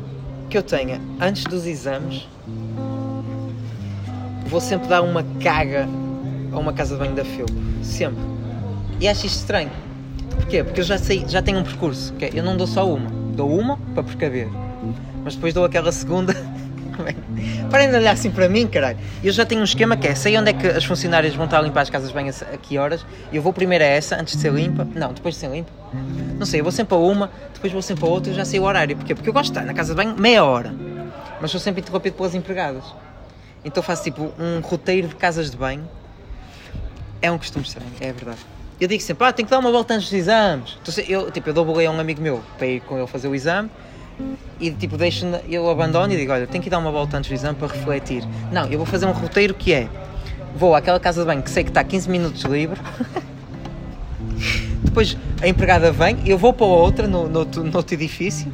[0.48, 2.28] que eu tenha antes dos exames,
[4.46, 5.88] vou sempre dar uma caga
[6.52, 7.46] a uma casa de banho da Phil.
[7.82, 8.22] Sempre.
[9.00, 9.70] E acho isto estranho.
[10.30, 10.62] Porquê?
[10.64, 12.12] Porque eu já sei, já tenho um percurso.
[12.14, 13.10] que é, eu não dou só uma.
[13.34, 14.48] Dou uma para precaver.
[15.24, 16.34] Mas depois dou aquela segunda.
[17.70, 18.98] Parem de olhar assim para mim, caralho.
[19.22, 21.58] Eu já tenho um esquema que é, sei onde é que as funcionárias vão estar
[21.58, 23.04] a limpar as casas de banho a que horas.
[23.32, 24.86] e Eu vou primeiro a essa, antes de ser limpa.
[24.94, 25.70] Não, depois de ser limpa.
[26.38, 28.58] Não sei, eu vou sempre a uma, depois vou sempre a outra, eu já sei
[28.60, 28.96] o horário.
[28.96, 29.14] Porquê?
[29.14, 30.74] Porque eu gosto de estar na casa de banho meia hora.
[31.40, 32.84] Mas sou sempre interrompido pelas empregadas.
[33.64, 35.88] Então faço tipo um roteiro de casas de banho.
[37.20, 38.38] É um costume estranho, é verdade.
[38.80, 40.78] Eu digo sempre, ah, tenho que dar uma volta antes dos exames.
[40.80, 43.26] Então, eu, tipo, eu dou boleia a um amigo meu para ir com ele fazer
[43.26, 43.68] o exame
[44.60, 47.34] e tipo, deixo, eu abandono e digo, olha, tenho que dar uma volta antes do
[47.34, 48.24] exame para refletir.
[48.52, 49.88] Não, eu vou fazer um roteiro que é,
[50.56, 52.80] vou àquela casa de banho que sei que está 15 minutos livre,
[54.82, 58.52] depois a empregada vem, eu vou para outra no, no, no outro edifício,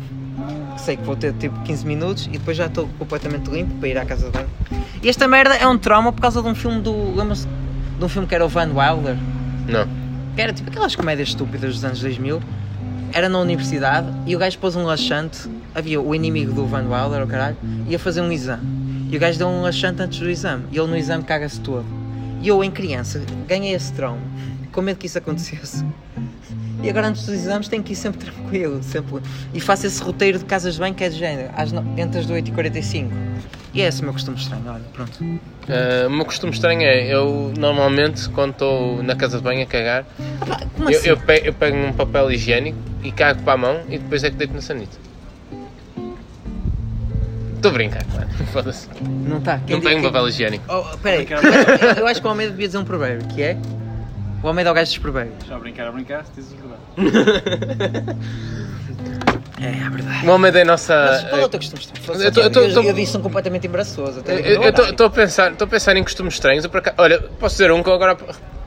[0.74, 3.88] que sei que vou ter tipo 15 minutos e depois já estou completamente limpo para
[3.88, 4.50] ir à casa de banho.
[5.02, 7.14] E esta merda é um trauma por causa de um filme do.
[7.14, 7.46] Lembra-se
[8.04, 9.16] de um filme que era o Van Wilder?
[9.66, 9.88] Não.
[10.34, 12.40] Que era tipo aquelas comédias estúpidas dos anos 2000.
[13.12, 15.48] Era na universidade e o gajo pôs um laxante.
[15.74, 17.56] Havia o inimigo do Van Wilder, o caralho,
[17.88, 19.08] ia fazer um exame.
[19.10, 20.64] E o gajo deu um laxante antes do exame.
[20.70, 21.86] E ele no exame caga-se todo.
[22.42, 24.20] E eu, em criança, ganhei esse trauma,
[24.70, 25.84] com medo que isso acontecesse.
[26.84, 28.82] E agora, antes dos exames, tenho que ir sempre tranquilo.
[28.82, 29.22] Sempre...
[29.54, 31.80] E faço esse roteiro de casas de banho que é de género, às no...
[31.98, 33.10] entre as 8h45.
[33.72, 35.24] E é esse o meu costume estranho, olha, pronto.
[35.24, 39.66] Uh, o meu costume estranho é, eu normalmente, quando estou na casa de banho a
[39.66, 40.04] cagar,
[40.42, 41.08] Ah, eu, assim?
[41.08, 44.30] eu, pego, eu pego um papel higiênico e cago para a mão e depois é
[44.30, 44.96] que deito na sanita.
[47.56, 48.30] Estou a brincar, mano.
[48.52, 48.88] Foda-se.
[49.02, 49.58] Não está.
[49.68, 50.64] Não tenho um papel higiênico.
[50.68, 51.42] Oh, peraí, Brincar.
[51.42, 53.56] eu, eu acho que o Almeida devia dizer um provérbio, que é...
[54.44, 55.46] O Almeida é o gajo dos provérbios.
[55.48, 58.18] Já a brincar, a brincar, se dizes a verdade.
[59.58, 60.26] É, é verdade.
[60.26, 60.94] O Almeida é a nossa.
[60.94, 62.22] Mas qual é o teu costume estranho?
[62.22, 65.66] Eu tô- eu tô- eu, tô- eu disse um completamente Eu estou a pensar, a
[65.66, 66.64] pensar em costumes estranhos.
[66.66, 68.18] Acaso- olha, posso dizer um que eu agora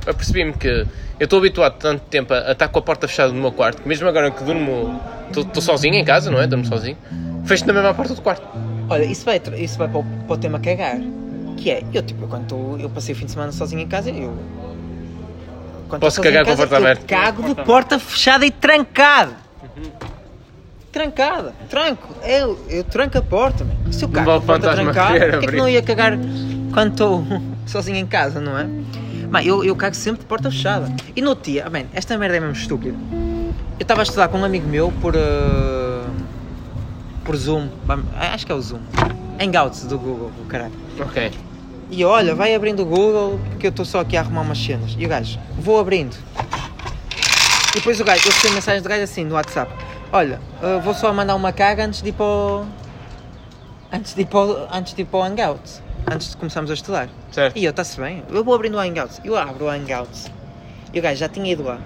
[0.08, 0.88] apercebi-me que eu
[1.20, 3.88] estou habituado tanto tempo a, a estar com a porta fechada do meu quarto, que
[3.88, 5.00] mesmo agora que durmo,
[5.30, 6.48] estou- sozinho em casa, não é?
[6.48, 6.98] Durmo sozinho,
[7.46, 8.48] fecho na mesma porta do quarto.
[8.90, 10.98] Olha, isso vai, isso vai para, o, para o tema cagar.
[11.58, 14.34] Que é, eu tipo, quando eu passei o fim de semana sozinho em casa, eu...
[15.88, 17.06] Quando Posso cagar com a porta aberta?
[17.06, 19.34] cago de porta fechada e trancada.
[20.92, 21.54] Trancada.
[21.70, 22.16] Tranco.
[22.24, 23.92] Eu, eu tranco a porta, man.
[23.92, 26.14] Se eu cago vale a porta trancada, querer por que é que não ia cagar
[26.74, 27.24] quando estou
[27.68, 28.68] sozinho em casa, não é?
[29.30, 30.90] Mas eu, eu cago sempre de porta fechada.
[31.16, 32.98] E no outro dia, ah, bem, esta merda é mesmo estúpida.
[33.78, 35.14] Eu estava a estudar com um amigo meu por.
[35.16, 36.06] eh,
[37.24, 37.68] por Zoom.
[38.34, 38.80] Acho que é o Zoom.
[39.40, 40.74] Hangouts do Google, o caralho.
[41.00, 41.32] Ok.
[41.90, 44.96] E olha, vai abrindo o Google porque eu estou só aqui a arrumar umas cenas.
[44.98, 46.16] E o gajo, vou abrindo.
[47.72, 49.72] E depois o gajo, eu recebi mensagem do gajo assim no WhatsApp:
[50.12, 52.66] Olha, eh, vou só mandar uma caga antes de ir para o.
[53.92, 55.82] Antes de ir para o, antes de ir para o Hangouts.
[56.10, 57.10] Antes de começarmos a estudar.
[57.32, 57.58] Certo.
[57.58, 59.22] E eu, está-se bem, eu vou abrindo o Hangouts.
[59.24, 60.32] Eu abro o Hangouts.
[60.94, 61.80] E o gajo já tinha ido lá.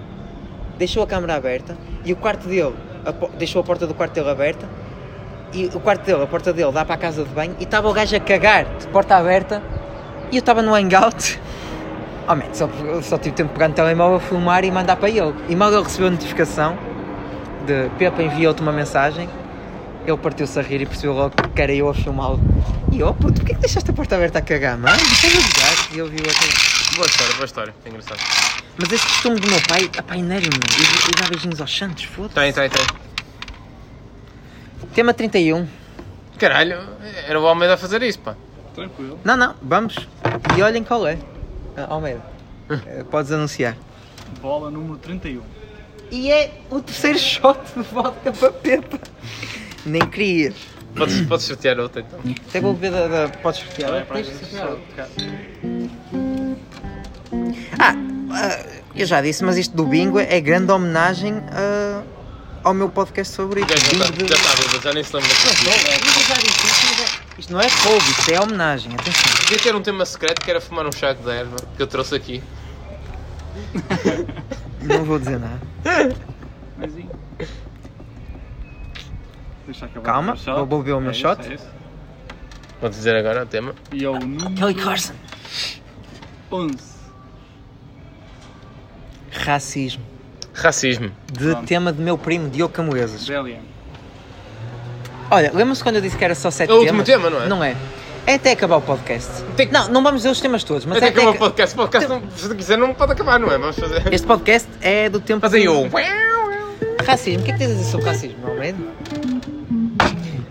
[0.78, 1.76] Deixou a câmera aberta.
[2.04, 2.74] E o quarto dele,
[3.04, 4.68] a deixou a porta do quarto dele aberta.
[5.52, 7.56] E o quarto dele, a porta dele dá para a casa de banho.
[7.60, 9.62] E estava o gajo a cagar de porta aberta.
[10.32, 11.38] E eu estava no Hangout.
[12.26, 12.66] Oh, man, só,
[13.02, 15.34] só tive tempo de pegar no telemóvel, filmar e mandar para ele.
[15.46, 16.78] E mal ele recebeu a notificação
[17.66, 19.28] de Pepa enviou-te uma mensagem.
[20.06, 22.40] Ele partiu-se a rir e percebeu logo que era eu a filmá-lo.
[22.90, 24.96] E eu, oh, puto, porquê que deixaste a porta aberta a cagar, mano?
[24.96, 25.94] Estás a jogar?
[25.94, 26.96] E ele viu aquilo.
[26.96, 27.74] Boa história, boa história.
[27.84, 28.20] É engraçado.
[28.78, 30.56] Mas este costume do meu pai, pai enerva-me.
[30.78, 32.34] Eu, eu dá beijinhos aos santos, foda-se.
[32.34, 32.86] Tem, tem, tem.
[34.94, 35.68] Tema 31.
[36.38, 36.78] Caralho,
[37.28, 38.34] era o Almeida a fazer isso, pá.
[38.74, 39.18] Tranquilo.
[39.24, 39.96] Não, não, vamos.
[40.56, 41.18] E olhem qual é.
[41.76, 42.22] Ah, Almeida.
[42.86, 43.76] Eh, Podes anunciar.
[44.40, 45.42] Bola número 31.
[46.10, 48.98] E é o terceiro shot de vodka para Pepa.
[49.84, 50.54] Nem querias.
[50.96, 52.18] Podes, podes sortear outra então.
[52.48, 53.26] Até vou beber da.
[53.26, 53.28] da...
[53.38, 54.06] Podes sortear?
[54.06, 55.08] Tens tocar.
[57.78, 57.94] Ah,
[58.30, 58.64] ah,
[58.94, 62.02] eu já disse, mas isto do bingo é grande homenagem ah,
[62.64, 63.68] ao meu podcast favorito.
[63.68, 65.30] já Bingo está, de- já está, bêbado, já nem se lembra.
[65.30, 66.91] Não, não, eu já disse isto, mas é-
[67.38, 69.36] Isto não é roubo, isto é homenagem, atenção.
[69.42, 72.14] Podia ter um tema secreto que era fumar um chaco de erva que eu trouxe
[72.14, 72.42] aqui.
[74.82, 75.60] Não vou dizer nada.
[76.76, 76.92] Mas?
[79.66, 81.48] Deixa acabar Calma, vou- vou beber o meu É isso, shot.
[81.48, 81.66] é isso.
[82.80, 83.74] Vou dizer agora o tema.
[83.92, 85.14] E é o número Kelly Carson.
[86.50, 86.76] 11.
[89.30, 90.02] Racismo.
[90.52, 91.12] Racismo.
[91.32, 91.66] De Pronto.
[91.66, 93.26] tema do meu primo Diogo Camoesas.
[95.30, 97.00] Olha, lembra-se quando eu disse que era só sete É o temas?
[97.00, 97.48] último tema, não é?
[97.48, 97.76] Não é.
[98.26, 99.28] É até acabar o podcast.
[99.56, 101.38] Tem que- Não, não vamos dizer os temas todos, mas Até é acabar o até...
[101.38, 101.74] podcast.
[101.74, 103.58] O podcast, não, se quiser, não pode acabar, não é?
[103.58, 104.12] Vamos fazer.
[104.12, 105.90] Este podcast é do tempo Faz aí do- o.
[107.04, 107.40] Racismo.
[107.40, 108.78] O que é que tens a dizer sobre racismo, Almeida?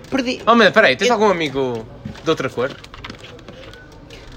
[0.10, 0.42] Perdi.
[0.46, 1.86] Oh, mas peraí, tens algum amigo
[2.24, 2.72] de outra cor?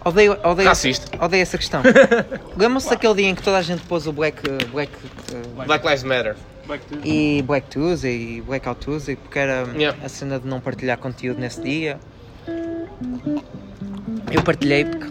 [0.05, 1.25] Odeio, odeio, Racista.
[1.25, 1.83] odeio essa questão.
[2.57, 4.93] Lembram-se daquele dia em que toda a gente pôs o Black, uh, black
[5.33, 6.37] uh, Black Lives Matter.
[6.67, 9.99] Back to e Black Tuesday e Blackout Tuesday porque era Yeah.
[10.05, 11.99] a cena de não partilhar conteúdo nesse dia.
[14.33, 15.07] Eu partilhei porque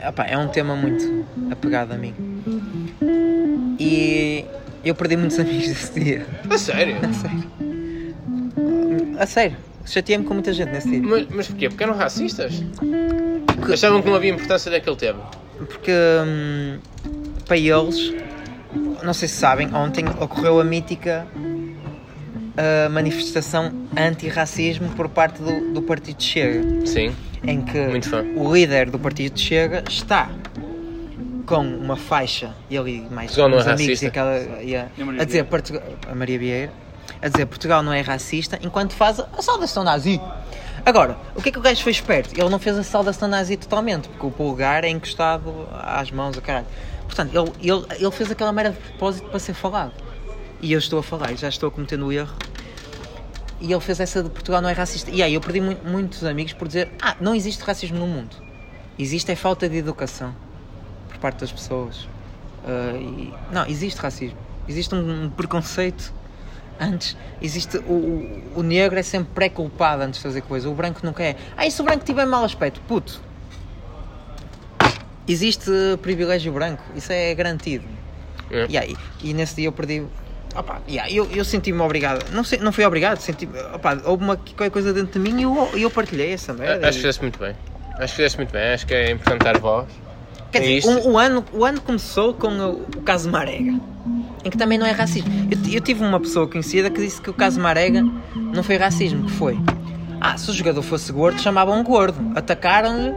[0.00, 2.14] é, opá, é um tema muito apegado a mim.
[3.78, 4.44] E
[4.84, 6.26] eu perdi muitos amigos desse dia.
[6.50, 6.96] A sério?
[7.02, 7.44] A sério.
[9.18, 9.56] A sério.
[9.84, 11.02] Chateei-me com muita gente nesse dia.
[11.02, 11.68] Mas, mas porquê?
[11.68, 12.62] Porque eram racistas?
[13.72, 15.28] Achavam que não havia importância daquele tema.
[15.58, 15.92] Porque
[16.26, 16.78] hum,
[17.46, 18.12] para eles,
[19.02, 21.26] não sei se sabem, ontem ocorreu a mítica
[22.56, 27.14] ah, manifestação anti-racismo por parte do, do Partido de Chega, Sim.
[27.42, 28.22] em que Muito fã.
[28.36, 30.30] o líder do Partido de Chega está
[31.46, 34.88] com uma faixa, ele e mais Portugal não uns é amigos e aquela, e a,
[35.24, 36.72] dizer Portugal, a Maria Vieira
[37.20, 40.20] a dizer Portugal não é racista enquanto faz a saudação nazi.
[40.84, 42.38] Agora, o que é que o gajo foi esperto?
[42.38, 46.40] Ele não fez a saudação nazi totalmente, porque o polegar é encostado às mãos, a
[46.40, 46.66] caralho.
[47.14, 49.92] Portanto, ele, ele, ele fez aquela merda de propósito para ser falado.
[50.62, 52.34] E eu estou a falar, e já estou cometendo o erro.
[53.60, 55.10] E ele fez essa de Portugal não é racista.
[55.10, 58.34] E aí eu perdi mu- muitos amigos por dizer: Ah, não existe racismo no mundo.
[58.98, 60.34] Existe é falta de educação
[61.10, 62.08] por parte das pessoas.
[62.66, 64.38] Ah, e- não, existe racismo.
[64.66, 66.14] Existe um, um preconceito
[66.80, 67.14] antes.
[67.42, 70.68] Existe o, o, o negro é sempre pré-culpado antes de fazer coisa.
[70.70, 71.36] O branco nunca é.
[71.58, 72.80] Ah, e se o branco tiver mau aspecto?
[72.88, 73.20] Puto.
[75.26, 75.70] Existe
[76.02, 76.82] privilégio branco.
[76.96, 77.84] Isso é garantido.
[78.50, 78.66] É.
[78.68, 80.02] E, aí, e nesse dia eu perdi.
[80.54, 82.30] Opa, yeah, eu, eu senti-me obrigado.
[82.32, 85.44] Não, sei, não fui obrigado, senti opa, houve uma, qualquer coisa dentro de mim e
[85.44, 86.86] eu, eu partilhei essa merda.
[86.88, 87.54] Acho que fizeste muito bem.
[87.94, 88.72] Acho que fizeste muito bem.
[88.72, 89.86] Acho que é importante dar voz.
[90.50, 93.72] Quer É dizer, um- o, ano, o ano começou com o, o caso Marega,
[94.44, 95.30] em que também não é racismo.
[95.50, 98.02] Eu, eu tive uma pessoa conhecida que disse que o caso Marega
[98.36, 99.58] não foi racismo, que foi.
[100.20, 102.18] Ah, se o jogador fosse gordo, chamavam gordo.
[102.36, 103.14] Atacaram-lhe,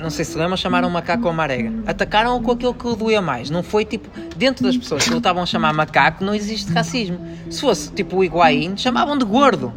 [0.00, 1.72] não sei se lembram, chamaram macaco ao Marega.
[1.86, 3.50] Atacaram-o com aquilo que o doía mais.
[3.50, 7.18] Não foi tipo, dentro das pessoas que o estavam a chamar macaco, não existe racismo.
[7.50, 9.72] Se fosse tipo o Higuaín, chamavam de gordo.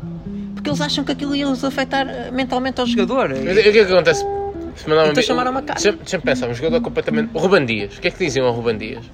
[0.54, 3.30] Porque eles acham que aquilo ia os afetar eh, mentalmente ao jogador.
[3.30, 4.22] Mas o que é que acontece?
[4.76, 5.80] Se Então bi- chamaram uma cara.
[5.80, 7.30] Deixa- Deixa-me pensar, um jogador completamente.
[7.34, 7.98] O Ruban Dias.
[7.98, 9.06] O que é que diziam ao Ruban Dias?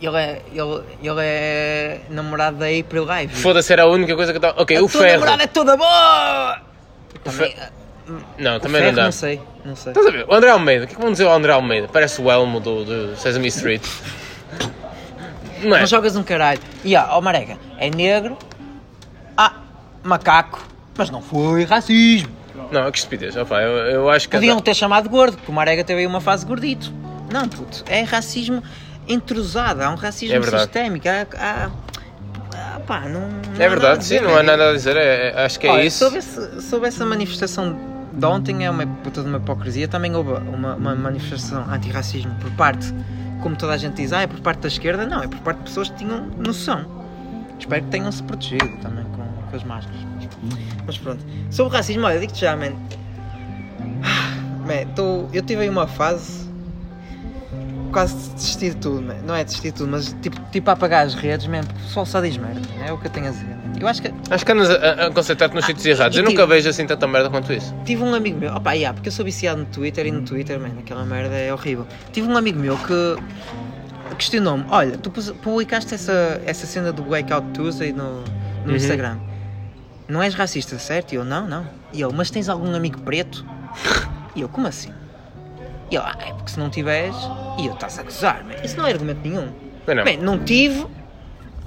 [0.00, 3.34] Ele é, ele, ele é namorado da April Live.
[3.34, 4.60] Foda-se, era a única coisa que eu estava.
[4.62, 5.12] Ok, a o Ferro.
[5.20, 6.60] namorada é toda boa!
[7.24, 7.70] Também, ah,
[8.38, 9.04] Não, também não dá.
[9.04, 9.90] não sei, não sei.
[9.90, 10.26] Estás a ver?
[10.28, 10.84] O André Almeida.
[10.84, 11.88] O que é que vão dizer ao André Almeida?
[11.92, 13.82] Parece o Elmo do, do Sesame Street.
[15.62, 15.80] Não é?
[15.80, 16.60] Não jogas um caralho.
[16.84, 18.36] E ah, ó Marega, é negro,
[19.36, 19.54] ah,
[20.04, 20.62] macaco,
[20.96, 22.28] mas não foi racismo.
[22.70, 23.36] Não, que estupidez.
[23.36, 24.36] Opa, eu, eu acho que.
[24.36, 26.92] Podiam ter chamado gordo, porque o Marega teve aí uma fase gordito.
[27.32, 28.62] Não, puto, é racismo
[29.08, 30.62] entrosado, há um racismo É verdade.
[30.64, 31.08] sistémico.
[31.08, 31.70] Há, há,
[32.54, 34.96] ah, pá, não, não É verdade, dizer, sim, não há nada a dizer.
[34.96, 35.98] é- é- acho que é Olha, isso.
[36.04, 37.76] Sobre, esse- sobre essa manifestação
[38.16, 39.86] de ontem, é uma puta de uma hipocrisia.
[39.86, 42.92] Também houve uma, uma manifestação antirracismo por parte,
[43.42, 45.06] como toda a gente diz, ah, é por parte da esquerda.
[45.06, 46.84] Não, é por parte de pessoas que tinham noção.
[47.58, 50.00] Espero que tenham-se protegido também com, com as máscaras.
[50.86, 51.24] Mas pronto.
[51.50, 52.72] Sobre o racismo, olha, digo-te já, man.
[54.02, 56.45] Ah, man, tô, eu tive aí uma fase
[57.96, 61.06] quase de desistir de tudo, não é desistir de tudo, mas tipo, tipo a apagar
[61.06, 62.84] as redes, man, porque o pessoal só diz merda, man.
[62.84, 63.56] é o que eu tenho a dizer.
[63.80, 66.14] Eu acho que Acho que andas a, a- concentrar-te nos sítios errados.
[66.16, 67.74] Eu nunca tipo- vejo assim tanta merda quanto isso.
[67.86, 70.60] Tive um amigo meu, opa, yeah, porque eu sou viciado no Twitter e no Twitter,
[70.60, 71.86] man, aquela merda é horrível.
[72.12, 73.16] Tive um amigo meu que
[74.16, 78.20] questionou-me: Olha, tu publicaste essa, essa cena do Blackout Tuesday no,
[78.64, 78.76] no Uhum.
[78.76, 79.18] Instagram.
[80.08, 81.12] Não és racista, certo?
[81.12, 81.66] E eu: Não, não.
[81.94, 83.44] E ele: Mas tens algum amigo preto?
[84.34, 84.90] E eu: Como assim?
[85.90, 87.16] E Ah, é porque se não tiveres.
[87.58, 88.54] E eu: Estás a gozar, man.
[88.64, 89.48] Isso não é argumento nenhum.
[89.86, 90.04] Mas não.
[90.04, 90.86] Man, não tive.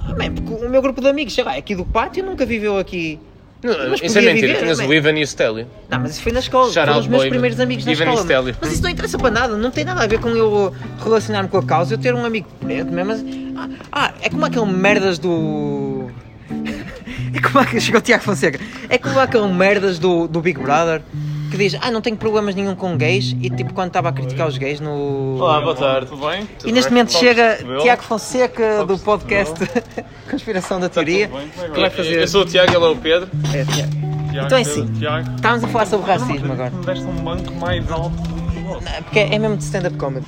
[0.00, 2.44] Ah, man, porque o meu grupo de amigos, sei lá, é aqui do pátio, nunca
[2.44, 3.18] viveu aqui.
[3.62, 4.46] Não, mas isso é mentira.
[4.46, 5.66] viver, Tinhas o Ivan e o Stélio.
[5.88, 6.72] Não, mas isso foi na escola.
[6.72, 8.22] Shout Foram os meus boy, primeiros amigos na Ivan escola.
[8.22, 8.56] Stélio.
[8.60, 9.56] Mas isso não interessa para nada.
[9.56, 11.94] Não tem nada a ver com eu relacionar-me com a causa.
[11.94, 13.12] Eu ter um amigo preto mesmo.
[13.12, 13.24] Mas,
[13.56, 16.10] ah, ah, é como aquele merdas do...
[17.32, 17.80] É como aquele...
[17.80, 18.58] Chegou o Tiago Fonseca.
[18.88, 21.02] É como aquele merdas do, do Big Brother
[21.50, 23.34] que diz, ah, não tenho problemas nenhum com gays.
[23.40, 25.36] E tipo, quando estava a criticar os gays no...
[25.40, 26.06] Olá, boa tarde.
[26.06, 26.48] Tudo bem?
[26.64, 27.58] E neste momento chega?
[27.82, 29.54] Tiago Fonseca do podcast
[30.30, 31.28] Conspiração da Teoria.
[31.28, 32.22] tudo bem, como é que Que vai fazer...
[32.22, 33.28] Eu sou o Tiago, ele é o Pedro.
[33.52, 33.90] É, Tiago.
[34.30, 34.86] Tiago, Então é assim.
[34.92, 35.30] Tiago.
[35.36, 36.70] Estávamos a falar sobre racismo agora.
[36.70, 40.26] Me deste um banco mais alto que o Porque é mesmo de stand-up comedy.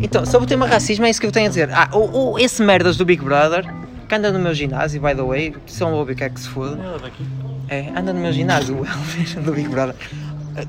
[0.00, 1.68] Então, sobre o tema racismo, é isso que eu tenho a dizer.
[1.70, 3.66] Ah, o, o- esse merdas do Big Brother,
[4.08, 6.48] que anda no meu ginásio, by the way, se é um lobby quer que se
[6.48, 6.78] foda.
[7.68, 9.94] É, anda no meu ginásio, o Elvis do Big Brother.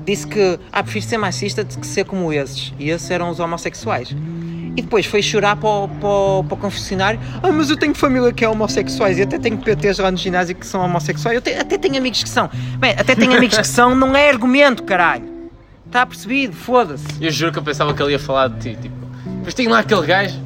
[0.04, 2.72] Disse que, ah, prefiro ser machista do que ser como esses.
[2.78, 4.14] E esses eram os homossexuais.
[4.76, 7.20] E depois foi chorar para o, para, o, para o confessionário.
[7.42, 10.54] Ah, mas eu tenho família que é homossexuais e até tenho PTs lá no ginásio
[10.56, 11.36] que são homossexuais.
[11.36, 12.50] Eu te- até tenho amigos que são.
[12.78, 15.32] Bem, até tenho amigos que são, não é argumento, caralho.
[15.86, 16.54] Está percebido?
[16.56, 17.04] Foda-se.
[17.20, 18.96] Eu juro que eu pensava que ele ia falar de ti, tipo.
[19.44, 20.40] Mas tem lá aquele gajo.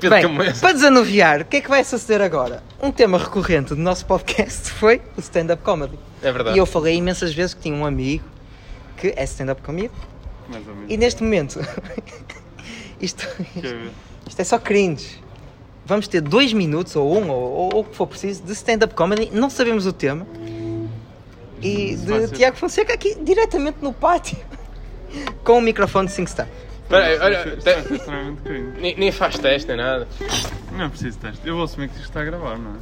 [0.00, 0.24] Bem,
[0.60, 2.62] para desanuviar, o que é que vai suceder agora?
[2.80, 5.98] Um tema recorrente do nosso podcast foi o stand-up comedy.
[6.22, 6.56] É verdade.
[6.56, 8.24] E eu falei imensas vezes que tinha um amigo
[8.98, 9.94] que é stand-up comigo.
[10.48, 10.90] Mais ou menos.
[10.90, 11.60] E neste momento,
[13.00, 13.26] isto,
[14.26, 15.22] isto é só cringe.
[15.86, 18.94] Vamos ter dois minutos, ou um, ou, ou, ou o que for preciso, de stand-up
[18.94, 19.30] comedy.
[19.32, 20.26] Não sabemos o tema.
[21.62, 22.28] E de.
[22.28, 24.36] Tiago Fonseca aqui, diretamente no pátio.
[25.42, 26.50] Com o microfone de 5 stars.
[26.82, 28.80] Espera aí, olha, Isto te- vai ser extremamente cringe.
[28.80, 30.06] nem, nem faz teste nem nada.
[30.72, 31.46] Não é preciso teste.
[31.46, 32.72] Eu vou assumir que isto está a gravar, não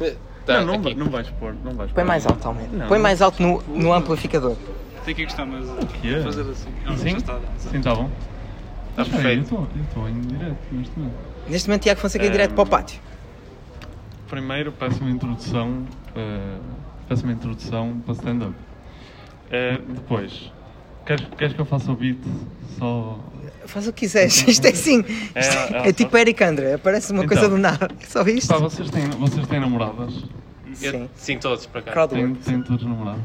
[0.00, 0.14] é?
[0.46, 0.94] Tá, não, não, aqui.
[0.94, 1.54] não vais pôr.
[1.64, 2.08] Não vais Põe pôr.
[2.08, 2.76] mais alto, Almeida.
[2.76, 4.56] Não, Põe mais alto no, no amplificador.
[5.04, 5.66] Tem que gostar, mas
[6.00, 6.22] Que é?
[6.22, 6.70] fazer assim.
[6.84, 7.16] Não, Sim?
[7.16, 7.38] está.
[7.58, 8.10] Sim, tá bom.
[8.96, 9.54] Tá aí, perfeito.
[9.54, 11.14] Eu estou em direto neste momento.
[11.48, 13.00] Neste momento, Tiago Fonseca é É, direto para o pátio.
[14.28, 15.84] Primeiro peço uma introdução.
[16.16, 16.56] eh,
[17.08, 18.54] peço uma introdução para stand-up.
[19.50, 20.50] Eh, depois,
[21.04, 22.18] queres, queres que eu faça o beat?
[22.78, 23.18] Só.
[23.66, 24.46] Faz o que quiseres.
[24.48, 25.04] Isto é assim.
[25.34, 26.74] É, Isto é, é, tipo Eric André.
[26.74, 27.36] Aparece uma Então.
[27.36, 27.88] coisa do nada.
[28.00, 28.48] É só isto?
[28.48, 30.24] Pá, vocês têm, vocês têm namoradas?
[30.72, 30.86] Sim.
[30.86, 32.00] Eu- Sim, todos para cá.
[32.00, 32.34] Work.
[32.44, 33.20] têm todos namoradas?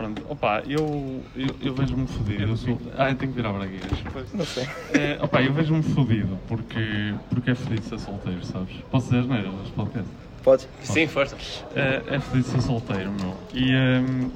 [0.00, 2.44] Pronto, opa, eu, eu, eu vejo-me fodido.
[2.44, 2.80] Eu sou...
[2.96, 3.90] Ah, eu tenho que virar bragueiras.
[4.32, 4.66] Não sei.
[4.94, 8.74] É, opa, eu vejo-me fodido porque, porque é fodido ser solteiro, sabes?
[8.90, 10.08] Posso dizer neste podcast?
[10.42, 10.66] Pode.
[10.80, 11.36] Sim, força.
[11.76, 13.36] É, é fodido ser solteiro, meu.
[13.52, 14.30] E, ehm,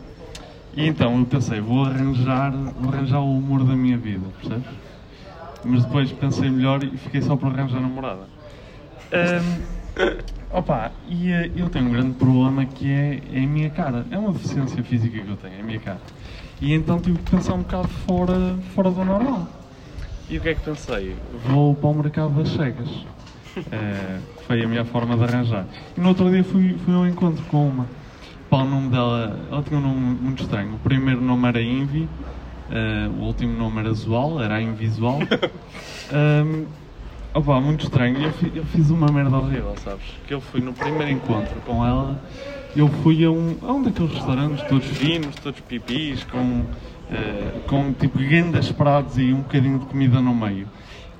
[0.76, 4.68] e então eu pensei, vou arranjar, vou arranjar o humor da minha vida, percebes?
[5.64, 8.26] Mas depois pensei melhor e fiquei só por arranjar namorada.
[9.10, 9.62] Ehm,
[10.54, 14.06] opa, e eh, eu tenho um grande problema que é, é a minha cara.
[14.10, 16.00] É uma deficiência física que eu tenho, é a minha cara.
[16.60, 19.48] E então tive que pensar um bocado fora, fora do normal.
[20.30, 21.16] E o que é que pensei?
[21.46, 22.88] Vou para o mercado das cegas.
[23.70, 24.18] Eh,
[24.48, 25.68] foi a minha forma de arranjar.
[25.96, 27.88] E no outro dia fui, fui ao encontro com uma.
[28.50, 30.74] Pá, o nome dela, ela tinha um nome muito estranho.
[30.74, 32.10] O primeiro nome era Invi,
[32.68, 35.20] eh, o último nome era Zual, era a Invisual.
[36.12, 36.66] Ahm,
[37.34, 38.18] opa, muito estranho.
[38.22, 40.04] Eu, fi- eu fiz uma merda horrível, sabes?
[40.26, 42.18] Que eu fui no primeiro encontro com ela,
[42.74, 46.64] eu fui a um, a um daqueles restaurantes todos finos, todos pipis, com,
[47.10, 50.68] eh, com tipo grandes pratos e um bocadinho de comida no meio.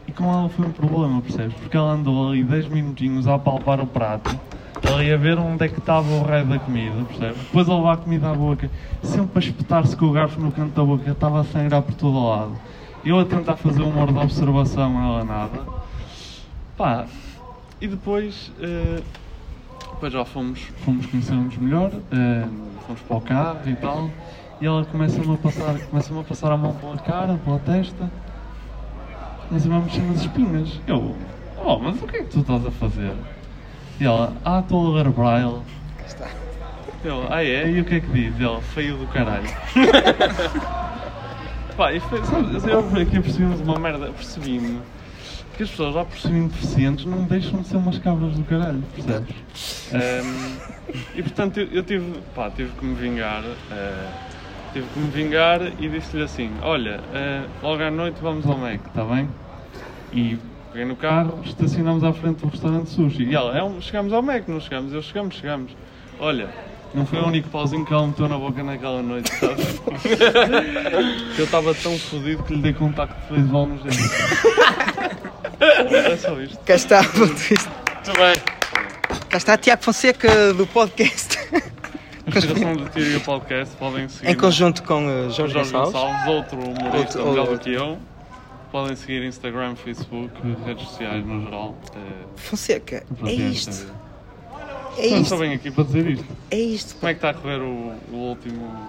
[0.07, 1.55] E com ela foi um problema, percebes?
[1.55, 4.39] Porque ela andou ali 10 minutinhos a palpar o prato,
[4.93, 7.39] ali a ver onde é que estava o raio da comida, percebes?
[7.39, 8.71] Depois a levar a comida à boca,
[9.03, 12.17] sempre a espetar-se com o garfo no canto da boca, estava a sangrar por todo
[12.19, 12.61] o lado.
[13.03, 15.74] Eu a tentar fazer um humor de observação, ela nada.
[16.77, 17.07] Pá,
[17.81, 19.01] e depois, eh,
[19.93, 22.49] depois já fomos, fomos conhecermos melhor, eh,
[22.85, 24.11] fomos para o carro e tal,
[24.61, 28.11] e ela começa-me a passar, começa a passar a mão pela cara, pela testa,
[29.49, 30.81] começa-me a mexer nas espinhas.
[30.89, 31.15] Eu,
[31.65, 33.15] oh, mas o que é que tu estás a fazer?
[34.01, 35.63] E ela, ah, estou a ler Braille.
[37.05, 37.71] Eu, ah é?
[37.71, 38.41] E o que é que diz?
[38.41, 39.49] Ela, feio do caralho.
[41.77, 44.81] Pá, e foi, sabes, eu aqui percebi-me de uma merda, percebi-me
[45.55, 48.83] que as pessoas já por serem deficientes não deixam de ser umas cabras do caralho,
[48.95, 49.91] percebes?
[49.93, 50.57] Ahm,
[51.15, 54.09] e portanto eu, eu tive, pá, tive que me vingar, eh,
[54.73, 58.81] tive que me vingar e disse-lhe assim, olha, eh, logo à noite vamos ao Mac,
[58.87, 59.29] está bem?
[60.13, 60.39] E
[60.73, 63.25] peguei no carro, estacionamos à frente do restaurante sushi.
[63.25, 64.93] E ela, é um, chegamos ao Mac, não chegamos?
[64.93, 65.73] Eu, chegamos, chegamos.
[66.19, 66.49] Olha,
[66.93, 69.81] não foi o único pauzinho que ela meteu na boca naquela noite, sabes?
[71.39, 74.11] eu estava tão fodido que lhe dei contacto de beisebol nos dentes.
[75.69, 76.59] É só isto.
[76.65, 77.71] Cá está, ponto vista.
[77.95, 78.35] Muito bem.
[79.29, 81.39] Cá está Tiago Fonseca do podcast.
[82.27, 85.93] Inspiração do Teoria Podcast podem seguir em conjunto com uh, o Jorge Jorge Gonçalves.
[85.93, 87.99] Gonçalves, outro humorista Outro- melhor do que eu.
[88.73, 90.33] Podem seguir Instagram, Facebook,
[90.67, 91.77] redes sociais no geral.
[91.95, 93.87] É, Fonseca, é isto.
[94.97, 95.23] É isto.
[95.23, 96.27] estou bem aqui para dizer isto.
[96.51, 96.95] É isto.
[96.97, 98.89] Como é que está a correr o, o último.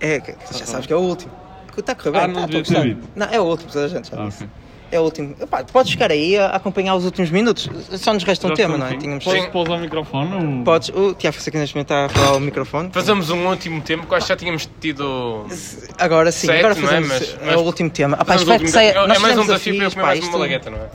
[0.00, 0.18] É,
[0.52, 1.32] já sabes que é o último.
[1.76, 3.08] Está a correr bem, Ah, tá, não estou devia ter dito.
[3.16, 4.44] Não, é o último, toda a gente já Ah, disse.
[4.44, 4.48] ok.
[4.90, 5.36] É o último.
[5.38, 7.68] Epá, podes ficar aí a acompanhar os últimos minutos.
[7.98, 8.96] Só nos resta um Já tema, não é?
[8.96, 9.22] Tínhamos...
[9.22, 10.58] Podes pousar o microfone?
[10.58, 10.64] Ou...
[10.64, 10.88] Podes.
[10.88, 12.90] O Tiago Fonseca neste momento está a falar ao microfone.
[12.92, 15.46] Fazemos um último tempo, que eu acho que já tínhamos tido.
[15.98, 16.76] Agora sim, Sete, agora é?
[16.76, 17.08] fazemos.
[17.08, 18.16] Mas- é mas- o último tema.
[18.18, 18.92] Ah, pá, Fazemos o espero que último saia.
[18.94, 19.06] tempo.
[19.08, 20.88] Nós É mais um desafio para eu comer mais uma isto- malagueta, não é?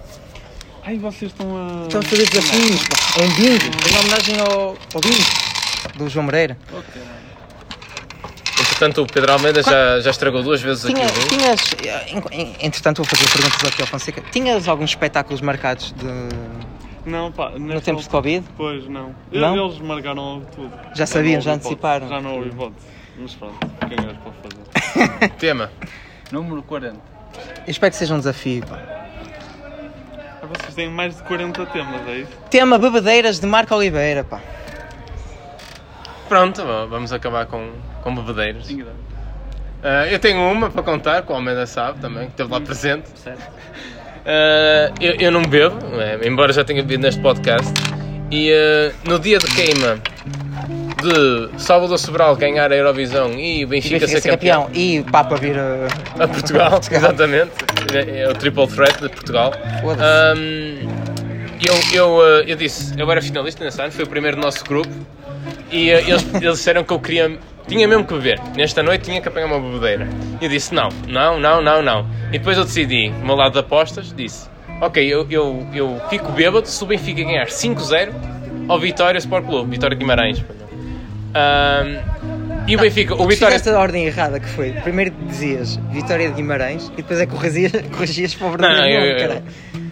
[0.86, 1.84] Ai, vocês estão a.
[1.88, 2.95] Estamos a fazer desafios, pá.
[3.22, 3.65] É um bingo.
[3.94, 6.57] Em homenagem ao, ao bingo do João Moreira.
[6.68, 7.14] Entretanto,
[8.84, 11.27] Entretanto, o Pedro Almeida já, já estragou duas vezes aqui Tinha, vinho.
[11.30, 14.22] tinhas, eh, en- en- entretanto, vou fazer perguntas aqui ao Fonseca.
[14.30, 18.45] Tinhas alguns espetáculos marcados de, Não, pá, no tempos de Covid?
[18.57, 19.15] Pois, não.
[19.31, 19.55] Não?
[19.55, 20.69] Eles marcaram tudo.
[20.93, 22.10] Já sabiam, já anteciparam.
[22.10, 22.85] Já não houve hipótese.
[23.18, 23.57] Mas pronto,
[23.88, 25.30] quem é para fazer?
[25.39, 25.72] Tema.
[26.30, 26.97] Número 40.
[27.65, 28.65] Eu espero que seja um desafio.
[28.65, 28.80] pá.
[30.41, 32.31] Ah, Vocês têm mais de 40 temas, é isso?
[32.49, 34.41] Tema Bebedeiras de Marco Oliveira, pá.
[36.27, 37.69] Pronto, va- vamos acabar com,
[38.04, 38.68] com bebedeiros.
[39.82, 43.10] Ah, eu tenho uma para contar, que o Almeida sabe também, que esteve lá presente.
[44.26, 47.72] Ah, eu, eu não bebo, é, embora já tenha bebido neste podcast.
[48.30, 50.00] E ah, no dia de queima
[51.02, 55.36] de Salvador Sobral ganhar a Eurovisão e o Benfica, Benfica ser campeão, E o Papa
[55.36, 55.88] vir a...
[56.24, 57.52] a Portugal, exatamente,
[57.94, 59.52] é, é o triple threat de Portugal.
[61.66, 64.90] Eu, eu, eu disse, eu era finalista nesse ano, foi o primeiro do nosso grupo.
[65.72, 69.27] E eles, eles disseram que eu queria, tinha mesmo que beber, nesta noite tinha que
[69.27, 70.07] apanhar uma bebedeira.
[70.41, 72.07] E eu disse, não, não, não, não, não.
[72.30, 74.49] E depois eu decidi, no meu lado de apostas, disse,
[74.81, 78.11] ok, eu, eu, eu fico bêbado se o Benfica ganhar 5-0
[78.68, 80.44] ao Vitória Sport Clube, Vitória Guimarães.
[81.34, 81.99] Ahm,
[82.68, 83.57] e o Benfica, o Vitória...
[83.57, 84.72] Fizeste a ordem errada que foi.
[84.72, 88.90] Primeiro dizias Vitória de Guimarães e depois é que corrigias, corrigias para o Não, verdadeiro
[88.90, 89.44] eu, nome, eu, caralho.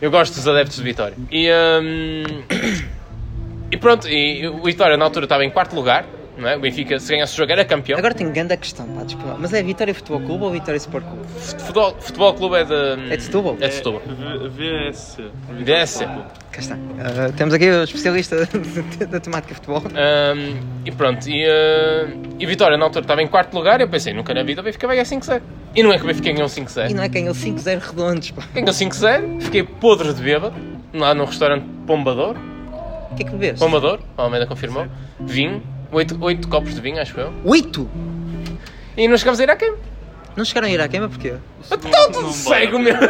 [0.02, 1.16] eu gosto dos adeptos de Vitória.
[1.32, 2.24] E, hum,
[3.72, 6.06] e pronto, e o Vitória na altura estava em quarto lugar,
[6.38, 6.56] não é?
[6.58, 7.98] O Benfica, se ganhasse o jogo, era campeão.
[8.00, 9.38] Agora tenho grande questão, pá, desculpa.
[9.40, 11.28] Mas é Vitória Futebol Clube ou Vitória Sport Clube?
[11.28, 13.14] Futebol, futebol Clube é de.
[13.14, 13.58] É de Setúbal?
[13.60, 14.02] É de Setúbal.
[14.06, 14.50] V-
[14.90, 15.24] VSC.
[15.64, 16.06] VSC.
[16.52, 16.76] Cá está.
[17.00, 18.48] Ah, temos aqui o especialista
[19.10, 19.82] da temática futebol.
[19.86, 23.80] Hum, e pronto, e, uh, e Vitória na altura estava em quarto lugar.
[23.82, 25.42] Eu pensei, nunca na vida o Benfica vai ganhar 5-0.
[25.76, 26.94] E não é que o Benfica ganhou E 5-0.
[26.94, 27.24] não é quem?
[27.26, 28.44] Ele 5-0 redondos, pá.
[28.54, 30.56] Ganhou 5-0, fiquei podre de bêbado,
[30.94, 32.36] lá no restaurante Pombador.
[33.12, 33.60] O que é que bebeste?
[33.60, 34.86] Pombador, a Almeida confirmou.
[35.20, 37.34] Vinho, 8, oito copos de vinho, acho eu.
[37.44, 37.90] Oito!
[38.96, 39.78] E não chegámos a ir à queima.
[40.36, 41.34] Não chegaram a ir à queima porquê?
[41.70, 43.02] Todo cego mesmo.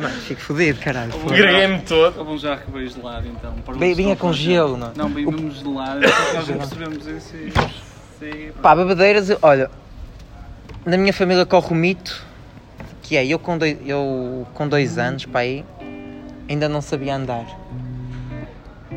[0.00, 1.12] Mano, fico fodido, caralho.
[1.26, 2.22] Greguei-me todo.
[2.22, 3.52] Um jarro que veio gelado então.
[3.64, 4.90] para Bem- os vinha que com estão gelo, não é?
[4.94, 6.00] Não, bem mesmo gelado.
[6.34, 7.52] Nós não percebemos isso e.
[8.20, 8.52] Sim.
[8.62, 9.70] Pá, bebedeiras, olha,
[10.84, 12.24] na minha família corre o mito
[13.02, 15.64] que é, eu com dois, eu com dois anos, pá, aí,
[16.48, 17.44] ainda não sabia andar.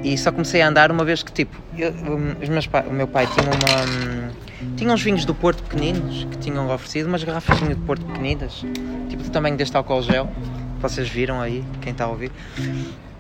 [0.02, 2.36] E só comecei a andar uma vez que, tipo, eu- um,
[2.72, 3.84] pai- o meu pai tinha uma.
[3.86, 4.30] hum,
[4.78, 8.66] tinha uns vinhos do Porto pequeninos que tinham oferecido, umas garrafas de Porto pequeninas,
[9.10, 10.26] tipo do tamanho deste álcool gel,
[10.76, 12.32] que vocês viram aí, quem está a ouvir.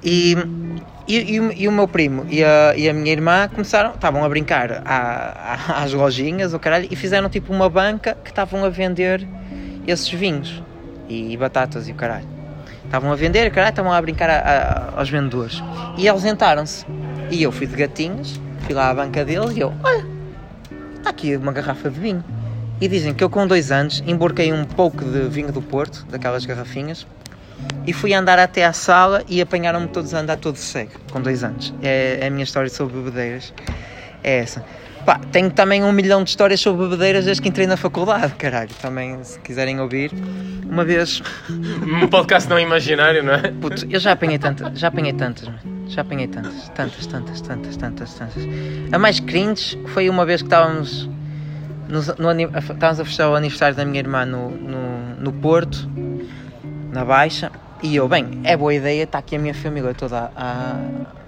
[0.01, 0.35] E,
[1.07, 4.29] e, e e o meu primo e a, e a minha irmã começaram, estavam a
[4.29, 8.69] brincar à- à- às lojinhas, o caralho, e fizeram tipo uma banca que estavam a
[8.69, 9.25] vender
[9.87, 10.61] esses vinhos
[11.07, 12.32] e, e batatas e o caralho.
[12.93, 14.35] Estavam a vender, caralho, estavam a brincar a-
[14.93, 15.63] a- aos vendedores.
[15.97, 16.85] E eles entraram-se.
[17.31, 20.05] E eu fui de gatinhos, fui lá à banca deles e eu, olha,
[20.97, 22.23] está aqui uma garrafa de vinho.
[22.79, 26.45] E dizem que eu com dois anos emborquei um pouco de vinho do Porto, daquelas
[26.45, 27.07] garrafinhas,
[27.87, 31.43] e fui andar até à sala e apanharam-me todos a andar todo cego, com dois
[31.43, 31.73] anos.
[31.81, 33.51] É, é a minha história sobre bebedeiras.
[34.23, 34.63] É essa.
[35.05, 38.69] Pá, tenho também um milhão de histórias sobre bebedeiras desde que entrei na faculdade, caralho.
[38.81, 40.11] Também, se quiserem ouvir.
[40.69, 43.51] Uma vez, Um podcast não imaginário, não é?
[43.51, 45.59] puto, eu já apanhei tantas, já apanhei tantas, mano.
[45.87, 48.43] Já apanhei tantas, tantas, tantas, tantas, tantas, tantas.
[48.91, 51.09] A mais cringe foi uma vez que estávamos,
[51.89, 55.87] no, a- estávamos a festejar o aniversário da minha irmã no, no, no Porto,
[56.91, 57.51] na Baixa,
[57.83, 60.79] e eu, bem, é boa ideia, está aqui a minha família toda a,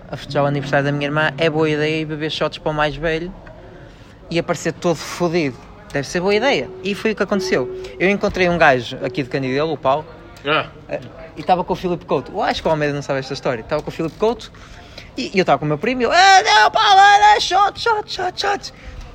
[0.09, 2.95] a festejar o aniversário da minha irmã, é boa ideia beber shots para o mais
[2.95, 3.31] velho
[4.29, 5.57] e aparecer todo fodido.
[5.93, 6.69] Deve ser boa ideia.
[6.83, 7.73] E foi o que aconteceu.
[7.99, 10.05] Eu encontrei um gajo aqui de Candidelo, o Paulo,
[10.45, 10.99] Ah,
[11.37, 12.31] e estava com o Filipe Couto.
[12.31, 13.61] Eu acho que o Almeida não sabe esta história.
[13.61, 14.51] Estava com o Filipe Couto
[15.17, 17.79] e, e eu estava com o meu primo e eu, ah, não, Paulo, ah, shot,
[17.79, 18.73] shot, shot, shot.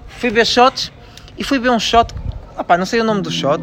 [0.09, 0.91] Fui ver shots
[1.37, 2.12] e fui ver um shot,
[2.59, 3.62] opá, não sei o nome do shot,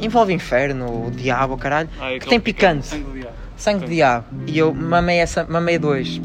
[0.00, 2.86] envolve inferno, o diabo, caralho, Ah, é que tem picante.
[2.88, 3.36] Sangue do diabo.
[3.56, 4.26] Sangue de diabo.
[4.46, 6.20] E eu mamei, essa, mamei dois.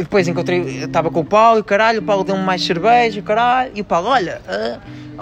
[0.00, 3.20] E depois encontrei, estava com o Paulo e o caralho, o Paulo deu-me mais cerveja
[3.20, 4.40] o caralho, e o Paulo, olha,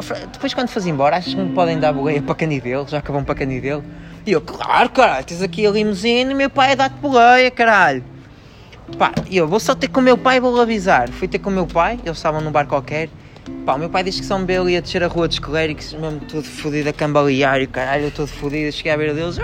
[0.00, 2.86] Fre- depois quando fores embora, achas que me podem dar boleia para Canidelo?
[2.88, 3.82] Já vão para Canidelo?
[4.24, 8.04] E eu, claro, caralho, tens aqui a limusine meu pai a dar-te boleia, caralho.
[8.96, 11.08] Pá, eu vou só ter com o meu pai e vou avisar.
[11.08, 13.08] Fui ter com o meu pai, eles estavam num bar qualquer.
[13.66, 16.20] Pá, o meu pai disse que São Belo ia descer a rua dos clérigos, mesmo
[16.20, 18.70] todo fodido a cambalear e caralho, todo fodido.
[18.70, 19.38] Cheguei à beira deles,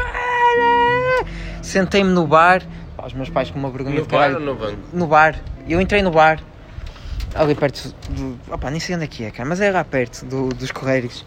[1.61, 2.63] sentei-me no bar.
[3.05, 4.35] Pá, os meus pais com uma vergonha no de bar caralho.
[4.37, 4.79] ou no banco?
[4.95, 5.39] No bar.
[5.69, 6.41] Eu entrei no bar,
[7.35, 8.39] ali perto do.
[8.51, 11.25] Opá, nem sei onde é que é, cara, mas é lá perto do- dos Correiros.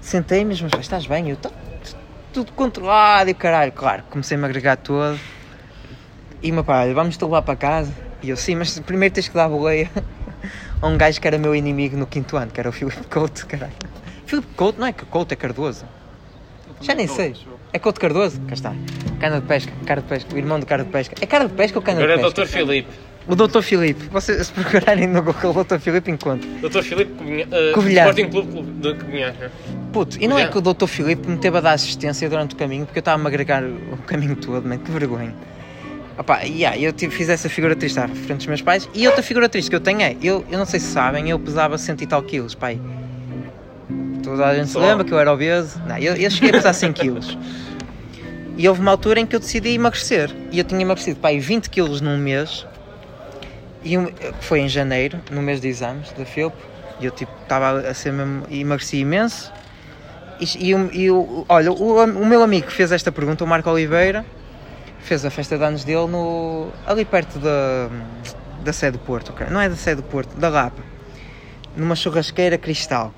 [0.00, 1.28] Sentei-me, mas pais, estás bem?
[1.28, 1.52] Eu estou
[2.32, 3.70] tudo controlado e o caralho.
[3.70, 5.18] Claro, comecei-me a agregar todo.
[6.42, 7.92] E meu pai, olha, vamos te levar para casa.
[8.22, 9.88] E eu, sim, mas primeiro tens que dar a boleia
[10.82, 13.46] a um gajo que era meu inimigo no quinto ano, que era o Filipe Couto,
[13.46, 13.72] caralho.
[14.26, 15.84] Filipe Couto, não é que Couto, é Cardoso.
[16.80, 17.36] Já nem sei.
[17.72, 18.40] É Couto Cardoso?
[18.42, 18.74] Cá está.
[19.20, 21.14] Cana de pesca, cara de pesca, o irmão do cara de pesca.
[21.20, 22.42] É cara de pesca ou cana Agora é de pesca?
[22.44, 22.48] Dr.
[22.48, 22.88] Filipe.
[23.28, 23.60] O Dr.
[23.62, 24.04] Filipe.
[24.10, 25.78] Vocês se procurarem no Google Dr.
[25.78, 26.50] Filipe encontram.
[26.60, 26.82] Dr.
[26.82, 28.08] Filipe uh, Covilhã.
[28.08, 29.32] Sporting Clube de Covilhã.
[29.38, 29.50] né?
[29.92, 30.86] Puto, e não é que o Dr.
[30.86, 33.62] Filipe me teve a dar assistência durante o caminho, porque eu estava a me agregar
[33.62, 35.34] o caminho todo, man, que vergonha.
[36.18, 38.88] Opa, yeah, eu tive- fiz essa figura triste à frente dos meus pais.
[38.94, 41.38] E outra figura triste que eu tenho é, eu, eu não sei se sabem, eu
[41.38, 42.80] pesava cento e tal quilos, pai.
[44.30, 45.80] Toda a gente se lembra que eu era obeso.
[45.86, 47.38] Não, eu, eu cheguei a pesar 100 quilos.
[48.56, 50.30] E houve uma altura em que eu decidi emagrecer.
[50.52, 52.64] E eu tinha emagrecido, pai, 20 quilos num mês.
[53.84, 53.94] E
[54.40, 56.54] foi em janeiro, no mês de exames da FILP.
[57.00, 59.52] E eu tipo, estava a ser mesmo, emagreci imenso.
[60.38, 61.10] E, e, e
[61.48, 64.24] olha, o, o meu amigo que fez esta pergunta, o Marco Oliveira,
[65.00, 67.88] fez a festa de anos dele no, ali perto da,
[68.62, 70.82] da sede do Porto, não é da sede do Porto, da Lapa,
[71.76, 73.12] numa churrasqueira cristal.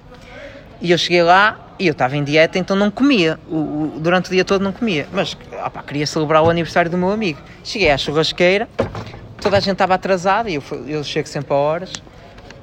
[0.82, 3.38] E eu cheguei lá e eu estava em dieta, então não comia.
[3.48, 5.06] O, o- durante o dia todo não comia.
[5.12, 7.38] Mas opá, queria celebrar o aniversário do meu amigo.
[7.64, 8.68] Cheguei à churrasqueira,
[9.40, 11.92] toda a gente estava atrasada e eu, eu chego sempre a horas.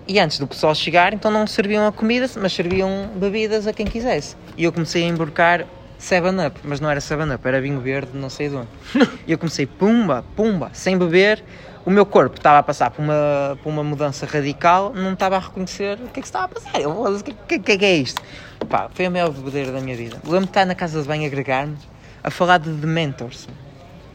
[0.08, 3.86] E antes do pessoal chegar, então não serviam a comida, mas serviam bebidas a quem
[3.86, 4.36] quisesse.
[4.58, 5.66] E eu comecei a emborcar
[6.00, 8.68] 7-Up, mas não era 7-Up, era vinho verde, não sei de onde.
[9.28, 11.44] E eu comecei, pumba, pumba, sem beber.
[11.90, 15.40] O meu corpo estava a passar por uma, por uma mudança radical, não estava a
[15.40, 16.80] reconhecer o que é que estava a passar.
[16.80, 18.22] Eu, o que, que, é que é isto?
[18.70, 20.18] Pá, foi a maior bebedeira da minha vida.
[20.24, 21.76] Lembro-me de estar na casa de banho a agregar-me,
[22.24, 23.48] a falar de Dementors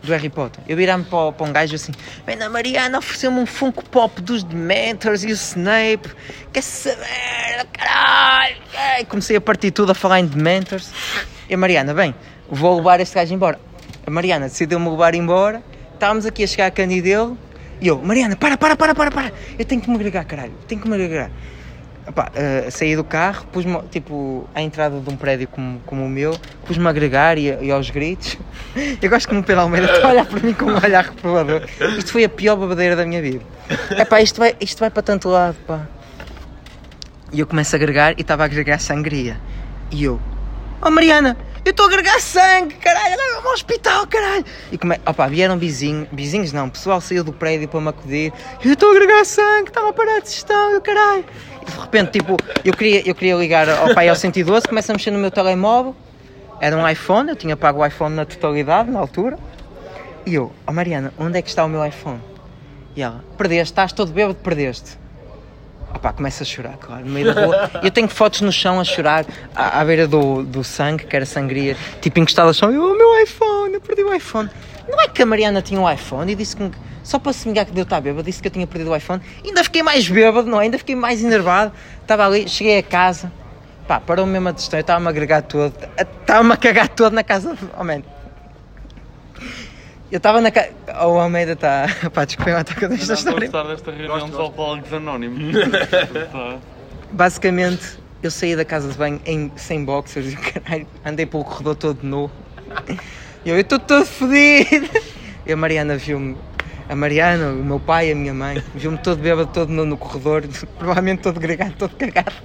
[0.05, 0.63] do Harry Potter.
[0.69, 1.91] Eu virar-me para, o- para um gajo assim:
[2.25, 6.09] Vem a Mariana ofereceu-me um Funko Pop dos Dementors e o Snape.
[6.53, 7.67] Quer saber?
[7.73, 8.55] Caralho!
[8.77, 10.93] Ai, comecei a partir tudo a falar em Dementors.
[11.51, 12.15] E a Mariana, bem,
[12.49, 13.59] vou levar este gajo embora.
[14.07, 15.61] A Mariana decidiu-me levar embora.
[15.93, 17.37] Estávamos aqui a chegar a cani dele.
[17.81, 19.33] E eu, Mariana, para, para, para, para, para.
[19.59, 20.53] Eu tenho que me agregar, caralho.
[20.67, 21.31] Tenho que me agregar.
[22.07, 26.09] Epá, eh, saí do carro, pus-me tipo à entrada de um prédio como, como o
[26.09, 26.37] meu,
[26.67, 28.37] pus-me a agregar e, e aos gritos.
[29.01, 31.63] Eu gosto que o Pedro Almeida está a olhar para mim com um olhar reprovador.
[31.97, 33.43] Isto foi a pior babadeira da minha vida.
[33.99, 35.87] Epá, isto vai, isto vai para tanto lado, pá.
[37.33, 39.41] E eu começo a agregar e estava a agregar sangria.
[39.91, 40.21] E eu,
[40.83, 44.45] oh Mariana, eu estou a agregar sangue, caralho, leva-me ao hospital, caralho.
[44.71, 45.01] E come...
[45.07, 48.33] Opa, vieram vizinhos, vizinhos não, o pessoal saiu do prédio para me acudir.
[48.63, 51.25] Eu estou a agregar sangue, estava a parar de gestão, caralho.
[51.63, 54.95] E de repente, tipo, eu queria, eu queria ligar ao pai ao 112, começo a
[54.95, 55.97] mexer no meu telemóvel.
[56.61, 59.39] Era um iPhone, eu tinha pago o iPhone na totalidade, na altura.
[60.27, 62.21] E eu, oh Mariana, onde é que está o meu iPhone?
[62.95, 64.99] E ela, perdeste, estás todo bêbado, perdeste.
[65.95, 67.71] Opá, começa a chorar, claro, no meio da rua.
[67.83, 71.25] Eu tenho fotos no chão a chorar, à, à beira do, do sangue, que era
[71.25, 72.71] sangria, tipo encostado ao chão.
[72.71, 74.51] Eu, oh, meu iPhone, eu perdi o iPhone.
[74.89, 76.71] Não é que a Mariana tinha um iPhone e disse que,
[77.03, 79.23] só para se vingar que deu estar bêbado, disse que eu tinha perdido o iPhone.
[79.45, 80.65] Ainda fiquei mais bêbado, não é?
[80.65, 81.73] Ainda fiquei mais enervado.
[82.03, 83.33] Estava ali, cheguei a casa,
[83.87, 87.57] pá, parou mesmo a distância, estava-me a agregar todo, estava-me a cagar todo na casa.
[87.79, 88.14] Oh.
[90.15, 90.71] Eu estava na casa.
[91.09, 91.89] O Almeida está.
[92.15, 93.49] Pá, desculpem lá, estou com esta Estou a história.
[93.49, 95.57] gostar desta reunião dos alcoólicos anónimos.
[97.11, 101.43] Basicamente, eu saí da casa de banho em, sem boxers e o caralho, andei pelo
[101.43, 102.31] corredor todo nu.
[103.45, 104.89] E eu estou todo fodido.
[105.45, 106.37] E a Mariana viu-me,
[106.89, 110.45] a Mariana, o meu pai, a minha mãe, viu-me todo bêbado, todo nu no corredor,
[110.79, 112.37] provavelmente todo gregado, todo cagado.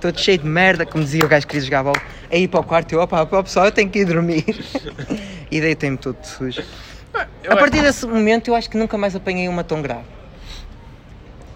[0.00, 2.02] Todo cheio de merda, como dizia o gajo que queria jogar bola.
[2.30, 4.44] Aí para o quarto, eu, opa, opa, pessoal, eu tenho que ir dormir.
[5.50, 6.62] E deitei-me todo sujo.
[7.42, 10.04] Eu A partir desse momento eu acho que nunca mais apanhei uma tão grave.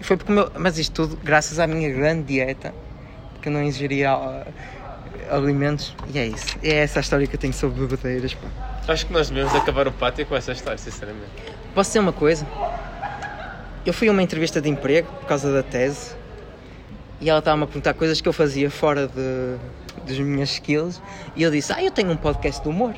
[0.01, 2.73] Foi porque meu, mas isto tudo graças à minha grande dieta,
[3.33, 4.45] porque eu não ingeria ah,
[5.31, 6.57] alimentos, e é isso.
[6.63, 8.47] É essa a história que eu tenho sobre bebedeiras, pá.
[8.87, 11.29] Acho que nós devemos acabar o pátio com essa história, sinceramente.
[11.75, 12.47] Posso dizer uma coisa?
[13.85, 16.15] Eu fui a uma entrevista de emprego por causa da tese
[17.19, 19.57] e ela estava-me a perguntar coisas que eu fazia fora de,
[20.07, 21.01] das minhas skills
[21.35, 22.93] e eu disse, ah, eu tenho um podcast de humor.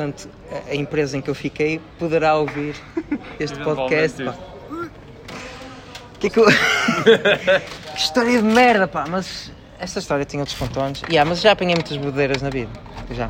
[0.00, 0.30] Portanto,
[0.70, 2.74] a, empresa em que eu fiquei poderá ouvir
[3.38, 4.24] este podcast.
[4.24, 4.34] Pá.
[6.18, 6.46] Que, é que, eu...
[7.92, 11.02] que história de merda, pá, mas esta história tinha outros contornos.
[11.10, 12.70] Yeah, mas já apanhei muitas bodeiras na vida.
[13.10, 13.28] Já.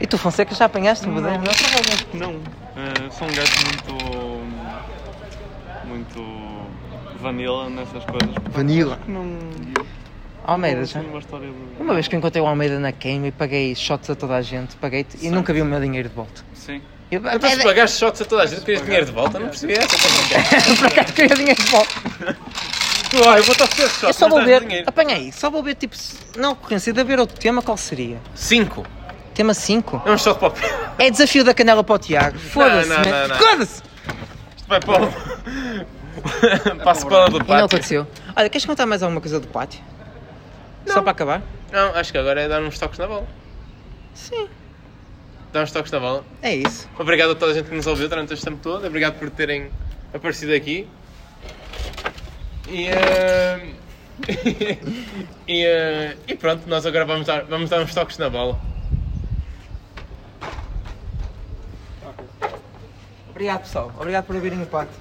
[0.00, 1.46] E tu, Fonseca, já apanhaste Não, bodeiras?
[1.46, 2.32] eu provavelmente que não.
[2.32, 3.52] Eh, sou um gajo
[5.84, 6.18] muito.
[6.18, 7.20] muito.
[7.20, 8.34] vanilla nessas coisas.
[8.50, 8.98] Vanilla.
[9.06, 9.24] Não.
[10.46, 11.00] Almeida, já?
[11.00, 11.82] uma história de.
[11.82, 14.42] Uma vez que eu encontrei o Almeida na queima e paguei shots a toda a
[14.42, 16.42] gente, paguei e nunca vi o meu dinheiro de volta.
[16.54, 16.80] Sim.
[17.10, 19.38] Eu, Então se pagaste shots a toda a gente, querias dinheiro de volta?
[19.38, 20.76] Não percebi essa também.
[20.76, 21.92] por acaso queria dinheiro de volta.
[23.10, 25.74] Tu, olha, eu vou-te oferecer shots, Eu só mas vou ver, apanhei, só vou ver
[25.76, 28.18] tipo, se- na ocorrência de haver outro tema, qual seria?
[28.34, 28.84] Cinco.
[29.34, 30.02] Tema 5?
[30.06, 30.70] É um shot para o pé.
[30.98, 32.38] É desafio da canela para o Tiago.
[32.38, 32.88] Foda-se.
[32.88, 33.82] Foda-se!
[34.56, 35.12] Isto vai para o...
[36.82, 37.64] Passo para do E não pátio.
[37.66, 38.06] aconteceu.
[38.34, 39.80] Olha, queres contar mais alguma coisa do pátio?
[40.86, 41.42] Só para acabar?
[41.72, 43.26] Não, acho que agora é dar uns toques na bola.
[44.14, 44.48] Sim.
[45.52, 46.24] Dar uns toques na bola.
[46.42, 46.88] É isso.
[46.98, 48.86] Obrigado a toda a gente que nos ouviu durante este tempo todo.
[48.86, 49.70] Obrigado por terem
[50.14, 50.88] aparecido aqui.
[52.68, 53.74] E, eh,
[55.46, 58.58] e, eh, e pronto, nós agora vamos dar, vamos dar uns toques na bola.
[63.30, 63.92] Obrigado, pessoal.
[63.98, 64.96] Obrigado por ouvirem o pátio.